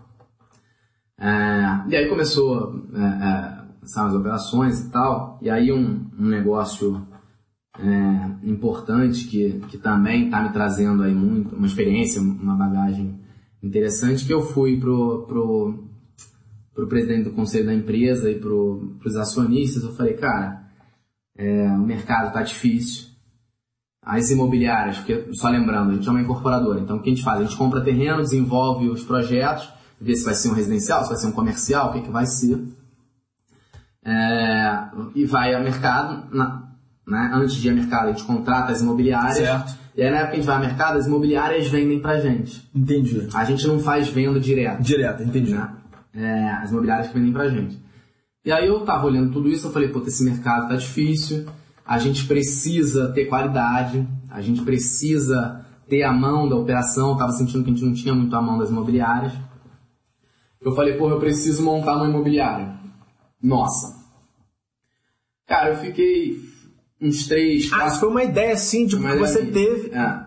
[1.20, 7.08] É, e aí começou é, é, as operações e tal, e aí um, um negócio
[7.80, 13.20] é, importante que, que também está me trazendo aí muito, uma experiência, uma bagagem
[13.64, 15.86] interessante, que eu fui pro, pro,
[16.74, 20.66] pro presidente do conselho da empresa e pro, pros acionistas, eu falei, cara,
[21.38, 23.08] é, o mercado tá difícil,
[24.02, 27.24] as imobiliárias, porque só lembrando, a gente é uma incorporadora, então o que a gente
[27.24, 27.40] faz?
[27.40, 29.68] A gente compra terreno, desenvolve os projetos,
[30.00, 32.26] vê se vai ser um residencial, se vai ser um comercial, o que, que vai
[32.26, 32.60] ser.
[34.04, 34.84] É,
[35.16, 36.64] e vai ao mercado, na-
[37.08, 37.32] né?
[37.34, 39.76] antes de ir ao mercado a gente contrata as imobiliárias, Certo.
[39.96, 42.70] e aí na época que a gente vai ao mercado, as imobiliárias vendem pra gente.
[42.74, 43.28] Entendi.
[43.34, 45.54] A gente não faz venda direta Direto, entendi.
[45.56, 45.70] né?
[46.14, 47.80] É, as imobiliárias que vendem pra gente.
[48.46, 51.46] E aí eu tava olhando tudo isso, eu falei, pô, esse mercado tá difícil,
[51.84, 57.32] a gente precisa ter qualidade, a gente precisa ter a mão da operação, eu tava
[57.32, 59.34] sentindo que a gente não tinha muito a mão das imobiliárias.
[60.66, 62.76] Eu falei, pô, eu preciso montar uma imobiliária.
[63.42, 64.04] Nossa.
[65.48, 66.42] Cara, eu fiquei
[67.00, 69.92] uns três, Ah, quatro isso foi uma ideia assim, tipo, que você teve.
[69.96, 70.26] É.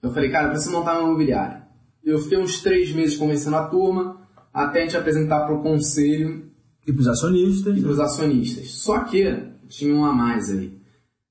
[0.00, 1.62] Eu falei, cara, eu preciso montar uma imobiliária.
[2.04, 4.20] Eu fiquei uns três meses convencendo a turma,
[4.54, 6.50] até a gente apresentar pro conselho
[6.86, 7.76] E pros acionistas.
[7.76, 8.70] e pros acionistas.
[8.70, 9.24] Só que
[9.68, 10.80] tinha um a mais ali.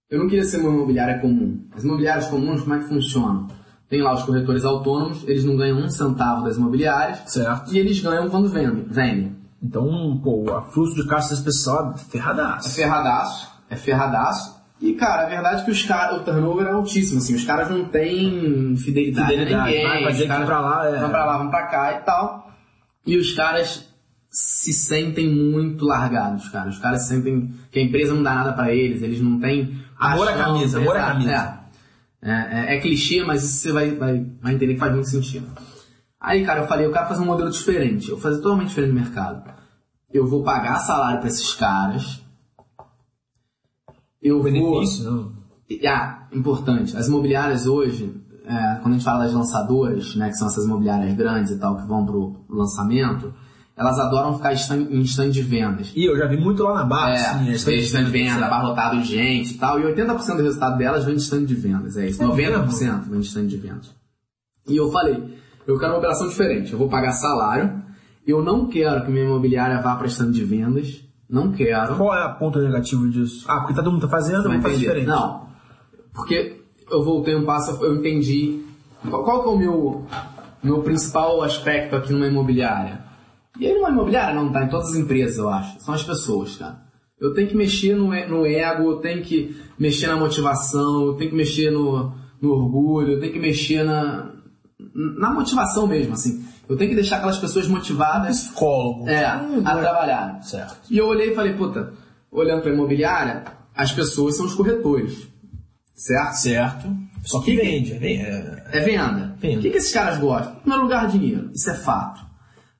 [0.09, 1.65] Eu não queria ser uma imobiliária comum.
[1.71, 3.47] As imobiliárias comuns, como é que funcionam?
[3.89, 7.73] Tem lá os corretores autônomos, eles não ganham um centavo das imobiliárias Certo.
[7.73, 8.85] e eles ganham quando vendem.
[8.89, 9.35] vendem.
[9.61, 12.75] Então, pô, o fluxo de caixa desse pessoal é É ferradaço.
[12.75, 14.59] ferradaço, é ferradaço.
[14.81, 17.69] E, cara, a verdade é que os caras, o turnover é altíssimo, assim, os caras
[17.69, 19.83] não têm fidelidade, Fidelidade, a ninguém.
[19.85, 20.99] vai caras aqui pra lá, é.
[20.99, 22.49] Vão pra lá, vão pra cá e tal.
[23.05, 23.89] E os caras
[24.29, 26.69] se sentem muito largados, cara.
[26.69, 29.77] Os caras sentem que a empresa não dá nada pra eles, eles não têm...
[29.99, 31.31] Amor à camisa, amor à camisa.
[31.31, 31.58] É.
[32.21, 35.47] É, é- é clichê, mas você vai, vai, vai entender que faz muito sentido.
[36.19, 38.09] Aí, cara, eu falei, eu quero fazer um modelo diferente.
[38.09, 39.49] Eu vou fazer totalmente diferente do mercado.
[40.13, 42.21] Eu vou pagar salário pra esses caras.
[44.21, 44.51] Eu O vou...
[44.51, 45.39] benefício, não.
[45.87, 46.97] Ah, importante.
[46.97, 48.13] As imobiliárias hoje,
[48.43, 51.77] é, quando a gente fala das lançadoras, né, que são essas imobiliárias grandes e tal,
[51.77, 53.33] que vão pro lançamento,
[53.79, 55.91] elas adoram ficar stand- em stand de vendas.
[55.95, 58.45] E eu já vi muito lá na barra, É, assim, stand de stand de venda,
[58.45, 61.95] abarrotado de gente e tal, e 80% do resultado delas vem de stand de vendas,
[61.95, 62.21] é isso.
[62.21, 63.95] É 90% vem de stand de vendas.
[64.67, 65.33] E eu falei,
[65.65, 67.81] eu quero uma operação diferente, eu vou pagar salário,
[68.27, 70.99] eu não quero que minha imobiliária vá para stand de vendas,
[71.29, 71.95] não quero.
[71.95, 73.45] Qual é o ponto negativo disso?
[73.47, 75.07] Ah, porque todo mundo tá fazendo, Você vai fazer diferente.
[75.07, 75.47] Não,
[76.13, 76.61] porque
[76.91, 78.61] eu voltei um passo, eu entendi
[79.09, 80.05] qual, qual que é o meu,
[80.61, 83.07] meu principal aspecto aqui numa imobiliária.
[83.59, 86.55] E aí numa imobiliária não tá, em todas as empresas eu acho, são as pessoas,
[86.55, 86.81] cara.
[87.19, 91.31] Eu tenho que mexer no, no ego, eu tenho que mexer na motivação, eu tenho
[91.31, 94.31] que mexer no, no orgulho, eu tenho que mexer na,
[94.95, 96.41] na motivação mesmo, assim.
[96.69, 99.09] Eu tenho que deixar aquelas pessoas motivadas Psicólogo.
[99.09, 99.81] é, Hum, a é.
[99.81, 100.41] trabalhar.
[100.43, 100.77] Certo.
[100.89, 101.91] E eu olhei e falei, puta,
[102.31, 103.43] olhando pra imobiliária,
[103.75, 105.27] as pessoas são os corretores.
[105.93, 106.33] Certo?
[106.35, 106.95] Certo.
[107.23, 109.35] Só que Que vende, é, é, É venda.
[109.39, 109.59] Venda.
[109.59, 110.53] O que, que esses caras gostam?
[110.53, 111.49] Em primeiro lugar, dinheiro.
[111.53, 112.21] Isso é fato.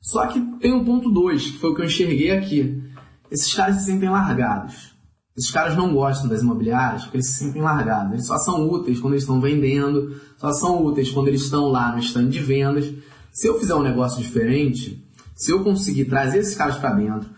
[0.09, 2.81] Só que tem um ponto 2, que foi o que eu enxerguei aqui.
[3.29, 4.95] Esses caras se sentem largados.
[5.37, 8.13] Esses caras não gostam das imobiliárias porque eles se sentem largados.
[8.13, 11.91] Eles só são úteis quando eles estão vendendo, só são úteis quando eles estão lá
[11.91, 12.91] no stand de vendas.
[13.31, 17.29] Se eu fizer um negócio diferente, se eu conseguir trazer esses caras para dentro,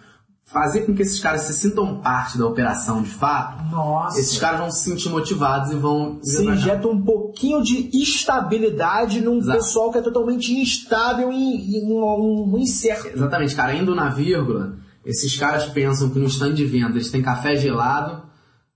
[0.52, 4.20] fazer com que esses caras se sintam parte da operação de fato, Nossa.
[4.20, 9.38] esses caras vão se sentir motivados e vão Você injeta um pouquinho de estabilidade num
[9.38, 9.58] Exato.
[9.58, 13.08] pessoal que é totalmente instável e, e um, um incerto.
[13.16, 17.22] Exatamente, cara, indo na vírgula, esses caras pensam que no stand de venda eles têm
[17.22, 18.24] café gelado,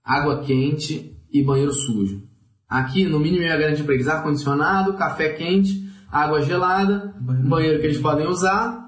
[0.03, 2.23] água quente e banheiro sujo.
[2.69, 7.49] Aqui, no mínimo, ia garantir para eles ar-condicionado, café quente, água gelada, Banheiro.
[7.49, 8.84] banheiro que eles podem usar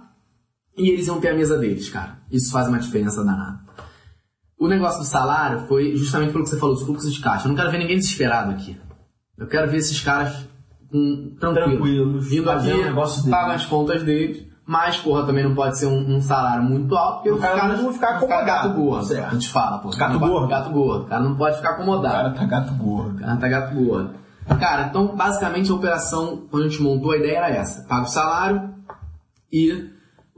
[0.78, 2.18] e eles vão ter a mesa deles, cara.
[2.32, 3.60] Isso faz uma diferença danada.
[4.60, 7.46] O negócio do salário foi justamente pelo que você falou, os fluxos de caixa.
[7.46, 8.78] Eu não quero ver ninguém desesperado aqui.
[9.38, 10.48] Eu quero ver esses caras
[10.92, 11.74] com, tranquilos.
[11.78, 15.86] Tranquilos, Vindo aqui, o negócio pagam as contas deles, mas, porra, também não pode ser
[15.86, 18.36] um, um salário muito alto, porque O os cara caras não vai ficar vão ficar
[18.40, 18.68] acomodado.
[18.68, 19.06] gato gordo.
[19.06, 19.28] Certo.
[19.28, 19.90] A gente fala, pô.
[19.92, 20.48] Gato Não pode- gordo.
[20.48, 21.04] Gato gordo.
[21.04, 22.36] O cara não pode ficar acomodado.
[22.36, 23.16] tá gato gordo.
[23.16, 24.10] O cara tá gato gordo.
[24.60, 27.84] Cara, então, basicamente, a operação, quando a gente montou, a ideia era essa.
[27.88, 28.74] Paga o salário
[29.52, 29.86] e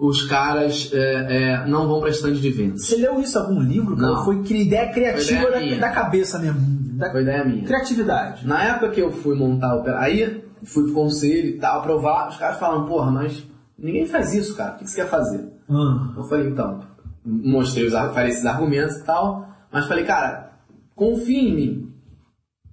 [0.02, 2.86] os caras é, é, não vão pra stand de vendas.
[2.86, 3.98] Você leu isso em algum livro?
[3.98, 4.14] cara?
[4.14, 4.24] Não.
[4.24, 6.62] Foi ideia criativa Foi ideia da, da cabeça mesmo.
[6.98, 7.66] Da Foi ideia minha.
[7.66, 8.48] criatividade.
[8.48, 12.38] Na época que eu fui montar operação, aí fui pro conselho e tal, aprovar, os
[12.38, 13.44] caras falaram, porra, mas
[13.78, 15.50] ninguém faz isso, cara, o que você quer fazer?
[15.70, 16.80] Ah, Eu falei, então,
[17.26, 20.54] mostrei os, falei esses argumentos e tal, mas falei, cara,
[20.96, 21.94] confia em mim.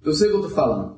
[0.03, 0.96] Eu sei o que eu tô falando.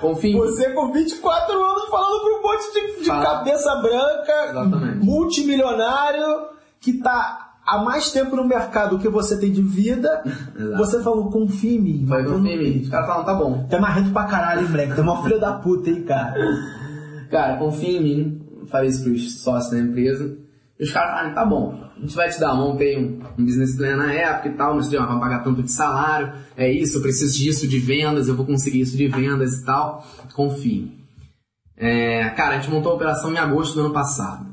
[0.00, 0.40] Confia em mim.
[0.40, 5.04] Você com 24 anos falando pra um monte de, de cabeça branca, Exatamente.
[5.04, 6.48] multimilionário,
[6.80, 10.22] que tá há mais tempo no mercado que você tem de vida.
[10.56, 10.76] Exato.
[10.76, 12.06] você falou, confia em mim.
[12.10, 12.80] Eu confia em mim.
[12.82, 13.66] Os caras falaram, tá bom.
[13.70, 14.98] É marrento pra caralho, hein, moleque?
[14.98, 16.34] É uma filha da puta, hein, cara?
[17.30, 18.40] Cara, confia em mim.
[18.66, 20.36] Falei isso pros sócios da empresa.
[20.78, 23.76] E os caras falaram, tá bom, a gente vai te dar, montei um, um business
[23.76, 27.02] plan na época e tal, mostrei, ó, vai pagar tanto de salário, é isso, eu
[27.02, 30.04] preciso disso de vendas, eu vou conseguir isso de vendas e tal.
[30.34, 30.92] Confie.
[31.76, 34.46] É, cara, a gente montou a operação em agosto do ano passado.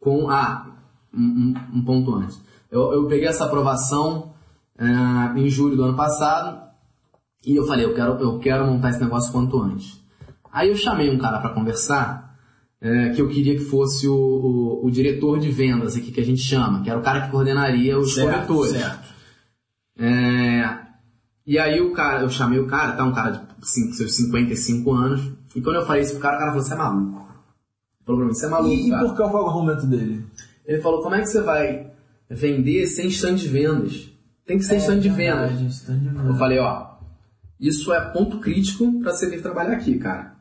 [0.00, 0.66] Com, ah,
[1.14, 2.40] um, um- um ponto antes.
[2.70, 4.32] Eu, eu peguei essa aprovação
[4.78, 6.60] ah, em julho do ano passado
[7.44, 10.00] e eu falei, eu quero, eu quero montar esse negócio quanto antes.
[10.52, 12.31] Aí eu chamei um cara para conversar
[12.82, 16.24] é, que eu queria que fosse o, o, o, diretor de vendas aqui, que a
[16.24, 18.72] gente chama, que era o cara que coordenaria os certo, corretores.
[18.72, 19.08] Certo.
[19.96, 20.78] É,
[21.46, 24.92] e aí o cara, eu chamei o cara, tá um cara de cinco, seus 55
[24.92, 27.22] anos, e quando eu falei isso pro cara, o cara falou, você é maluco.
[27.22, 30.26] Ele falou pra mim, você é maluco, E, e por qual foi o argumento dele?
[30.66, 31.88] Ele falou, como é que você vai
[32.28, 34.10] vender sem stand de vendas?
[34.44, 35.52] Tem que ser é, stand, de vendas.
[35.52, 36.26] stand de vendas.
[36.26, 36.96] Eu falei, ó,
[37.60, 40.31] isso é ponto crítico para você vir trabalhar aqui, cara.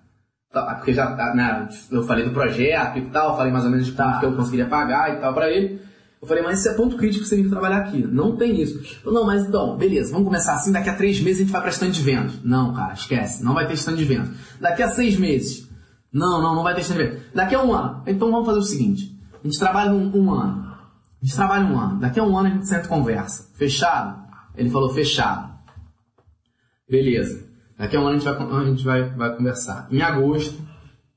[0.52, 3.86] Tá, porque já, tá, né, eu falei do projeto e tal, falei mais ou menos
[3.86, 5.82] de quanto que eu conseguiria pagar e tal para ele.
[6.22, 8.06] Eu falei, mas isso é ponto crítico pra você vir trabalhar aqui.
[8.06, 8.80] Não tem isso.
[9.04, 11.62] Eu, não, mas então, beleza, vamos começar assim, daqui a três meses a gente vai
[11.62, 12.34] pra stand de vendas.
[12.44, 14.30] Não, cara, esquece, não vai ter stand de vendas.
[14.60, 15.70] Daqui a seis meses.
[16.14, 17.22] Não, não, não vai ter stand de vendas.
[17.34, 18.04] Daqui a um ano.
[18.06, 20.70] Então vamos fazer o seguinte, a gente trabalha um, um ano.
[21.22, 22.00] A gente trabalha um ano.
[22.00, 23.50] Daqui a um ano a gente senta e conversa.
[23.56, 24.22] Fechado?
[24.56, 25.50] Ele falou, fechado.
[26.90, 27.51] Beleza.
[27.82, 29.88] Daqui a um ano a gente vai, a gente vai, vai conversar.
[29.90, 30.62] Em agosto,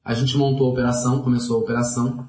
[0.02, 2.26] a gente montou a operação, começou a operação.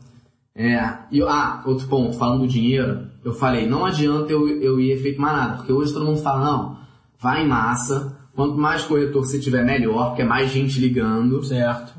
[0.54, 5.02] É, e, ah, outro ponto, falando do dinheiro, eu falei, não adianta eu, eu ir
[5.02, 6.78] feito mais nada, porque hoje todo mundo fala, não,
[7.18, 11.42] vai em massa, quanto mais corretor você tiver, melhor, porque é mais gente ligando.
[11.42, 11.94] Certo.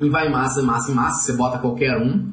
[0.00, 2.32] E vai em massa, massa, em massa, você bota qualquer um,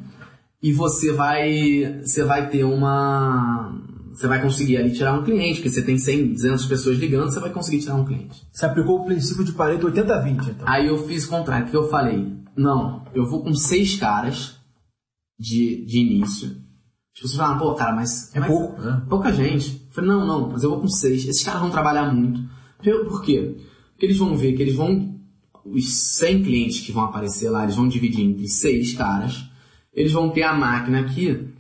[0.60, 3.76] e você vai, você vai ter uma,
[4.16, 7.40] você vai conseguir ali tirar um cliente, porque você tem 100, 200 pessoas ligando, você
[7.40, 8.48] vai conseguir tirar um cliente.
[8.52, 10.68] Você aplicou o princípio de Pareto 80-20, então?
[10.68, 14.56] Aí eu fiz o contrário, que eu falei, não, eu vou com seis caras
[15.38, 16.48] de, de início.
[17.14, 18.34] As pessoas falam, pô, cara, mas...
[18.34, 19.02] É mas, pouco, né?
[19.10, 19.82] Pouca gente.
[19.88, 21.28] Eu falei, não, não, mas eu vou com seis.
[21.28, 22.42] Esses caras vão trabalhar muito.
[23.10, 23.58] Por quê?
[23.92, 25.14] Porque eles vão ver que eles vão...
[25.66, 29.46] Os 100 clientes que vão aparecer lá, eles vão dividir entre seis caras.
[29.94, 31.55] Eles vão ter a máquina aqui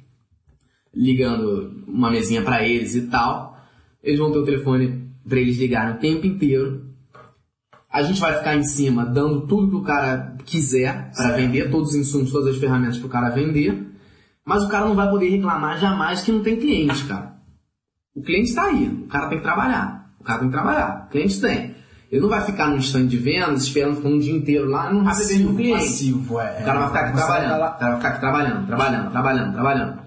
[0.96, 3.58] ligando uma mesinha para eles e tal.
[4.02, 6.86] Eles vão ter o telefone para eles ligarem o tempo inteiro.
[7.92, 11.90] A gente vai ficar em cima dando tudo que o cara quiser para vender, todos
[11.90, 13.86] os insumos, todas as ferramentas para o cara vender.
[14.44, 17.36] Mas o cara não vai poder reclamar jamais que não tem cliente, cara.
[18.16, 20.14] O cliente está aí, o cara tem que trabalhar.
[20.20, 21.06] O cara tem que trabalhar.
[21.08, 21.76] O cliente tem.
[22.12, 24.94] Ele não vai ficar no stand de vendas esperando ficar um dia inteiro lá e
[24.94, 25.86] não receber nenhum cliente.
[25.86, 26.62] Passivo, é.
[26.62, 27.56] O cara vai ficar aqui trabalhando.
[27.56, 30.05] O cara vai ficar aqui trabalhando, trabalhando, trabalhando, trabalhando.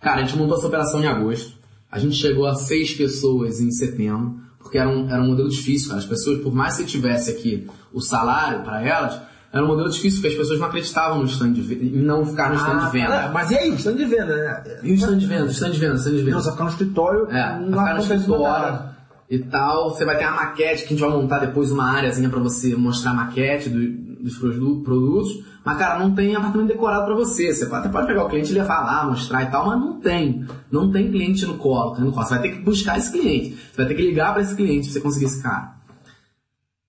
[0.00, 1.58] Cara, a gente montou essa operação em agosto.
[1.90, 5.88] A gente chegou a seis pessoas em setembro, porque era um, era um modelo difícil,
[5.88, 6.00] cara.
[6.00, 9.20] As pessoas, por mais que você tivesse aqui o salário para elas,
[9.52, 12.50] era um modelo difícil, porque as pessoas não acreditavam no stand de venda, não ficar
[12.50, 13.14] no stand ah, de venda.
[13.14, 14.62] É, mas e aí, stand de venda, né?
[14.84, 16.30] E o stand de venda, stand de venda, stand de venda.
[16.30, 18.90] Não, só ficar no escritório, é, ficar no escritório
[19.28, 19.90] e tal.
[19.90, 22.76] Você vai ter a maquete que a gente vai montar depois uma áreazinha para você
[22.76, 23.80] mostrar a maquete do,
[24.22, 25.44] dos produtos.
[25.64, 27.52] Mas, cara, não tem apartamento decorado para você.
[27.52, 30.46] Você até pode pegar o cliente e levar lá, mostrar e tal, mas não tem.
[30.70, 32.26] Não tem cliente no colo, no colo.
[32.26, 33.56] Você vai ter que buscar esse cliente.
[33.56, 35.76] Você vai ter que ligar para esse cliente pra você conseguir esse cara.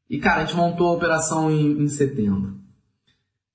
[0.09, 2.59] E, cara, a gente montou a operação em, em setembro.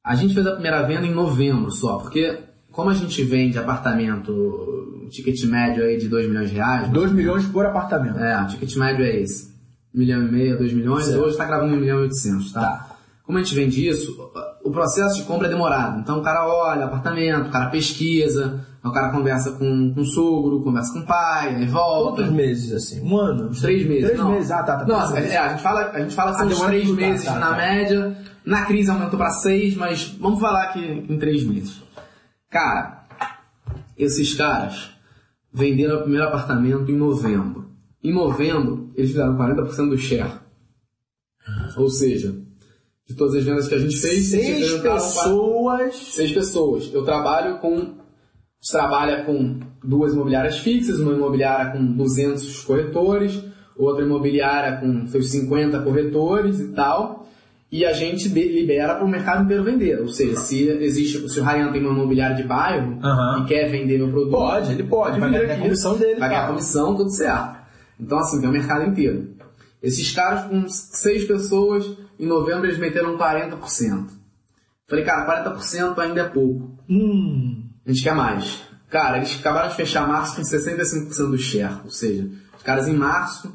[0.05, 2.39] A gente fez a primeira venda em novembro só, porque
[2.71, 6.89] como a gente vende apartamento, ticket médio aí de 2 milhões de reais.
[6.91, 8.19] 2 milhões por apartamento.
[8.19, 9.55] É, o ticket médio é esse.
[9.95, 11.05] 1 milhão e meio, 2 milhões.
[11.07, 11.21] Certo.
[11.21, 12.61] Hoje está gravando 1 milhão e 800, tá?
[12.61, 12.86] tá?
[13.27, 14.17] Como a gente vende isso,
[14.63, 15.99] o processo de compra é demorado.
[15.99, 20.63] Então o cara olha apartamento, o cara pesquisa, o cara conversa com, com o sogro,
[20.63, 22.23] conversa com o pai, aí volta.
[22.23, 23.01] Quantos meses, assim?
[23.03, 23.51] Um ano?
[23.51, 24.05] Três meses.
[24.05, 24.31] Três não.
[24.31, 24.85] meses, ah, tá, tá.
[24.87, 27.39] Nossa, é, a gente fala, a gente fala que são ah, uns três meses tá,
[27.39, 27.57] na tá.
[27.57, 28.17] média.
[28.45, 31.83] Na crise aumentou para seis, mas vamos falar que em três meses.
[32.49, 33.07] Cara,
[33.99, 34.91] esses caras
[35.53, 37.71] venderam o primeiro apartamento em novembro.
[38.05, 40.31] Em novembro, eles fizeram 40% do share.
[41.77, 42.46] Ou seja,
[43.07, 44.27] de todas as vendas que a gente fez.
[44.27, 45.95] Seis pessoas.
[45.97, 46.91] Seis pessoas.
[46.93, 47.75] Eu trabalho com.
[47.75, 53.41] A gente trabalha com duas imobiliárias fixas, uma imobiliária com 200 corretores,
[53.77, 57.27] outra imobiliária com seus 50 corretores e tal.
[57.71, 60.01] E a gente libera para o mercado inteiro vender.
[60.01, 63.43] Ou seja, se existe, se o Ryan tem uma imobiliária de bairro uhum.
[63.43, 66.19] e quer vender meu produto, pode, ele pode, vai ganhar a comissão dele.
[66.19, 67.59] Vai ganhar a comissão, tudo certo.
[68.01, 69.31] Então assim, tem o mercado inteiro.
[69.83, 71.87] Esses caras com seis pessoas
[72.19, 74.09] em novembro eles meteram 40%.
[74.89, 76.79] Falei, cara, 40% ainda é pouco.
[76.89, 77.65] Hum.
[77.85, 78.63] A gente quer mais.
[78.89, 81.81] Cara, eles acabaram de fechar março com 65% do share.
[81.85, 83.53] Ou seja, os caras em março,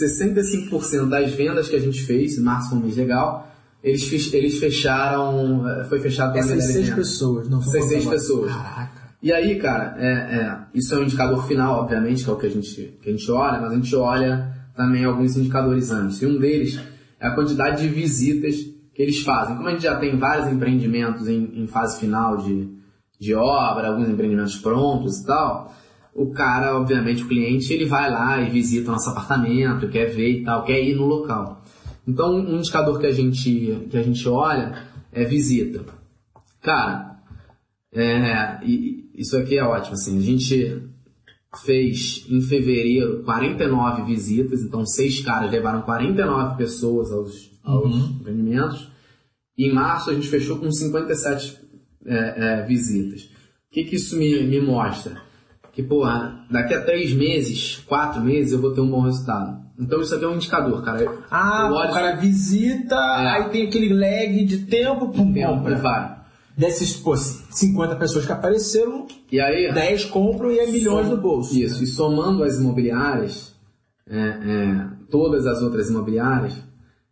[0.00, 3.50] 65% das vendas que a gente fez, março foi um mês legal,
[3.82, 5.66] eles, eles fecharam.
[5.68, 8.52] Eh, foi fechado pela Essas seis pessoas, não Essas seis pessoas.
[8.52, 9.06] Caraca.
[9.22, 12.46] E aí, cara, é, é, isso é um indicador final, obviamente, que é o que
[12.46, 16.20] a gente, que a gente olha, mas a gente olha também alguns indicadores antes.
[16.20, 16.78] E um deles
[17.20, 18.56] é a quantidade de visitas
[18.94, 19.56] que eles fazem.
[19.56, 22.68] Como a gente já tem vários empreendimentos em, em fase final de,
[23.18, 25.74] de obra, alguns empreendimentos prontos e tal,
[26.14, 30.40] o cara, obviamente, o cliente, ele vai lá e visita o nosso apartamento, quer ver
[30.40, 31.62] e tal, quer ir no local.
[32.08, 35.84] Então, um indicador que a gente, que a gente olha é visita.
[36.62, 37.18] Cara,
[37.92, 38.60] é,
[39.14, 40.82] isso aqui é ótimo, assim, a gente
[41.64, 48.16] fez em fevereiro 49 visitas, então seis caras levaram 49 pessoas aos, aos Uhum.
[48.20, 48.88] empreendimentos.
[49.58, 51.58] E em março a gente fechou com 57
[52.04, 53.22] é, é, visitas.
[53.22, 53.28] O
[53.72, 55.20] que, que isso me, me mostra?
[55.72, 59.64] Que, porra, daqui a três meses, quatro meses, eu vou ter um bom resultado.
[59.78, 61.02] Então isso aqui é um indicador, cara.
[61.02, 65.54] Eu- Ah, eu olho o cara visita, aí tem aquele lag de tempo, pum, tempo,
[65.56, 65.76] compra.
[65.76, 66.15] vai.
[66.56, 71.54] Desses, pô, 50 pessoas que apareceram, E aí, 10 compram e é milhões no bolso.
[71.58, 73.54] Isso, e somando as imobiliárias,
[74.08, 76.54] é, é, todas as outras imobiliárias,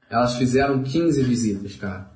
[0.08, 2.10] elas fizeram 15 visitas, cara.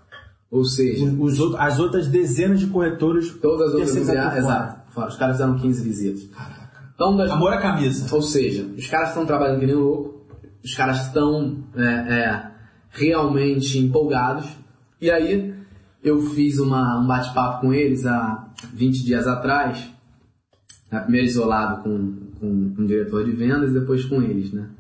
[0.51, 3.31] Ou seja, Os outros- as outras dezenas de corretores.
[3.43, 6.29] todas as outras imobiliárias, exato, fora, os caras fizeram 15 visitas.
[6.95, 8.13] Então, das, Amor à camisa.
[8.15, 10.25] ou seja, os caras estão trabalhando que nem louco,
[10.65, 12.51] os caras estão é, é,
[12.91, 14.47] realmente empolgados.
[15.01, 15.48] E aí,
[16.09, 19.89] eu fiz uma, um bate-papo com eles há 20 dias atrás,
[21.03, 24.71] primeiro isolado com, com, com o diretor de vendas e depois com eles, né?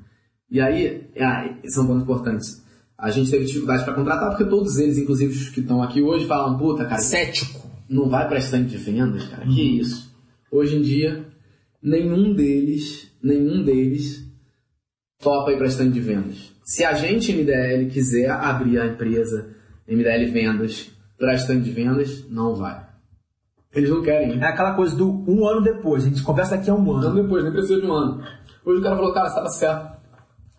[0.50, 2.62] E aí, ah, são pontos importantes.
[2.96, 6.26] A gente teve dificuldade para contratar, porque todos eles, inclusive os que estão aqui hoje,
[6.26, 7.70] falam, puta, cara, Cético.
[7.88, 9.46] não vai para estande de vendas, cara.
[9.46, 10.12] Que isso?
[10.50, 11.26] Hoje em dia,
[11.82, 14.26] nenhum deles, nenhum deles
[15.20, 16.52] topa ir para estande de vendas.
[16.64, 19.54] Se a gente, MDL, quiser abrir a empresa
[19.86, 22.86] MDL Vendas para estande de vendas, não vai.
[23.74, 24.34] Eles não querem.
[24.36, 24.40] ir.
[24.42, 26.04] É aquela coisa do um ano depois.
[26.04, 27.22] A gente conversa daqui a um Não ano.
[27.22, 28.22] depois, nem precisa de um ano.
[28.64, 29.98] Hoje o cara falou, cara, você estava certo.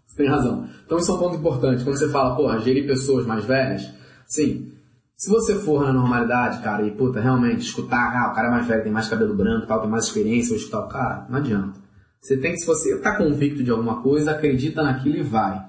[0.06, 0.68] Você tem razão.
[0.86, 1.84] Então isso é um ponto importante.
[1.84, 3.90] Quando você fala, porra, gerir pessoas mais velhas,
[4.28, 4.72] sim.
[5.16, 8.66] Se você for na normalidade, cara, e puta, realmente escutar, ah, o cara é mais
[8.68, 11.78] velho, tem mais cabelo branco, tal, tem mais experiência, vou escutar o cara, não adianta.
[12.22, 15.62] Você tem que, se você tá convicto de alguma coisa, acredita naquilo e vai.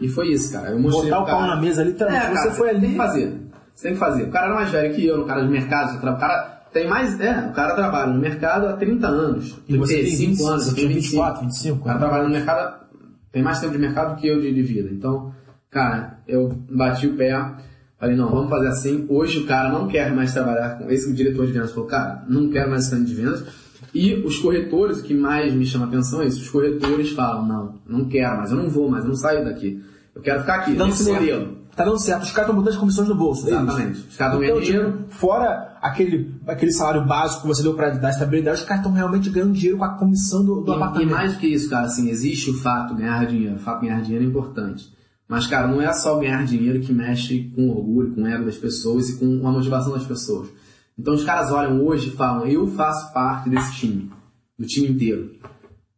[0.00, 0.70] E foi isso, cara.
[0.70, 1.38] Eu mostrei Botar o cara.
[1.38, 2.26] pau na mesa, literalmente.
[2.26, 2.88] É, você foi Tem ali.
[2.88, 3.40] que fazer.
[3.74, 4.24] Você tem que fazer.
[4.24, 5.96] O cara era mais velho que eu, no cara de mercado.
[5.96, 7.18] O cara tem mais.
[7.20, 9.58] É, o cara trabalha no mercado há 30 anos.
[9.68, 11.44] E você tem 35 20, anos, você eu tenho 24, 25.
[11.44, 11.80] 25.
[11.80, 12.86] O cara trabalha no mercado,
[13.30, 14.88] tem mais tempo de mercado que eu de, de vida.
[14.92, 15.32] Então,
[15.70, 17.32] cara, eu bati o pé,
[17.98, 19.06] falei, não, vamos fazer assim.
[19.08, 22.48] Hoje o cara não quer mais trabalhar com esse diretor de vendas falou, cara, não
[22.48, 23.44] quero mais stand de vendas.
[23.94, 27.46] E os corretores, o que mais me chama a atenção é isso, os corretores falam,
[27.46, 29.82] não, não quero mais, eu não vou mais, eu não saio daqui.
[30.14, 31.20] Eu quero ficar aqui, Dando nesse certo.
[31.20, 31.61] modelo.
[31.74, 32.22] Tá dando certo.
[32.24, 33.46] Os caras estão botando as comissões no bolso.
[33.48, 33.58] eles.
[33.62, 33.98] Exatamente.
[34.08, 34.92] Os caras estão Então, ganhando dinheiro.
[35.04, 38.92] tipo, fora aquele, aquele salário básico que você deu pra dar estabilidade, os caras estão
[38.92, 41.10] realmente ganhando dinheiro com a comissão do, do E, e apartamento.
[41.10, 43.56] mais do que isso, cara, assim, existe o fato de ganhar dinheiro.
[43.56, 44.92] O fato de ganhar dinheiro é importante.
[45.26, 48.44] Mas, cara, não é só ganhar dinheiro que mexe com o orgulho, com o ego
[48.44, 50.48] das pessoas e com a motivação das pessoas.
[50.98, 54.10] Então os caras olham hoje e falam, eu faço parte desse time,
[54.58, 55.30] do time inteiro.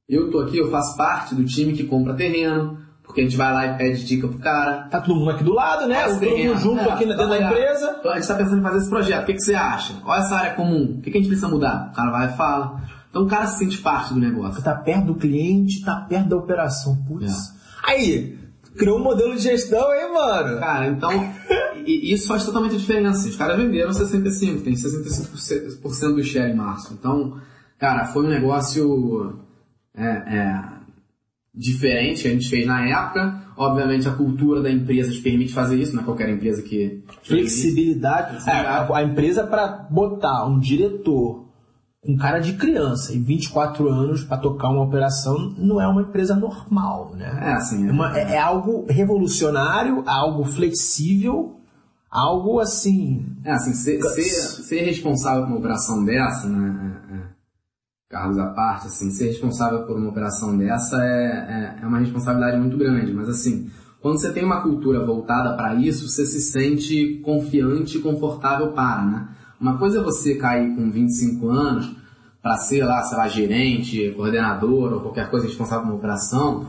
[0.08, 2.78] Eu tô aqui, eu faço parte do time que compra terreno,
[3.14, 4.88] porque a gente vai lá e pede dica pro cara.
[4.90, 6.00] Tá todo mundo aqui do lado, né?
[6.00, 8.00] Faz Todo mundo junto É, aqui dentro da empresa.
[8.04, 9.94] A gente tá pensando em fazer esse projeto, o que, que você acha?
[10.04, 11.90] Olha essa área comum, o que, que a gente precisa mudar?
[11.92, 12.82] O cara vai e fala.
[13.08, 14.60] Então o cara se sente parte do negócio.
[14.60, 16.96] Tá perto do cliente, tá perto da operação.
[17.06, 17.32] Putz.
[17.86, 17.92] É.
[17.92, 18.36] Aí,
[18.76, 20.58] criou um modelo de gestão aí, mano.
[20.58, 21.32] Cara, então,
[21.86, 23.28] e isso faz totalmente a diferença.
[23.28, 26.92] Os caras venderam 65, tem 65% do share em março.
[26.92, 27.38] Então,
[27.78, 29.38] cara, foi um negócio
[29.96, 30.64] é, é,
[31.54, 33.42] diferente que a gente fez na época.
[33.56, 37.04] Obviamente, a cultura da empresa te permite fazer isso, não é qualquer empresa que.
[37.22, 38.48] Flexibilidade.
[38.48, 41.44] É, a, empresa para botar um diretor
[42.04, 46.34] com cara de criança e 24 anos para tocar uma operação não é uma empresa
[46.34, 47.38] normal, né?
[47.42, 51.54] É assim, É, uma- é- é algo revolucionário, algo flexível,
[52.10, 53.24] algo assim.
[53.44, 54.22] É assim, ser, ser,
[54.64, 57.00] ser responsável por uma operação dessa, né?
[58.08, 62.58] Carlos à parte, assim, ser responsável por uma operação dessa é, é, é uma responsabilidade
[62.58, 63.70] muito grande, mas assim,
[64.00, 69.02] quando você tem uma cultura voltada para isso, você se sente confiante e confortável para,
[69.02, 69.28] né?
[69.58, 71.96] Uma coisa é você cair com 25 anos
[72.42, 76.66] para ser lá, sei lá, gerente, coordenador ou qualquer coisa responsável por uma operação,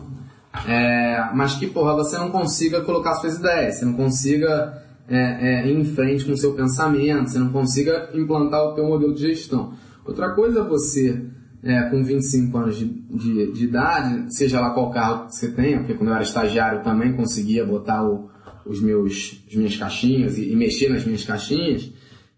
[0.66, 5.68] é, mas que, porra, você não consiga colocar suas ideias, você não consiga é, é,
[5.68, 9.22] ir em frente com o seu pensamento, você não consiga implantar o teu modelo de
[9.22, 9.74] gestão.
[10.06, 11.26] Outra coisa é você,
[11.64, 15.80] é, com 25 anos de, de, de idade, seja lá qual carro que você tenha,
[15.80, 18.30] porque quando eu era estagiário eu também conseguia botar o,
[18.66, 21.92] os meus, as minhas caixinhas e, e mexer nas minhas caixinhas,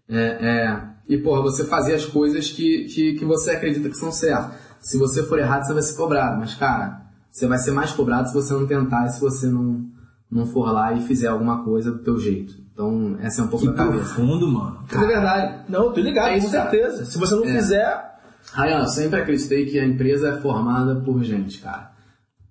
[0.08, 4.12] é, é, e, porra, você fazer as coisas que, que, que você acredita que são
[4.12, 4.56] certas.
[4.80, 6.38] Se você for errado, você vai ser cobrado.
[6.38, 9.86] Mas, cara, você vai ser mais cobrado se você não tentar e se você não,
[10.30, 12.54] não for lá e fizer alguma coisa do teu jeito.
[12.78, 14.14] Então, essa é um pouco Que da cabeça.
[14.14, 14.84] profundo, mano.
[14.92, 15.64] Mas é verdade.
[15.68, 16.70] Não, eu tô ligado, É com isso, cara.
[16.70, 17.04] certeza.
[17.06, 17.56] Se você não É.
[17.56, 18.18] fizer,
[18.54, 21.90] Ryan, eu sempre acreditei que a empresa é formada por gente, cara.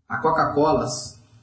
[0.10, 0.86] A Coca-Cola,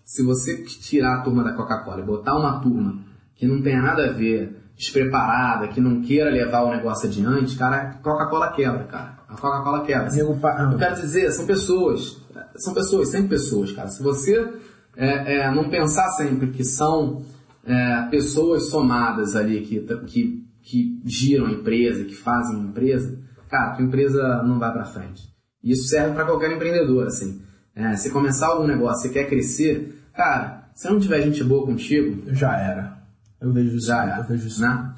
[0.05, 2.99] se você tirar a turma da Coca-Cola e botar uma turma
[3.35, 7.77] que não tem nada a ver despreparada, que não queira levar o negócio adiante, cara,
[7.77, 9.19] a Coca-Cola quebra, cara.
[9.31, 10.09] A Coca-Cola quebra.
[10.13, 10.69] Ah.
[10.73, 12.19] Eu quero dizer, são pessoas.
[12.57, 13.89] São pessoas, sempre pessoas, cara.
[13.89, 14.47] Se você
[14.95, 17.23] é, é, não pensar sempre que são
[17.67, 23.19] é, pessoas somadas ali que, que, que giram a empresa, que fazem a empresa,
[23.49, 25.23] cara, a tua empresa não vai pra frente.
[25.63, 27.41] E isso serve para qualquer empreendedor, assim.
[27.75, 32.23] É, se começar algum negócio, você quer crescer, cara, se não tiver gente boa contigo,
[32.35, 32.95] Já era.
[33.41, 33.87] Eu vejo isso.
[33.87, 34.61] já é, Eu vejo isso.
[34.61, 34.95] né?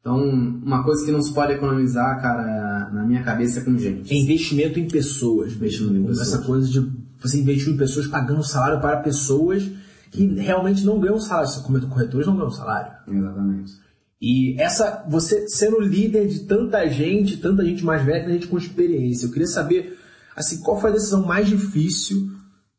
[0.00, 4.12] Então, uma coisa que não se pode economizar, cara, na minha cabeça é com gente.
[4.12, 5.52] É investimento em pessoas.
[5.52, 6.28] Investimento em pessoas.
[6.28, 6.80] Essa coisa de
[7.20, 9.70] você investir em pessoas pagando salário para pessoas
[10.12, 11.50] que realmente não ganham salário.
[11.64, 12.92] Como corretores não ganham salário.
[13.08, 13.72] Exatamente.
[14.20, 18.56] E essa, você sendo líder de tanta gente, tanta gente mais velha, tanta gente com
[18.56, 19.98] experiência, eu queria saber,
[20.36, 22.30] assim, qual foi a decisão mais difícil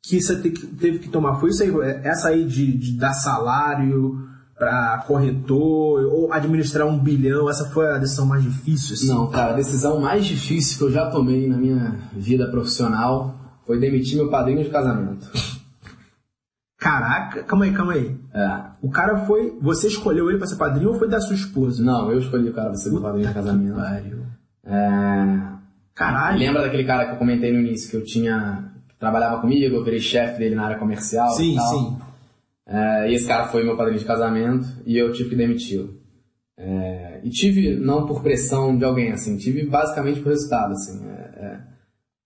[0.02, 1.40] que você te- teve que tomar?
[1.42, 1.72] Foi isso aí,
[2.04, 4.26] essa aí de, de dar salário
[4.58, 7.50] para corretor ou administrar um bilhão?
[7.50, 8.94] Essa foi a decisão mais difícil?
[8.94, 9.08] Assim?
[9.08, 13.36] Não, cara, a decisão mais difícil que eu já tomei na minha vida profissional
[13.66, 15.30] foi demitir meu padrinho de casamento.
[16.84, 18.14] Caraca, calma aí, calma aí.
[18.34, 18.62] É.
[18.82, 19.58] O cara foi.
[19.62, 21.82] Você escolheu ele pra ser padrinho ou foi da sua esposa?
[21.82, 23.76] Não, eu escolhi o cara pra ser meu padrinho de casamento.
[23.76, 24.20] Pariu.
[24.66, 25.54] É...
[25.96, 26.40] Caralho.
[26.40, 28.70] Lembra daquele cara que eu comentei no início que eu tinha.
[28.90, 31.32] que trabalhava comigo, eu virei chefe dele na área comercial?
[31.32, 31.68] e Sim, tal?
[31.68, 31.98] sim.
[32.68, 36.02] É, e esse cara foi meu padrinho de casamento e eu tive que demiti-lo.
[36.58, 41.02] É, e tive, não por pressão de alguém, assim, tive basicamente por resultado, assim.
[41.06, 41.60] É, é,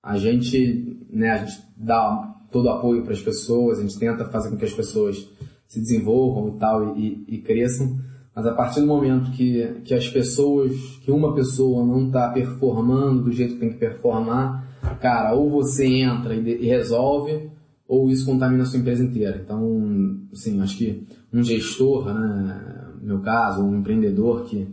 [0.03, 4.49] a gente, né, a gente dá todo apoio para as pessoas, a gente tenta fazer
[4.49, 5.29] com que as pessoas
[5.67, 7.99] se desenvolvam e tal, e, e cresçam,
[8.35, 10.71] mas a partir do momento que, que as pessoas,
[11.03, 15.87] que uma pessoa não está performando do jeito que tem que performar, cara, ou você
[15.87, 17.49] entra e, e resolve,
[17.87, 19.41] ou isso contamina a sua empresa inteira.
[19.43, 21.03] Então, assim, acho que
[21.33, 24.67] um gestor, né, no meu caso, um empreendedor que,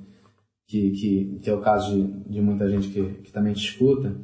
[0.66, 4.14] que, que, que é o caso de, de muita gente que, que também te escuta,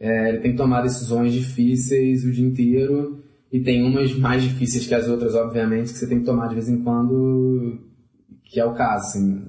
[0.00, 3.22] é, ele tem que tomar decisões difíceis o dia inteiro
[3.52, 6.54] e tem umas mais difíceis que as outras, obviamente, que você tem que tomar de
[6.54, 7.78] vez em quando,
[8.44, 9.44] que é o caso, assim,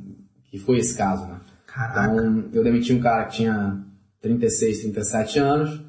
[0.49, 1.39] que foi esse caso, né?
[1.67, 2.11] Caraca.
[2.13, 3.81] Então, eu demiti um cara que tinha
[4.21, 5.81] 36, 37 anos,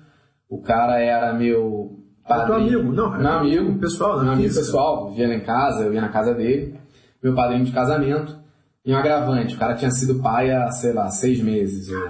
[0.48, 2.78] o cara era meu É padrinho.
[2.80, 2.92] amigo?
[2.92, 3.30] Não, é meu
[3.62, 3.78] amigo.
[3.80, 4.22] pessoal, né?
[4.24, 4.64] Meu amigo Física.
[4.66, 6.78] pessoal, vivia lá em casa, eu ia na casa dele,
[7.22, 8.38] meu padrinho de casamento,
[8.84, 12.08] e um agravante, o cara tinha sido pai há, sei lá, seis meses, ou,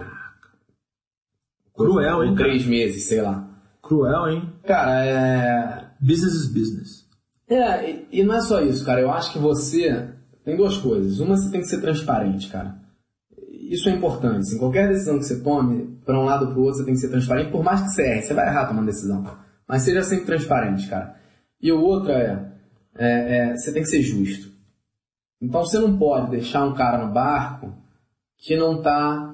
[1.74, 3.48] Cruel, hein, três meses, sei lá.
[3.82, 4.52] Cruel, hein?
[4.64, 5.84] Cara, é...
[6.00, 7.02] Business is business.
[7.48, 9.00] É, e, e não é só isso, cara.
[9.00, 10.08] Eu acho que você
[10.44, 11.20] tem duas coisas.
[11.20, 12.76] Uma, você tem que ser transparente, cara.
[13.48, 14.40] Isso é importante.
[14.40, 16.94] Assim, qualquer decisão que você tome, para um lado ou para o outro, você tem
[16.94, 17.50] que ser transparente.
[17.50, 19.24] Por mais que você erre, você vai errar tomando decisão.
[19.68, 21.16] Mas seja sempre transparente, cara.
[21.60, 22.52] E o outro é,
[22.96, 24.50] é, é, você tem que ser justo.
[25.40, 27.72] Então você não pode deixar um cara no barco
[28.38, 29.31] que não está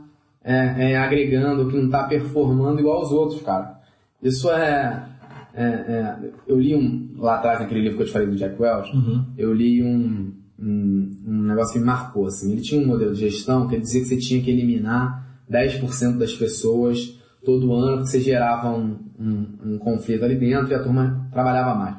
[0.48, 3.78] é, é, agregando, que não está performando igual aos outros, cara.
[4.22, 5.06] Isso é,
[5.52, 6.16] é, é,
[6.46, 8.90] eu li um lá atrás naquele livro que eu te falei do Jack Welch,
[9.36, 12.52] eu li um, um, um negócio que me marcou assim.
[12.52, 16.32] Ele tinha um modelo de gestão que dizia que você tinha que eliminar 10% das
[16.32, 21.28] pessoas todo ano, que você gerava um, um, um conflito ali dentro e a turma
[21.30, 21.96] trabalhava mais.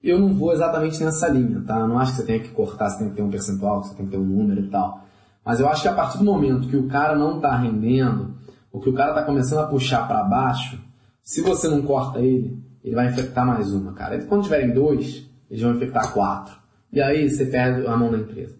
[0.00, 1.80] Eu não vou exatamente nessa linha, tá?
[1.80, 3.94] Eu não acho que você tenha que cortar, você tem que ter um percentual, você
[3.96, 5.07] tem que ter um número e tal.
[5.48, 8.34] Mas eu acho que a partir do momento que o cara não está rendendo,
[8.70, 10.78] ou que o cara está começando a puxar para baixo,
[11.22, 14.16] se você não corta ele, ele vai infectar mais uma, cara.
[14.16, 16.54] E quando tiverem dois, eles vão infectar quatro.
[16.92, 18.56] E aí você perde a mão da empresa.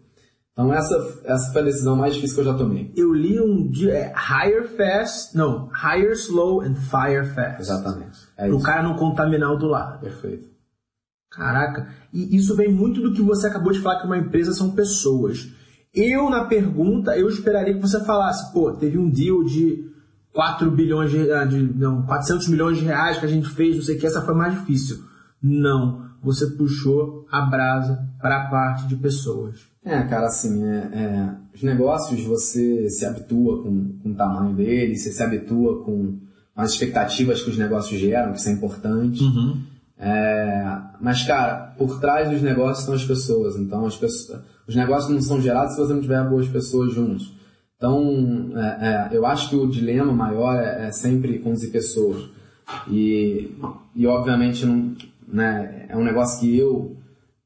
[0.50, 0.94] Então essa,
[1.24, 2.90] essa foi a decisão mais difícil que eu já tomei.
[2.96, 3.92] Eu li um dia.
[3.92, 5.36] É, hire fast.
[5.36, 7.60] Não, hire slow and fire fast.
[7.60, 8.18] Exatamente.
[8.38, 8.62] É isso.
[8.62, 10.00] cara não contaminar o do lado.
[10.00, 10.48] Perfeito.
[11.30, 11.86] Caraca.
[12.14, 15.57] E isso vem muito do que você acabou de falar que uma empresa são pessoas.
[15.94, 19.88] Eu, na pergunta, eu esperaria que você falasse, pô, teve um deal de
[20.32, 23.82] 4 bilhões de, ah, de não, 400 milhões de reais que a gente fez, não
[23.82, 24.98] sei o que, essa foi mais difícil.
[25.42, 26.06] Não.
[26.22, 29.60] Você puxou a brasa para a parte de pessoas.
[29.84, 35.02] É, cara, assim, é, é, os negócios você se habitua com, com o tamanho deles,
[35.02, 36.18] você se habitua com
[36.54, 39.22] as expectativas que os negócios geram, que isso é importante.
[39.96, 43.56] É, mas, cara, por trás dos negócios estão as pessoas.
[43.56, 47.32] Então, as pessoas, os negócios não são gerados se você não tiver boas pessoas juntos.
[47.76, 52.28] Então, é, é, eu acho que o dilema maior é, é sempre conduzir pessoas.
[52.90, 53.56] E,
[53.96, 54.94] e obviamente, não,
[55.26, 56.96] né, é um negócio que eu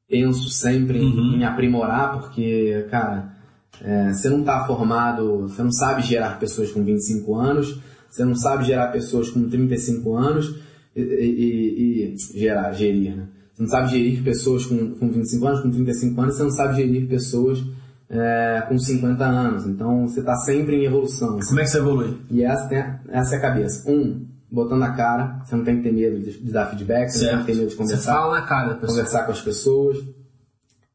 [0.08, 3.36] penso sempre em, em aprimorar, porque, cara,
[3.80, 7.78] é, você não está formado, você não sabe gerar pessoas com 25 anos,
[8.10, 10.54] você não sabe gerar pessoas com 35 anos
[10.94, 13.28] e, e- e gerar, gerir, né?
[13.54, 16.76] Você não sabe gerir pessoas com, com 25 anos, com 35 anos, você não sabe
[16.76, 17.62] gerir pessoas
[18.08, 19.66] é, com 50 anos.
[19.66, 21.38] Então você está sempre em evolução.
[21.38, 22.18] Como é que você evolui?
[22.30, 23.90] E essa, tem, essa é a cabeça.
[23.90, 27.20] Um, botando a cara, você não tem que ter medo de, de dar feedback, você
[27.20, 27.36] Certo.
[27.36, 29.98] não tem que ter medo de conversar Você fala na cara conversar com as pessoas.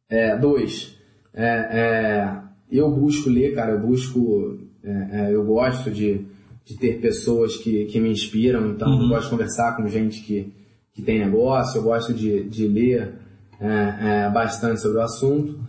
[0.09, 0.95] É, dois,
[1.34, 2.38] é, é,
[2.71, 4.91] eu busco ler, cara, eu busco, é,
[5.29, 6.25] é, eu gosto de,
[6.65, 9.03] de ter pessoas que, que me inspiram, então Uhum.
[9.03, 10.53] eu gosto de conversar com gente que,
[10.98, 13.14] que tem negócio, eu gosto de, de ler
[13.61, 15.60] é, é, bastante sobre o assunto.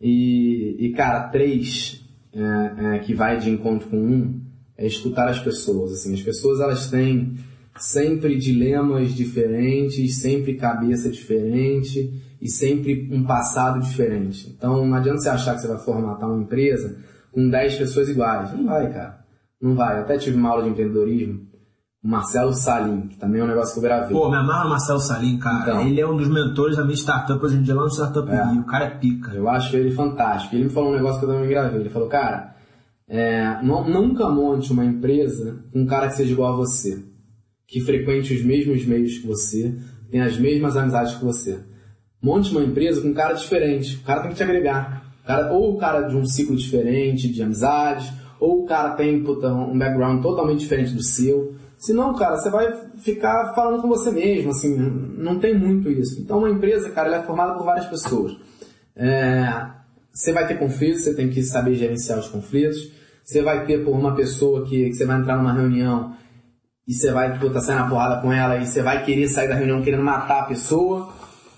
[0.00, 2.02] E, e cara, três,
[2.32, 4.40] é, é, que vai de encontro com um,
[4.78, 5.92] é escutar as pessoas.
[5.92, 7.36] Assim, as pessoas elas têm
[7.76, 14.48] sempre dilemas diferentes, sempre cabeça diferente e sempre um passado diferente.
[14.56, 16.96] Então não adianta você achar que você vai formatar uma empresa
[17.30, 18.50] com 10 pessoas iguais.
[18.54, 19.20] Não vai, cara.
[19.60, 19.98] Não vai.
[19.98, 21.49] Eu até tive uma aula de empreendedorismo,
[22.02, 24.16] o Marcelo Salim, que também é um negócio que eu gravei.
[24.16, 25.62] Pô, me amarra o Marcelo Salim, cara.
[25.72, 25.86] Então.
[25.86, 28.44] Ele é um dos mentores da minha startup hoje em dia, lá no Startup É.
[28.44, 28.60] Rio.
[28.62, 29.32] O cara é pica.
[29.32, 30.54] Eu acho ele fantástico.
[30.54, 31.80] Ele me falou um negócio que eu também gravei.
[31.80, 32.56] Ele falou, cara,
[33.08, 37.04] é, não- nunca monte uma empresa com um cara que seja igual a você.
[37.68, 39.76] Que frequente os mesmos meios que você,
[40.10, 41.60] tenha as mesmas amizades que você.
[42.22, 43.96] Monte uma empresa com um cara diferente.
[43.96, 45.04] O cara tem que te agregar.
[45.22, 48.10] O cara- ou o cara de um ciclo diferente de amizades,
[48.40, 51.54] ou o cara tem puta, um background totalmente diferente do seu.
[51.80, 56.20] Senão, cara, você vai ficar falando com você mesmo, assim, não tem muito isso.
[56.20, 58.36] Então, uma empresa, cara, ela é formada por várias pessoas.
[58.94, 59.50] É,
[60.12, 62.92] você vai ter conflitos, você tem que saber gerenciar os conflitos.
[63.24, 66.14] Você vai ter por uma pessoa que, que você vai entrar numa reunião
[66.86, 69.48] e você vai tipo, tá saindo na porrada com ela e você vai querer sair
[69.48, 71.10] da reunião querendo matar a pessoa.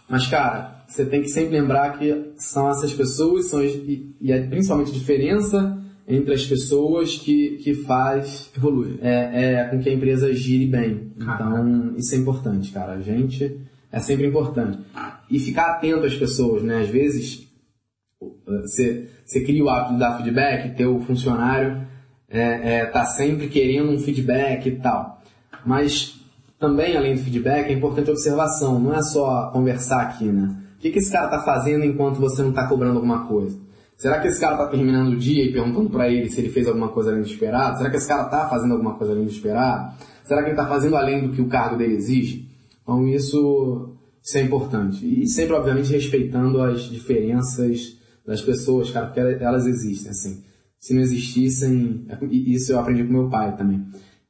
[0.09, 4.47] Mas, cara, você tem que sempre lembrar que são essas pessoas são, e, e é
[4.47, 8.98] principalmente a diferença entre as pessoas que, que faz Evolui.
[9.00, 11.12] é, é com que a empresa gire bem.
[11.18, 11.44] Caraca.
[11.44, 12.92] Então, isso é importante, cara.
[12.92, 13.60] A gente
[13.90, 14.78] é sempre importante.
[15.30, 16.80] E ficar atento às pessoas, né?
[16.80, 17.48] Às vezes,
[18.44, 21.86] você, você cria o hábito de dar feedback, teu funcionário
[22.32, 25.20] é, é, tá sempre querendo um feedback e tal.
[25.66, 26.18] Mas
[26.58, 28.80] também, além do feedback, é importante a observação.
[28.80, 30.56] Não é só conversar aqui, né?
[30.76, 33.56] O que, que esse cara tá fazendo enquanto você não tá cobrando alguma coisa?
[34.02, 36.66] Será que esse cara tá terminando o dia e perguntando para ele se ele fez
[36.66, 37.78] alguma coisa além do esperado?
[37.78, 39.94] Será que esse cara tá fazendo alguma coisa além do esperado?
[40.24, 42.48] Será que ele tá fazendo além do que o cargo dele exige?
[42.82, 45.06] Então isso, isso é importante.
[45.06, 47.96] E sempre, obviamente, respeitando as diferenças
[48.26, 50.42] das pessoas, cara, porque elas existem, assim.
[50.80, 53.86] Se não existissem, e isso eu aprendi com meu pai também.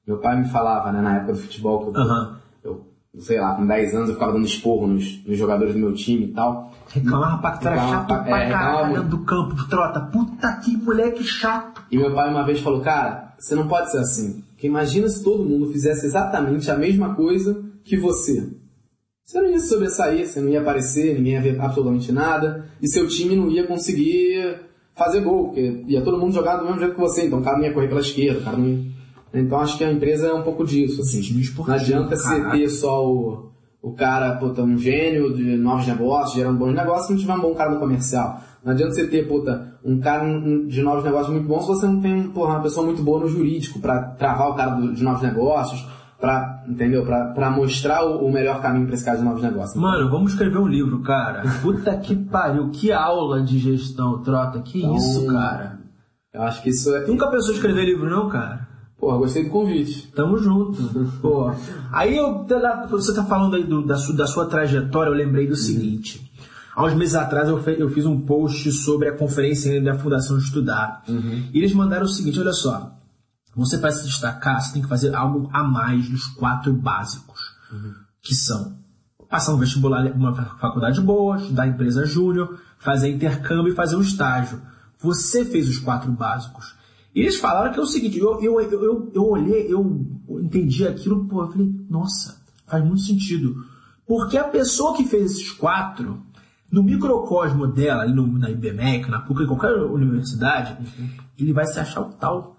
[0.07, 2.42] Meu pai me falava, né, na época do futebol, que eu, Aham.
[3.19, 6.25] Sei lá, com 10 anos eu ficava dando esporro nos, nos jogadores do meu time
[6.27, 6.73] e tal.
[6.89, 10.01] Reclamava pra que tu era chato pra- pra é, caralho dentro do campo, de trota.
[10.01, 11.83] Puta que moleque chato.
[11.91, 14.43] E meu pai uma vez falou, cara, você não pode ser assim.
[14.51, 18.49] Porque imagina se todo mundo fizesse exatamente a mesma coisa que você.
[19.25, 22.89] Você não ia se sobressair, você não ia aparecer, ninguém ia ver absolutamente nada, e
[22.89, 24.57] seu time não ia conseguir
[24.95, 27.57] fazer gol, porque ia todo mundo jogar do mesmo jeito que você, então o cara
[27.57, 28.93] não ia correr pela esquerda, o cara não ia...
[29.35, 31.21] Então acho que a empresa é um pouco disso, assim.
[31.21, 33.51] Esportivo, Não adianta você ter só o,
[33.81, 37.41] o cara, puta, um gênio de novos negócios, gerando bons negócios, se não tiver um
[37.41, 38.41] bom cara no comercial.
[38.65, 40.25] Não adianta você ter, puta, um cara
[40.69, 43.29] de novos negócios muito bom se você não tem, porra, uma pessoa muito boa no
[43.29, 45.85] jurídico pra travar o cara de novos negócios,
[46.21, 47.05] pra, entendeu?
[47.05, 49.75] Pra, pra mostrar o, o melhor caminho pra esse cara de novos negócios.
[49.81, 51.43] Mano, vamos escrever um livro, cara.
[51.61, 52.71] Puta que pariu.
[52.71, 54.61] Que aula de gestão, trota.
[54.61, 55.81] Que Então, isso, cara.
[56.33, 57.05] Eu acho que isso é...
[57.07, 58.69] Nunca pensou em escrever livro, não, cara?
[59.03, 60.07] Porra, gostei do convite.
[60.15, 60.81] Tamo junto.
[61.21, 61.51] Pô.
[61.91, 62.47] Aí eu,
[62.89, 66.31] você tá falando aí do- da, sua, da sua trajetória, eu lembrei do seguinte.
[66.77, 70.39] Há uns meses atrás eu, fe- eu fiz um post sobre a conferência da Fundação
[70.39, 71.03] Estudar.
[71.53, 72.93] E eles mandaram o seguinte, olha só.
[73.57, 77.41] Você para se destacar, você tem que fazer algo a mais dos quatro básicos.
[78.23, 78.79] Que são
[79.29, 84.01] passar um vestibular uma faculdade boa, estudar em empresa júnior, fazer intercâmbio e fazer um
[84.01, 84.61] estágio.
[85.01, 86.81] Você fez os quatro básicos.
[87.15, 90.11] E eles falaram que é o seguinte, eu, eu, eu, eu, olhei, eu
[90.41, 93.55] entendi aquilo, pô, eu falei, nossa, faz muito sentido.
[94.07, 96.23] Porque a pessoa que fez esses quatro,
[96.71, 100.77] no microcosmo dela, ali no, na IBMEC, na PUC, em qualquer universidade,
[101.39, 102.57] ele vai se achar o tal.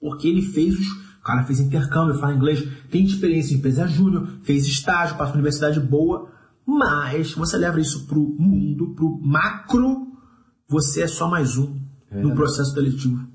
[0.00, 1.04] Porque ele fez os.
[1.20, 5.36] O cara fez intercâmbio, fala inglês, tem experiência em empresa júnior, fez estágio, passou uma
[5.36, 6.30] universidade boa,
[6.66, 10.08] mas você leva isso pro mundo, pro macro,
[10.68, 13.33] você é só mais um no processo seletivo.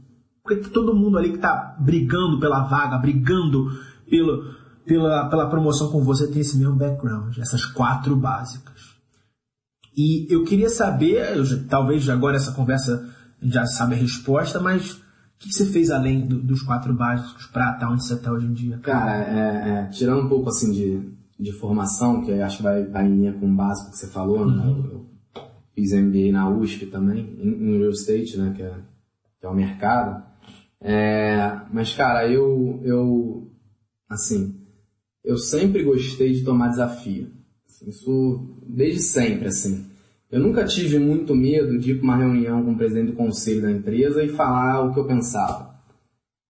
[0.55, 3.67] Porque todo mundo ali que tá brigando pela vaga, brigando
[4.09, 4.53] pelo,
[4.85, 8.95] pela, pela promoção com você tem esse mesmo background, essas quatro básicas.
[9.95, 13.07] E eu queria saber, eu já- talvez agora essa conversa
[13.41, 14.99] já sabe a resposta, mas o
[15.37, 18.53] que, você fez além do- dos quatro básicos para estar onde você está hoje em
[18.53, 18.77] dia?
[18.79, 21.01] Cara, é, é, tirando um pouco assim de,
[21.39, 24.07] de formação, que eu acho que vai, vai em linha com o básico que você
[24.07, 24.63] falou, né?
[24.67, 25.05] Eu,
[25.75, 28.73] fiz MBA na USP também, em, em real estate, né, que é,
[29.39, 30.28] que é o mercado.
[30.81, 33.51] É, mas, cara, eu, eu,
[34.09, 34.59] assim,
[35.23, 37.31] eu sempre gostei de tomar desafio.
[37.67, 39.89] Assim, isso desde sempre, assim.
[40.31, 43.63] Eu nunca tive muito medo de ir para uma reunião com o presidente do conselho
[43.63, 45.75] da empresa e falar o que eu pensava.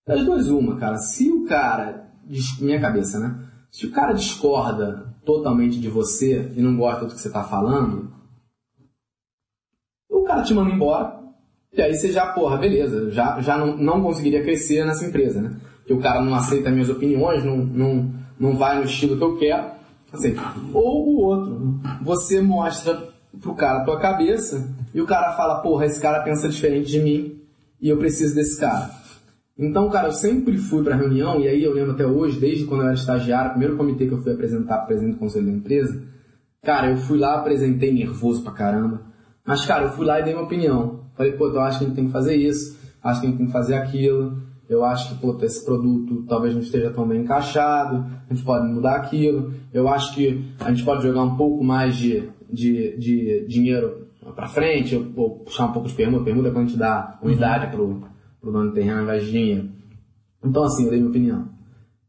[0.06, 0.97] Das duas, uma, cara.
[0.97, 2.11] Se o cara,
[2.60, 3.47] minha cabeça, né?
[3.72, 8.11] Se o cara discorda totalmente de você e não gosta do que você está falando,
[10.10, 11.19] o cara te manda embora.
[11.72, 15.56] E aí você já, porra, beleza, já, já não, não conseguiria crescer nessa empresa, né?
[15.78, 19.38] Porque o cara não aceita minhas opiniões, não, não, não vai no estilo que eu
[19.38, 19.80] quero.
[20.12, 20.36] Assim,
[20.74, 23.10] ou o outro, você mostra
[23.40, 27.00] pro cara a tua cabeça e o cara fala, porra, esse cara pensa diferente de
[27.00, 27.40] mim
[27.80, 28.90] e eu preciso desse cara.
[29.58, 32.82] Então, cara, eu sempre fui pra reunião, e aí eu lembro até hoje, desde quando
[32.82, 35.52] eu era estagiário, o primeiro comitê que eu fui apresentar pro presidente do conselho da
[35.52, 36.02] empresa,
[36.64, 39.02] cara, eu fui lá, apresentei nervoso pra caramba,
[39.46, 41.09] mas, cara, eu fui lá e dei minha opinião.
[41.20, 43.30] Falei, pô, então eu acho que a gente tem que fazer isso, acho que a
[43.30, 47.06] gente tem que fazer aquilo, eu acho que, pô, esse produto talvez não esteja tão
[47.06, 51.36] bem encaixado, a gente pode mudar aquilo, eu acho que a gente pode jogar um
[51.36, 56.48] pouco mais de, de, de dinheiro para frente, ou puxar um pouco de permuta, permuta
[56.48, 58.02] é quando a gente dá unidade pro,
[58.40, 59.70] pro dono do terreno ao invés de dinheiro.
[60.41, 61.50] Então, assim, eu dei minha opinião.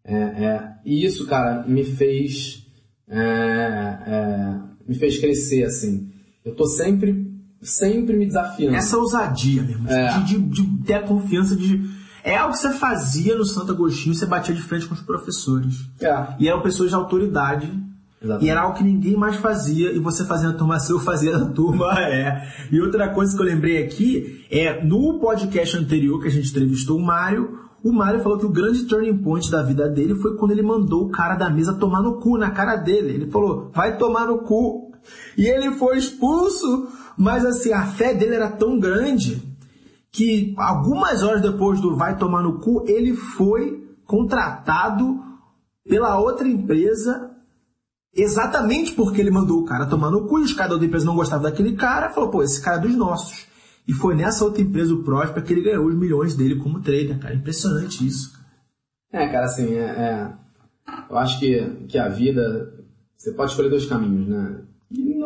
[0.04, 2.64] É, é, e isso, cara, me fez,
[3.08, 6.12] é, é me fez crescer, assim.
[6.44, 7.28] Eu tô sempre,
[7.62, 8.76] sempre me desafiando.
[8.76, 10.18] Essa ousadia mesmo, é.
[10.18, 14.14] de, de, de ter a confiança de é algo que você fazia no Santo Agostinho,
[14.14, 15.86] você batia de frente com os professores.
[16.00, 16.34] É.
[16.38, 17.66] E eram pessoas de autoridade.
[18.22, 18.46] Exatamente.
[18.46, 21.38] E era algo que ninguém mais fazia, e você fazia na turma C, eu fazia
[21.38, 22.76] na turma E.
[22.76, 26.98] E outra coisa que eu lembrei aqui é, no podcast anterior que a gente entrevistou
[26.98, 30.50] o Mário, o Mário falou que o grande turning point da vida dele foi quando
[30.50, 33.14] ele mandou o cara da mesa tomar no cu, na cara dele.
[33.14, 34.90] Ele falou, vai tomar no cu.
[35.36, 36.88] E ele foi expulso,
[37.20, 39.42] mas assim, a fé dele era tão grande
[40.10, 45.20] que algumas horas depois do vai tomar no cu, ele foi contratado
[45.86, 47.30] pela outra empresa
[48.14, 51.04] exatamente porque ele mandou o cara tomar no cu e os caras da outra empresa
[51.04, 53.46] não gostavam daquele cara, falou, pô, esse cara é dos nossos.
[53.86, 57.18] E foi nessa outra empresa, o Próspera, que ele ganhou os milhões dele como trader,
[57.18, 57.34] cara.
[57.34, 58.32] Impressionante isso.
[59.12, 60.32] É, cara, assim, é, é,
[61.10, 62.72] eu acho que, que a vida,
[63.14, 64.69] você pode escolher dois caminhos, né?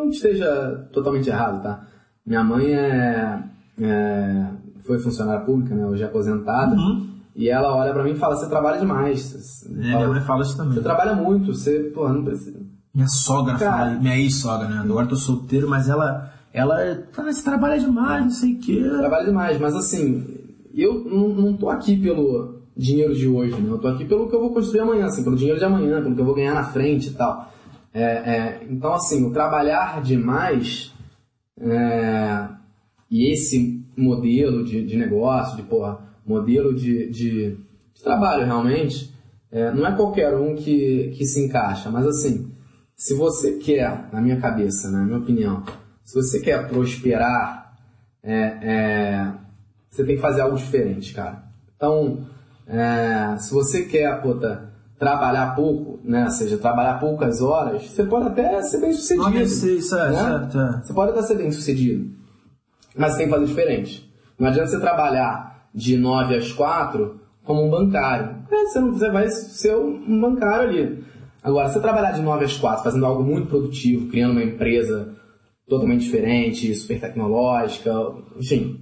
[0.05, 1.85] Não esteja totalmente errado, tá?
[2.25, 3.43] Minha mãe é,
[3.81, 4.45] é
[4.85, 5.85] foi funcionária pública, né?
[5.85, 6.75] Hoje é aposentada.
[6.75, 7.07] Uhum.
[7.35, 9.65] E ela olha para mim e fala, você trabalha demais.
[9.65, 10.73] É, fala, minha mãe fala isso também.
[10.73, 12.59] Você trabalha muito, você, pô, não precisa.
[12.93, 14.79] Minha sogra Cara, fala, minha ex-sogra, né?
[14.79, 16.77] Agora tô solteiro, mas ela, ela,
[17.17, 18.81] ah, você trabalha demais, não sei o quê.
[18.99, 20.25] Trabalha demais, mas assim,
[20.73, 23.69] eu não, não tô aqui pelo dinheiro de hoje, né?
[23.69, 26.15] Eu tô aqui pelo que eu vou construir amanhã, assim, pelo dinheiro de amanhã, pelo
[26.15, 27.51] que eu vou ganhar na frente e tal.
[27.95, 30.93] É, é, então, assim, o trabalhar demais
[31.57, 32.49] é,
[33.09, 37.57] e esse modelo de, de negócio, de porra, modelo de, de,
[37.93, 39.15] de trabalho realmente,
[39.49, 42.51] é, não é qualquer um que, que se encaixa, mas assim,
[42.97, 45.63] se você quer, na minha cabeça, né, na minha opinião,
[46.03, 47.77] se você quer prosperar,
[48.21, 49.33] é, é,
[49.89, 51.45] você tem que fazer algo diferente, cara.
[51.73, 52.27] Então,
[53.37, 58.61] se você quer, puta, trabalhar pouco, né, ou seja, trabalhar poucas horas, você pode até
[58.61, 59.29] ser bem sucedido.
[59.29, 60.23] Não, isso é, né?
[60.23, 60.81] certo, é.
[60.83, 62.11] Você pode até ser bem sucedido.
[62.95, 64.09] Mas você tem que fazer diferente.
[64.39, 68.37] Não adianta você trabalhar de 9 às 4 como um bancário.
[68.49, 71.03] É, você, não, você vai ser um bancário ali.
[71.43, 75.13] Agora, se você trabalhar de 9 às 4 fazendo algo muito produtivo, criando uma empresa
[75.67, 77.91] totalmente diferente, super tecnológica,
[78.37, 78.79] enfim,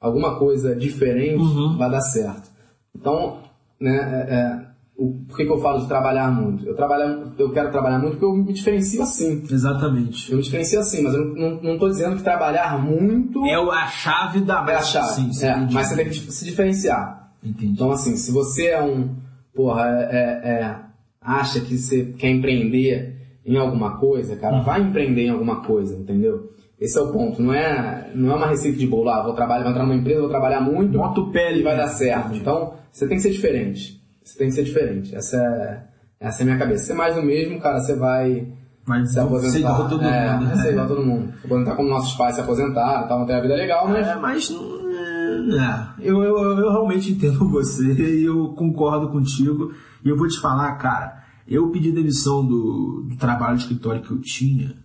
[0.00, 1.76] alguma coisa diferente uhum.
[1.76, 2.50] vai dar certo.
[2.96, 3.42] Então,
[3.80, 4.69] né, é, é
[5.00, 6.66] o, por que, que, eu falo de trabalhar muito?
[6.66, 9.42] Eu, trabalho, eu quero trabalhar muito porque eu me diferencio assim.
[9.50, 10.30] Exatamente.
[10.30, 13.42] Eu me diferencio assim, mas eu não estou dizendo que trabalhar muito.
[13.46, 14.62] É a chave da.
[14.68, 15.32] É a chave.
[15.32, 17.32] Sim, é, mas você tem que se diferenciar.
[17.42, 17.72] Entendi.
[17.72, 19.16] Então, assim, se você é um.
[19.54, 20.76] Porra, é, é, é
[21.18, 24.62] acha que você quer empreender em alguma coisa, cara, uhum.
[24.62, 26.50] vai empreender em alguma coisa, entendeu?
[26.78, 29.62] Esse é o ponto, não é, não é uma receita de bolo, ah, vou trabalhar,
[29.62, 32.34] vou entrar numa empresa, vou trabalhar muito, Bota o pé e vai dar certo.
[32.36, 33.99] Então, você tem que ser diferente.
[34.30, 35.14] Você tem que ser diferente.
[35.14, 35.82] Essa é,
[36.20, 36.84] essa é a minha cabeça.
[36.84, 38.52] Ser mais o mesmo, cara, você vai
[38.86, 39.50] vai se aposentar.
[39.50, 40.56] Ser igual todo é, mundo.
[40.56, 41.32] Ser igual todo mundo.
[41.40, 44.06] Se aposentar como nossos pais se aposentaram, não ter a vida legal, mas...
[44.06, 44.50] É, mas...
[44.50, 49.72] É, eu, eu, eu realmente entendo você e eu concordo contigo.
[50.04, 54.12] E eu vou te falar, cara, eu pedi demissão do, do trabalho de escritório que
[54.12, 54.76] eu tinha.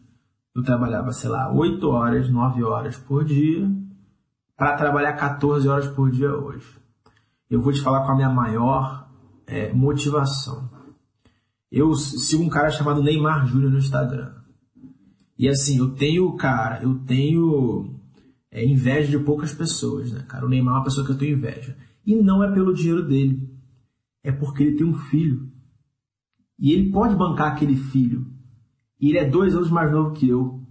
[0.55, 3.69] Eu trabalhava, sei lá, 8 horas, 9 horas por dia,
[4.57, 6.65] para trabalhar 14 horas por dia hoje.
[7.47, 9.04] Eu vou te falar com a minha maior
[9.47, 10.69] é, motivação.
[11.71, 14.33] Eu sigo um cara chamado Neymar Júnior no Instagram.
[15.37, 17.99] E assim, eu tenho, cara, eu tenho
[18.51, 20.45] é, inveja de poucas pessoas, né, cara?
[20.45, 21.75] O Neymar é uma pessoa que eu tenho inveja.
[22.05, 23.49] E não é pelo dinheiro dele.
[24.23, 25.51] É porque ele tem um filho.
[26.57, 28.25] E ele pode bancar aquele filho.
[28.99, 30.61] E ele é dois anos mais novo que eu.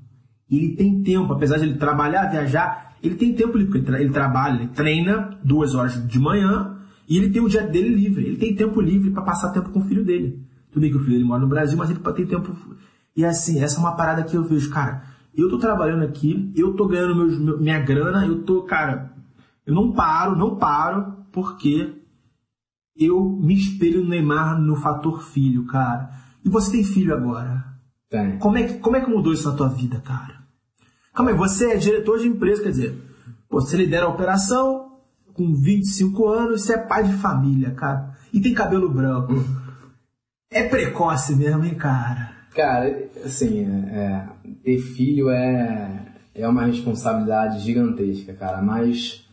[0.48, 3.58] E ele tem tempo, apesar de ele trabalhar, viajar, ele tem tempo.
[3.58, 3.68] Ele,
[4.00, 6.73] ele trabalha, ele treina duas horas de manhã
[7.08, 8.26] e ele tem o dia dele livre.
[8.26, 10.42] Ele tem tempo livre para passar tempo com o filho dele.
[10.70, 12.56] Tudo bem que o filho dele mora no Brasil, mas ele tem tempo.
[13.16, 15.04] E assim, essa é uma parada que eu vejo, cara.
[15.34, 19.12] Eu tô trabalhando aqui, eu tô ganhando meus, minha grana, eu tô, cara,
[19.66, 21.92] eu não paro, não paro, porque
[22.96, 26.10] eu me espelho no Neymar no fator filho, cara.
[26.44, 27.64] E você tem filho agora?
[28.08, 28.38] Tem.
[28.38, 30.44] Como é que, como é que mudou isso na tua vida, cara?
[31.12, 32.98] Calma aí, você é diretor de empresa, quer dizer,
[33.48, 34.83] você lidera a operação
[35.34, 38.14] com 25 anos, você é pai de família, cara.
[38.32, 39.34] E tem cabelo branco.
[40.50, 42.32] É precoce mesmo, hein, cara?
[42.54, 44.28] Cara, assim, é,
[44.62, 49.24] ter filho é, é uma responsabilidade gigantesca, cara, mas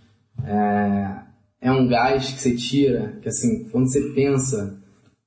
[0.44, 1.18] é,
[1.62, 4.76] é um gás que você tira, que assim, quando você pensa,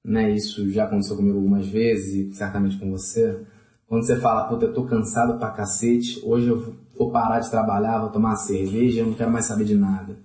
[0.04, 3.38] né, isso já aconteceu comigo algumas vezes e certamente com você,
[3.86, 8.00] quando você fala, puta, eu tô cansado pra cacete, hoje eu vou parar de trabalhar,
[8.00, 10.16] vou tomar cerveja, eu não quero mais saber de nada.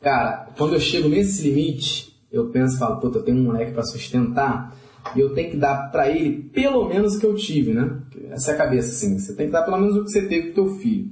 [0.00, 3.82] Cara, quando eu chego nesse limite, eu penso falo, puta, eu tenho um moleque para
[3.82, 4.74] sustentar
[5.14, 8.00] e eu tenho que dar para ele pelo menos o que eu tive, né?
[8.30, 9.18] Essa é a cabeça, assim.
[9.18, 11.10] Você tem que dar pelo menos o que você teve com teu filho.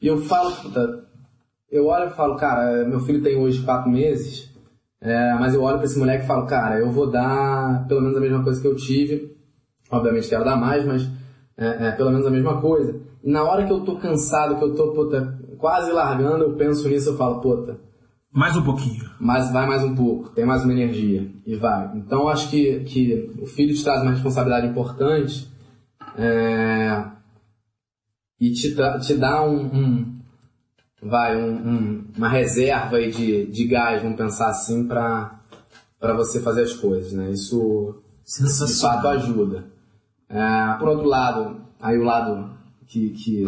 [0.00, 1.04] E eu falo, puta,
[1.70, 4.48] eu olho e falo, cara, meu filho tem hoje quatro meses,
[5.00, 8.16] é, mas eu olho para esse moleque e falo, cara, eu vou dar pelo menos
[8.16, 9.36] a mesma coisa que eu tive.
[9.90, 11.08] Obviamente quero dar mais, mas
[11.56, 13.00] é, é, pelo menos a mesma coisa.
[13.22, 16.88] E na hora que eu tô cansado, que eu tô, puta, quase largando, eu penso
[16.88, 17.78] nisso, eu falo, puta,
[18.38, 19.10] mais um pouquinho.
[19.18, 21.90] Mas vai mais um pouco, tem mais uma energia e vai.
[21.96, 25.50] Então eu acho que, que o filho te traz uma responsabilidade importante
[26.16, 27.04] é,
[28.40, 30.20] e te, te dá um, um
[31.02, 35.42] vai, um, um, uma reserva aí de, de gás, vamos pensar assim, para
[36.14, 37.32] você fazer as coisas, né?
[37.32, 39.64] Isso de fato ajuda.
[40.28, 42.50] É, por outro lado, aí o lado
[42.86, 43.44] que, que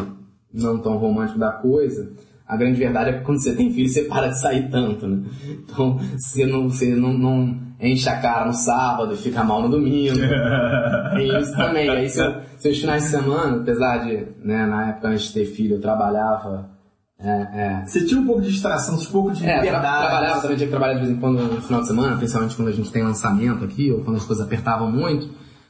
[0.52, 2.10] não tão romântico da coisa
[2.50, 5.22] a grande verdade é que quando você tem filho, você para de sair tanto, né?
[5.48, 9.68] Então, você não, você não, não enche a cara no sábado e fica mal no
[9.68, 10.18] domingo.
[11.14, 11.88] é isso também.
[11.88, 15.76] Aí, seu, seus finais de semana, apesar de, né, na época antes de ter filho,
[15.76, 16.68] eu trabalhava
[17.22, 17.82] é, é.
[17.86, 19.98] Você tinha um pouco de distração, um pouco de é, liberdade.
[19.98, 22.56] Tra trabalhava também, tinha que trabalhar de vez em quando no final de semana, principalmente
[22.56, 25.28] quando a gente tem lançamento aqui, ou quando as coisas apertavam muito.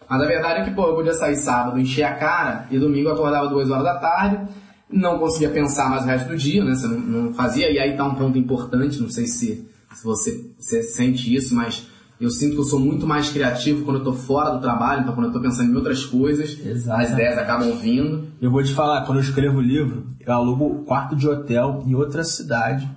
[0.08, 3.08] Mas a verdade é que, pô, eu podia sair sábado, encher a cara, e domingo
[3.08, 4.48] eu acordava duas horas da tarde,
[4.92, 6.74] não conseguia pensar mais o resto do dia, né?
[6.74, 7.70] Você não, não fazia.
[7.70, 11.86] E aí tá um ponto importante, não sei se, se você, você sente isso, mas
[12.20, 15.14] eu sinto que eu sou muito mais criativo quando eu tô fora do trabalho, então
[15.14, 17.02] quando eu tô pensando em outras coisas, Exato.
[17.02, 18.28] as ideias acabam vindo.
[18.40, 22.22] Eu vou te falar, quando eu escrevo livro, eu alugo quarto de hotel em outra
[22.22, 22.88] cidade,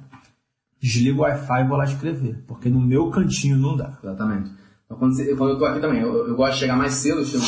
[0.81, 3.97] desligo o Wi-Fi e vou lá escrever, porque no meu cantinho não dá.
[4.03, 4.51] Exatamente.
[4.85, 7.21] Então, quando, você, quando eu tô aqui também, eu, eu, gosto de chegar mais cedo,
[7.21, 7.45] eu chego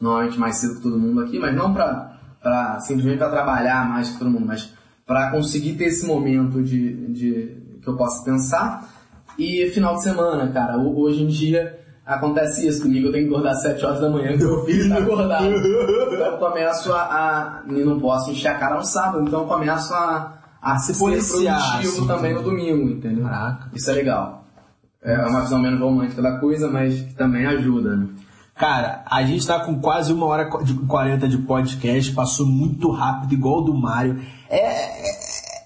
[0.00, 4.10] normalmente mais cedo que todo mundo aqui, mas não pra para simplesmente para trabalhar mais
[4.10, 4.72] que todo mundo, mas
[5.06, 8.88] para conseguir ter esse momento de, de que eu possa pensar.
[9.38, 13.52] E final de semana, cara, hoje em dia acontece isso comigo, eu tenho que acordar
[13.52, 15.46] às 7 horas da manhã, meu filho está acordado.
[15.46, 17.62] então eu começo a, a.
[17.68, 21.78] E não posso encher a cara no sábado, então eu começo a, a se policiar
[21.78, 23.24] assim, também no domingo, entendeu?
[23.24, 23.70] Caraca.
[23.74, 24.44] Isso é legal.
[25.02, 28.06] É uma visão menos romântica da coisa, mas que também ajuda, né?
[28.60, 33.32] Cara, a gente tá com quase uma hora e 40 de podcast, passou muito rápido,
[33.32, 34.20] igual o do Mario.
[34.50, 35.64] É, é,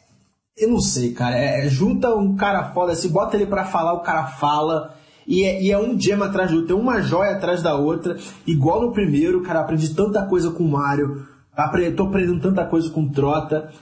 [0.57, 1.37] eu não sei, cara.
[1.37, 4.95] É, junta um cara foda assim, bota ele para falar, o cara fala.
[5.27, 8.17] E é, e é, um gema atrás do outro, é uma joia atrás da outra.
[8.47, 11.27] Igual no primeiro, cara, aprendi tanta coisa com o Mario.
[11.53, 13.73] Aprendi, tô aprendendo tanta coisa com o Trota.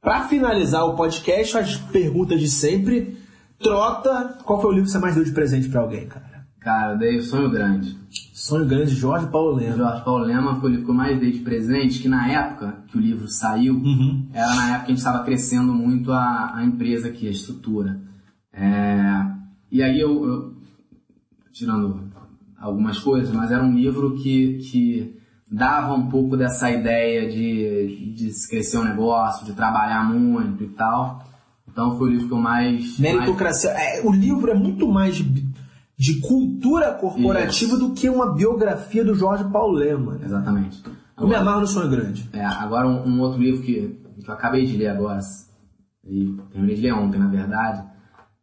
[0.00, 3.18] Para finalizar o podcast, as perguntas de sempre.
[3.58, 6.29] Trota, qual foi o livro que você mais deu de presente para alguém, cara?
[6.60, 7.98] Cara, eu dei o Sonho Grande.
[8.34, 9.76] Sonho Grande, Jorge Paulo Lema.
[9.76, 12.84] Jorge Paulo Lema foi o livro que eu mais dei de presente, que na época
[12.86, 14.28] que o livro saiu, uhum.
[14.32, 18.00] era na época que a gente estava crescendo muito a, a empresa aqui, a estrutura.
[18.52, 19.26] É,
[19.72, 20.54] e aí eu, eu,
[21.52, 22.10] tirando
[22.58, 25.18] algumas coisas, mas era um livro que, que
[25.50, 31.24] dava um pouco dessa ideia de, de crescer um negócio, de trabalhar muito e tal.
[31.66, 32.98] Então foi o livro que eu mais.
[32.98, 33.72] Meritocracia.
[33.72, 33.98] Mais...
[33.98, 35.20] É, o livro é muito mais
[36.00, 37.78] de cultura corporativa Isso.
[37.78, 40.14] do que uma biografia do Jorge Paulo Lema.
[40.14, 40.20] Né?
[40.24, 40.82] Exatamente.
[41.14, 42.26] Eu me amarro no Sonho Grande.
[42.32, 45.20] É, agora um, um, outro livro que, que eu acabei de ler agora,
[46.02, 47.84] e terminei de ler ontem, na verdade,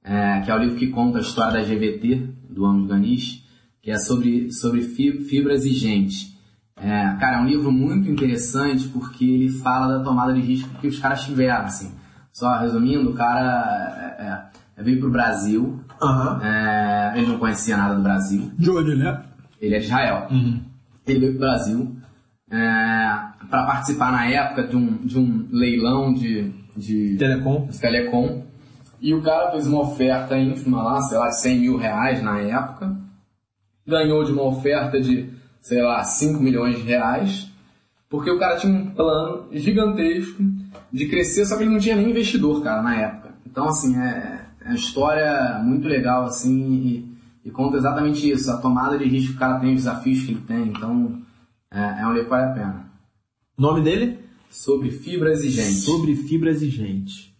[0.03, 3.43] é, que é o livro que conta a história da GVT, do Amos Ganis,
[3.81, 6.37] que é sobre, sobre fibras e gente.
[6.79, 10.87] É, cara, é um livro muito interessante porque ele fala da tomada de risco que
[10.87, 11.91] os caras tiveram, assim.
[12.31, 16.39] Só resumindo, o cara é, é, veio pro Brasil, Aham.
[16.43, 19.21] é, ele não conhecia nada do Brasil, De onde ele é?
[19.61, 20.27] ele é de Israel.
[21.07, 21.95] Ele veio pro Brasil
[22.49, 27.67] para participar na época de um, de um leilão de, de Telecom.
[27.67, 28.43] de telecom.
[28.99, 32.39] E o cara fez uma oferta ínfima lá, sei lá, de 100 mil reais na
[32.39, 32.95] época.
[33.85, 35.29] Ganhou de uma oferta de,
[35.61, 37.47] sei lá, 5 milhões de reais.
[38.09, 40.41] Porque o cara tinha um plano gigantesco
[40.91, 43.29] de crescer, só que ele não tinha nem investidor, cara, na época.
[43.45, 48.51] Então, assim, é, é uma história muito legal, assim, e, e conta exatamente isso.
[48.51, 50.67] A tomada de risco que o cara tem, os desafios que ele tem.
[50.67, 51.21] Então,
[51.71, 52.91] é, é um livro que vale a pena.
[53.57, 54.19] Nome dele?
[54.49, 55.71] Sobre fibra exigente.
[55.71, 57.33] Sobre fibra exigente.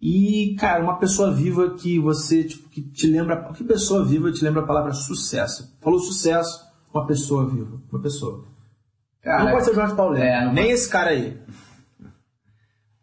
[0.00, 3.52] E, cara, uma pessoa viva que você, tipo, que te lembra.
[3.52, 5.76] Que pessoa viva te lembra a palavra sucesso?
[5.80, 6.64] Falou sucesso,
[6.94, 7.82] uma pessoa viva.
[7.90, 8.44] Uma pessoa.
[9.20, 10.16] Cara, não pode ser o Jorge Paulo.
[10.16, 11.36] É, Nem esse cara aí.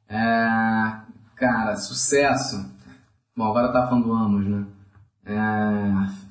[0.07, 0.93] É,
[1.35, 2.76] cara, sucesso.
[3.37, 4.65] Bom, agora tá falando do Amos, né?
[5.25, 6.27] É,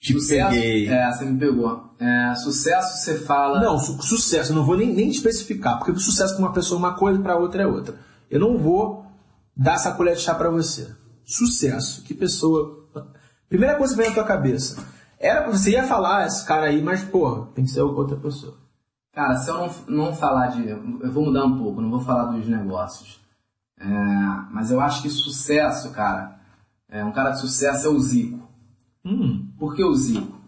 [0.00, 0.56] Te sucesso.
[0.58, 1.94] É, você me pegou.
[1.98, 3.60] É, sucesso você fala.
[3.60, 6.80] Não, su- sucesso, eu não vou nem, nem especificar, porque sucesso para uma pessoa é
[6.80, 7.94] uma coisa e para outra é outra.
[8.30, 9.06] Eu não vou
[9.56, 10.94] dar essa colher de chá para você.
[11.24, 12.82] Sucesso, que pessoa.
[13.48, 14.84] Primeira coisa que vem na tua cabeça.
[15.18, 18.56] Era você ia falar esse cara aí, mas porra, tem que ser outra pessoa.
[19.14, 19.70] Cara, se eu não,
[20.06, 20.68] não falar de.
[20.68, 23.21] Eu vou mudar um pouco, não vou falar dos negócios.
[23.78, 23.86] É,
[24.52, 26.40] mas eu acho que sucesso, cara.
[26.88, 28.48] É, um cara de sucesso é o Zico.
[29.04, 30.40] Hum, Por que o Zico?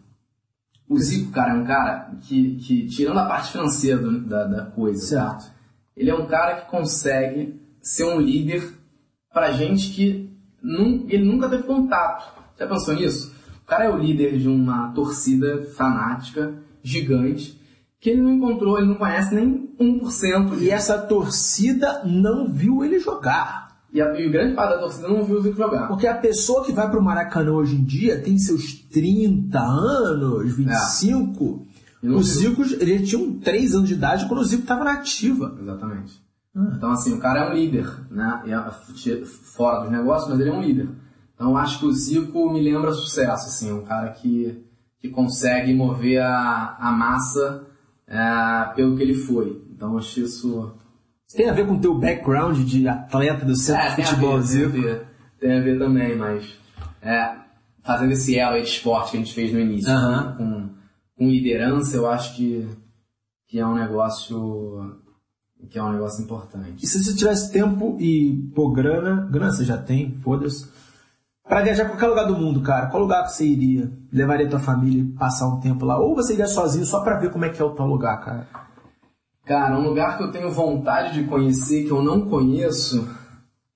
[0.88, 4.66] O Zico, cara, é um cara que, que tirando a parte financeira do- da, da
[4.66, 5.30] coisa, tá?
[5.38, 5.54] certo.
[5.96, 8.72] ele é um cara que consegue ser um líder
[9.32, 10.30] pra gente que
[10.62, 12.32] nun- ele nunca teve contato.
[12.58, 13.34] Já pensou nisso?
[13.62, 17.58] O cara é o líder de uma torcida fanática, gigante,
[18.04, 20.58] que ele não encontrou, ele não conhece nem 1%.
[20.60, 23.78] E essa torcida não viu ele jogar.
[23.90, 25.88] E, a, e o grande parte da torcida não viu o Zico jogar.
[25.88, 31.66] Porque a pessoa que vai pro Maracanã hoje em dia tem seus 30 anos, 25.
[32.02, 32.22] E não O.
[32.22, 35.56] Zico, ele tinha 3 anos de idade quando o Zico estava na ativa.
[35.58, 36.22] Exatamente.
[36.54, 36.74] Ah.
[36.76, 38.42] Então, assim, o cara é um líder, né?
[38.46, 40.90] É- Fora dos negócios, mas ele é um líder.
[41.34, 44.62] Então, acho que o Zico me lembra sucesso, assim, um cara que,
[45.00, 47.63] que consegue mover a, a massa
[48.06, 49.62] é, pelo que ele foi.
[49.74, 50.72] Então, acho isso...
[51.34, 54.08] Tem a ver com o teu background de atleta do centro de É, tem a
[54.08, 55.06] futebol ver, tem ver,
[55.40, 56.58] tem a ver também, mas
[57.02, 57.34] é,
[57.82, 60.34] fazendo esse elo aí de esporte que a gente fez no início, né?
[60.36, 60.70] com,
[61.16, 62.68] com liderança, eu acho que,
[63.48, 65.02] que é um negócio
[65.70, 66.84] que é um negócio importante.
[66.84, 70.68] E se você tivesse tempo e, pô, grana, grana você já tem, foda-se,
[71.48, 73.90] pra viajar pra qualquer lugar do mundo, cara, qual lugar que você iria?
[74.12, 75.98] Levaria tua família e passar um tempo lá?
[75.98, 78.46] Ou você iria sozinho só pra ver como é que é o teu lugar, cara?
[79.46, 83.06] Cara, um lugar que eu tenho vontade de conhecer que eu não conheço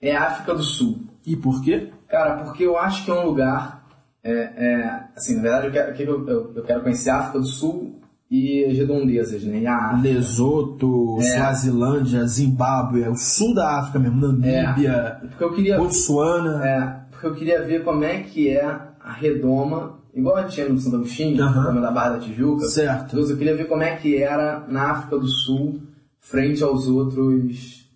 [0.01, 1.01] é a África do Sul.
[1.27, 1.91] E por quê?
[2.09, 3.85] Cara, porque eu acho que é um lugar.
[4.25, 8.01] É, é, assim, na verdade, eu quero, eu, eu- quero conhecer a África do Sul
[8.31, 9.59] e as redondezas, né?
[9.61, 10.09] E a África.
[10.09, 11.23] Lesoto, É.
[11.23, 15.77] Suazilândia, Zimbábue, o sul da África mesmo, Namíbia, Porque eu queria.
[15.79, 16.67] Botsuana.
[16.67, 20.69] É, porque eu queria ver como é que é a redoma, igual a gente tinha
[20.69, 21.51] no Santo Agostinho, Aham.
[21.51, 22.65] a redoma da Barra da Tijuca.
[22.67, 23.19] Certo.
[23.19, 25.81] Eu queria ver como é que era na África do Sul
[26.21, 27.87] frente aos outros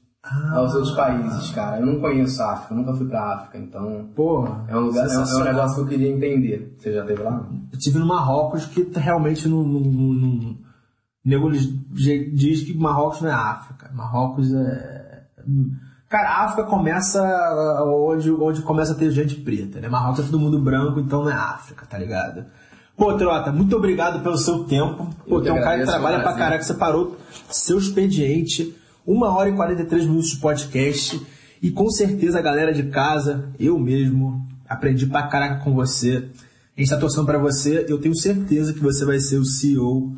[0.53, 1.81] aos outros países, cara.
[1.81, 5.19] Eu não conheço a África, nunca fui pra África, então Porra, é um lugar, é
[5.19, 6.77] um- é negócio que eu queria entender.
[6.79, 7.45] Você já teve lá?
[7.73, 9.63] Eu tive no Marrocos que realmente não.
[9.65, 10.57] não...
[11.25, 13.91] Nego diz que Marrocos não é África.
[13.95, 15.25] Marrocos é.
[16.13, 17.23] Cara, a África começa
[17.87, 19.89] onde, onde começa a ter gente preta, né?
[19.89, 22.45] Marrocos é todo mundo branco, então não é África, tá ligado?
[22.95, 25.09] Pô, Trota, muito obrigado pelo seu tempo.
[25.27, 27.17] Pô, tem um cara que trabalha pra caraca, você parou
[27.49, 28.77] seu expediente,
[29.07, 31.27] uma hora e 43 minutos de podcast.
[31.63, 36.29] E com certeza a galera de casa, eu mesmo, aprendi pra caraca com você.
[36.77, 40.13] A gente tá torcendo pra você, eu tenho certeza que você vai ser o CEO.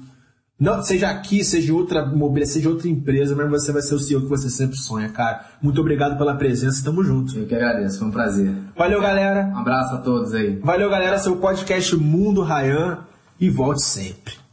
[0.58, 4.22] Não, seja aqui, seja outra mobília, seja outra empresa, mas você vai ser o CEO
[4.22, 5.44] que você sempre sonha, cara.
[5.60, 7.36] Muito obrigado pela presença, tamo junto.
[7.36, 8.54] Eu que agradeço, foi um prazer.
[8.76, 9.46] Valeu, galera.
[9.52, 10.60] Um abraço a todos aí.
[10.62, 11.18] Valeu, galera.
[11.18, 12.98] Seu podcast Mundo Rayan.
[13.40, 14.43] E volte sempre.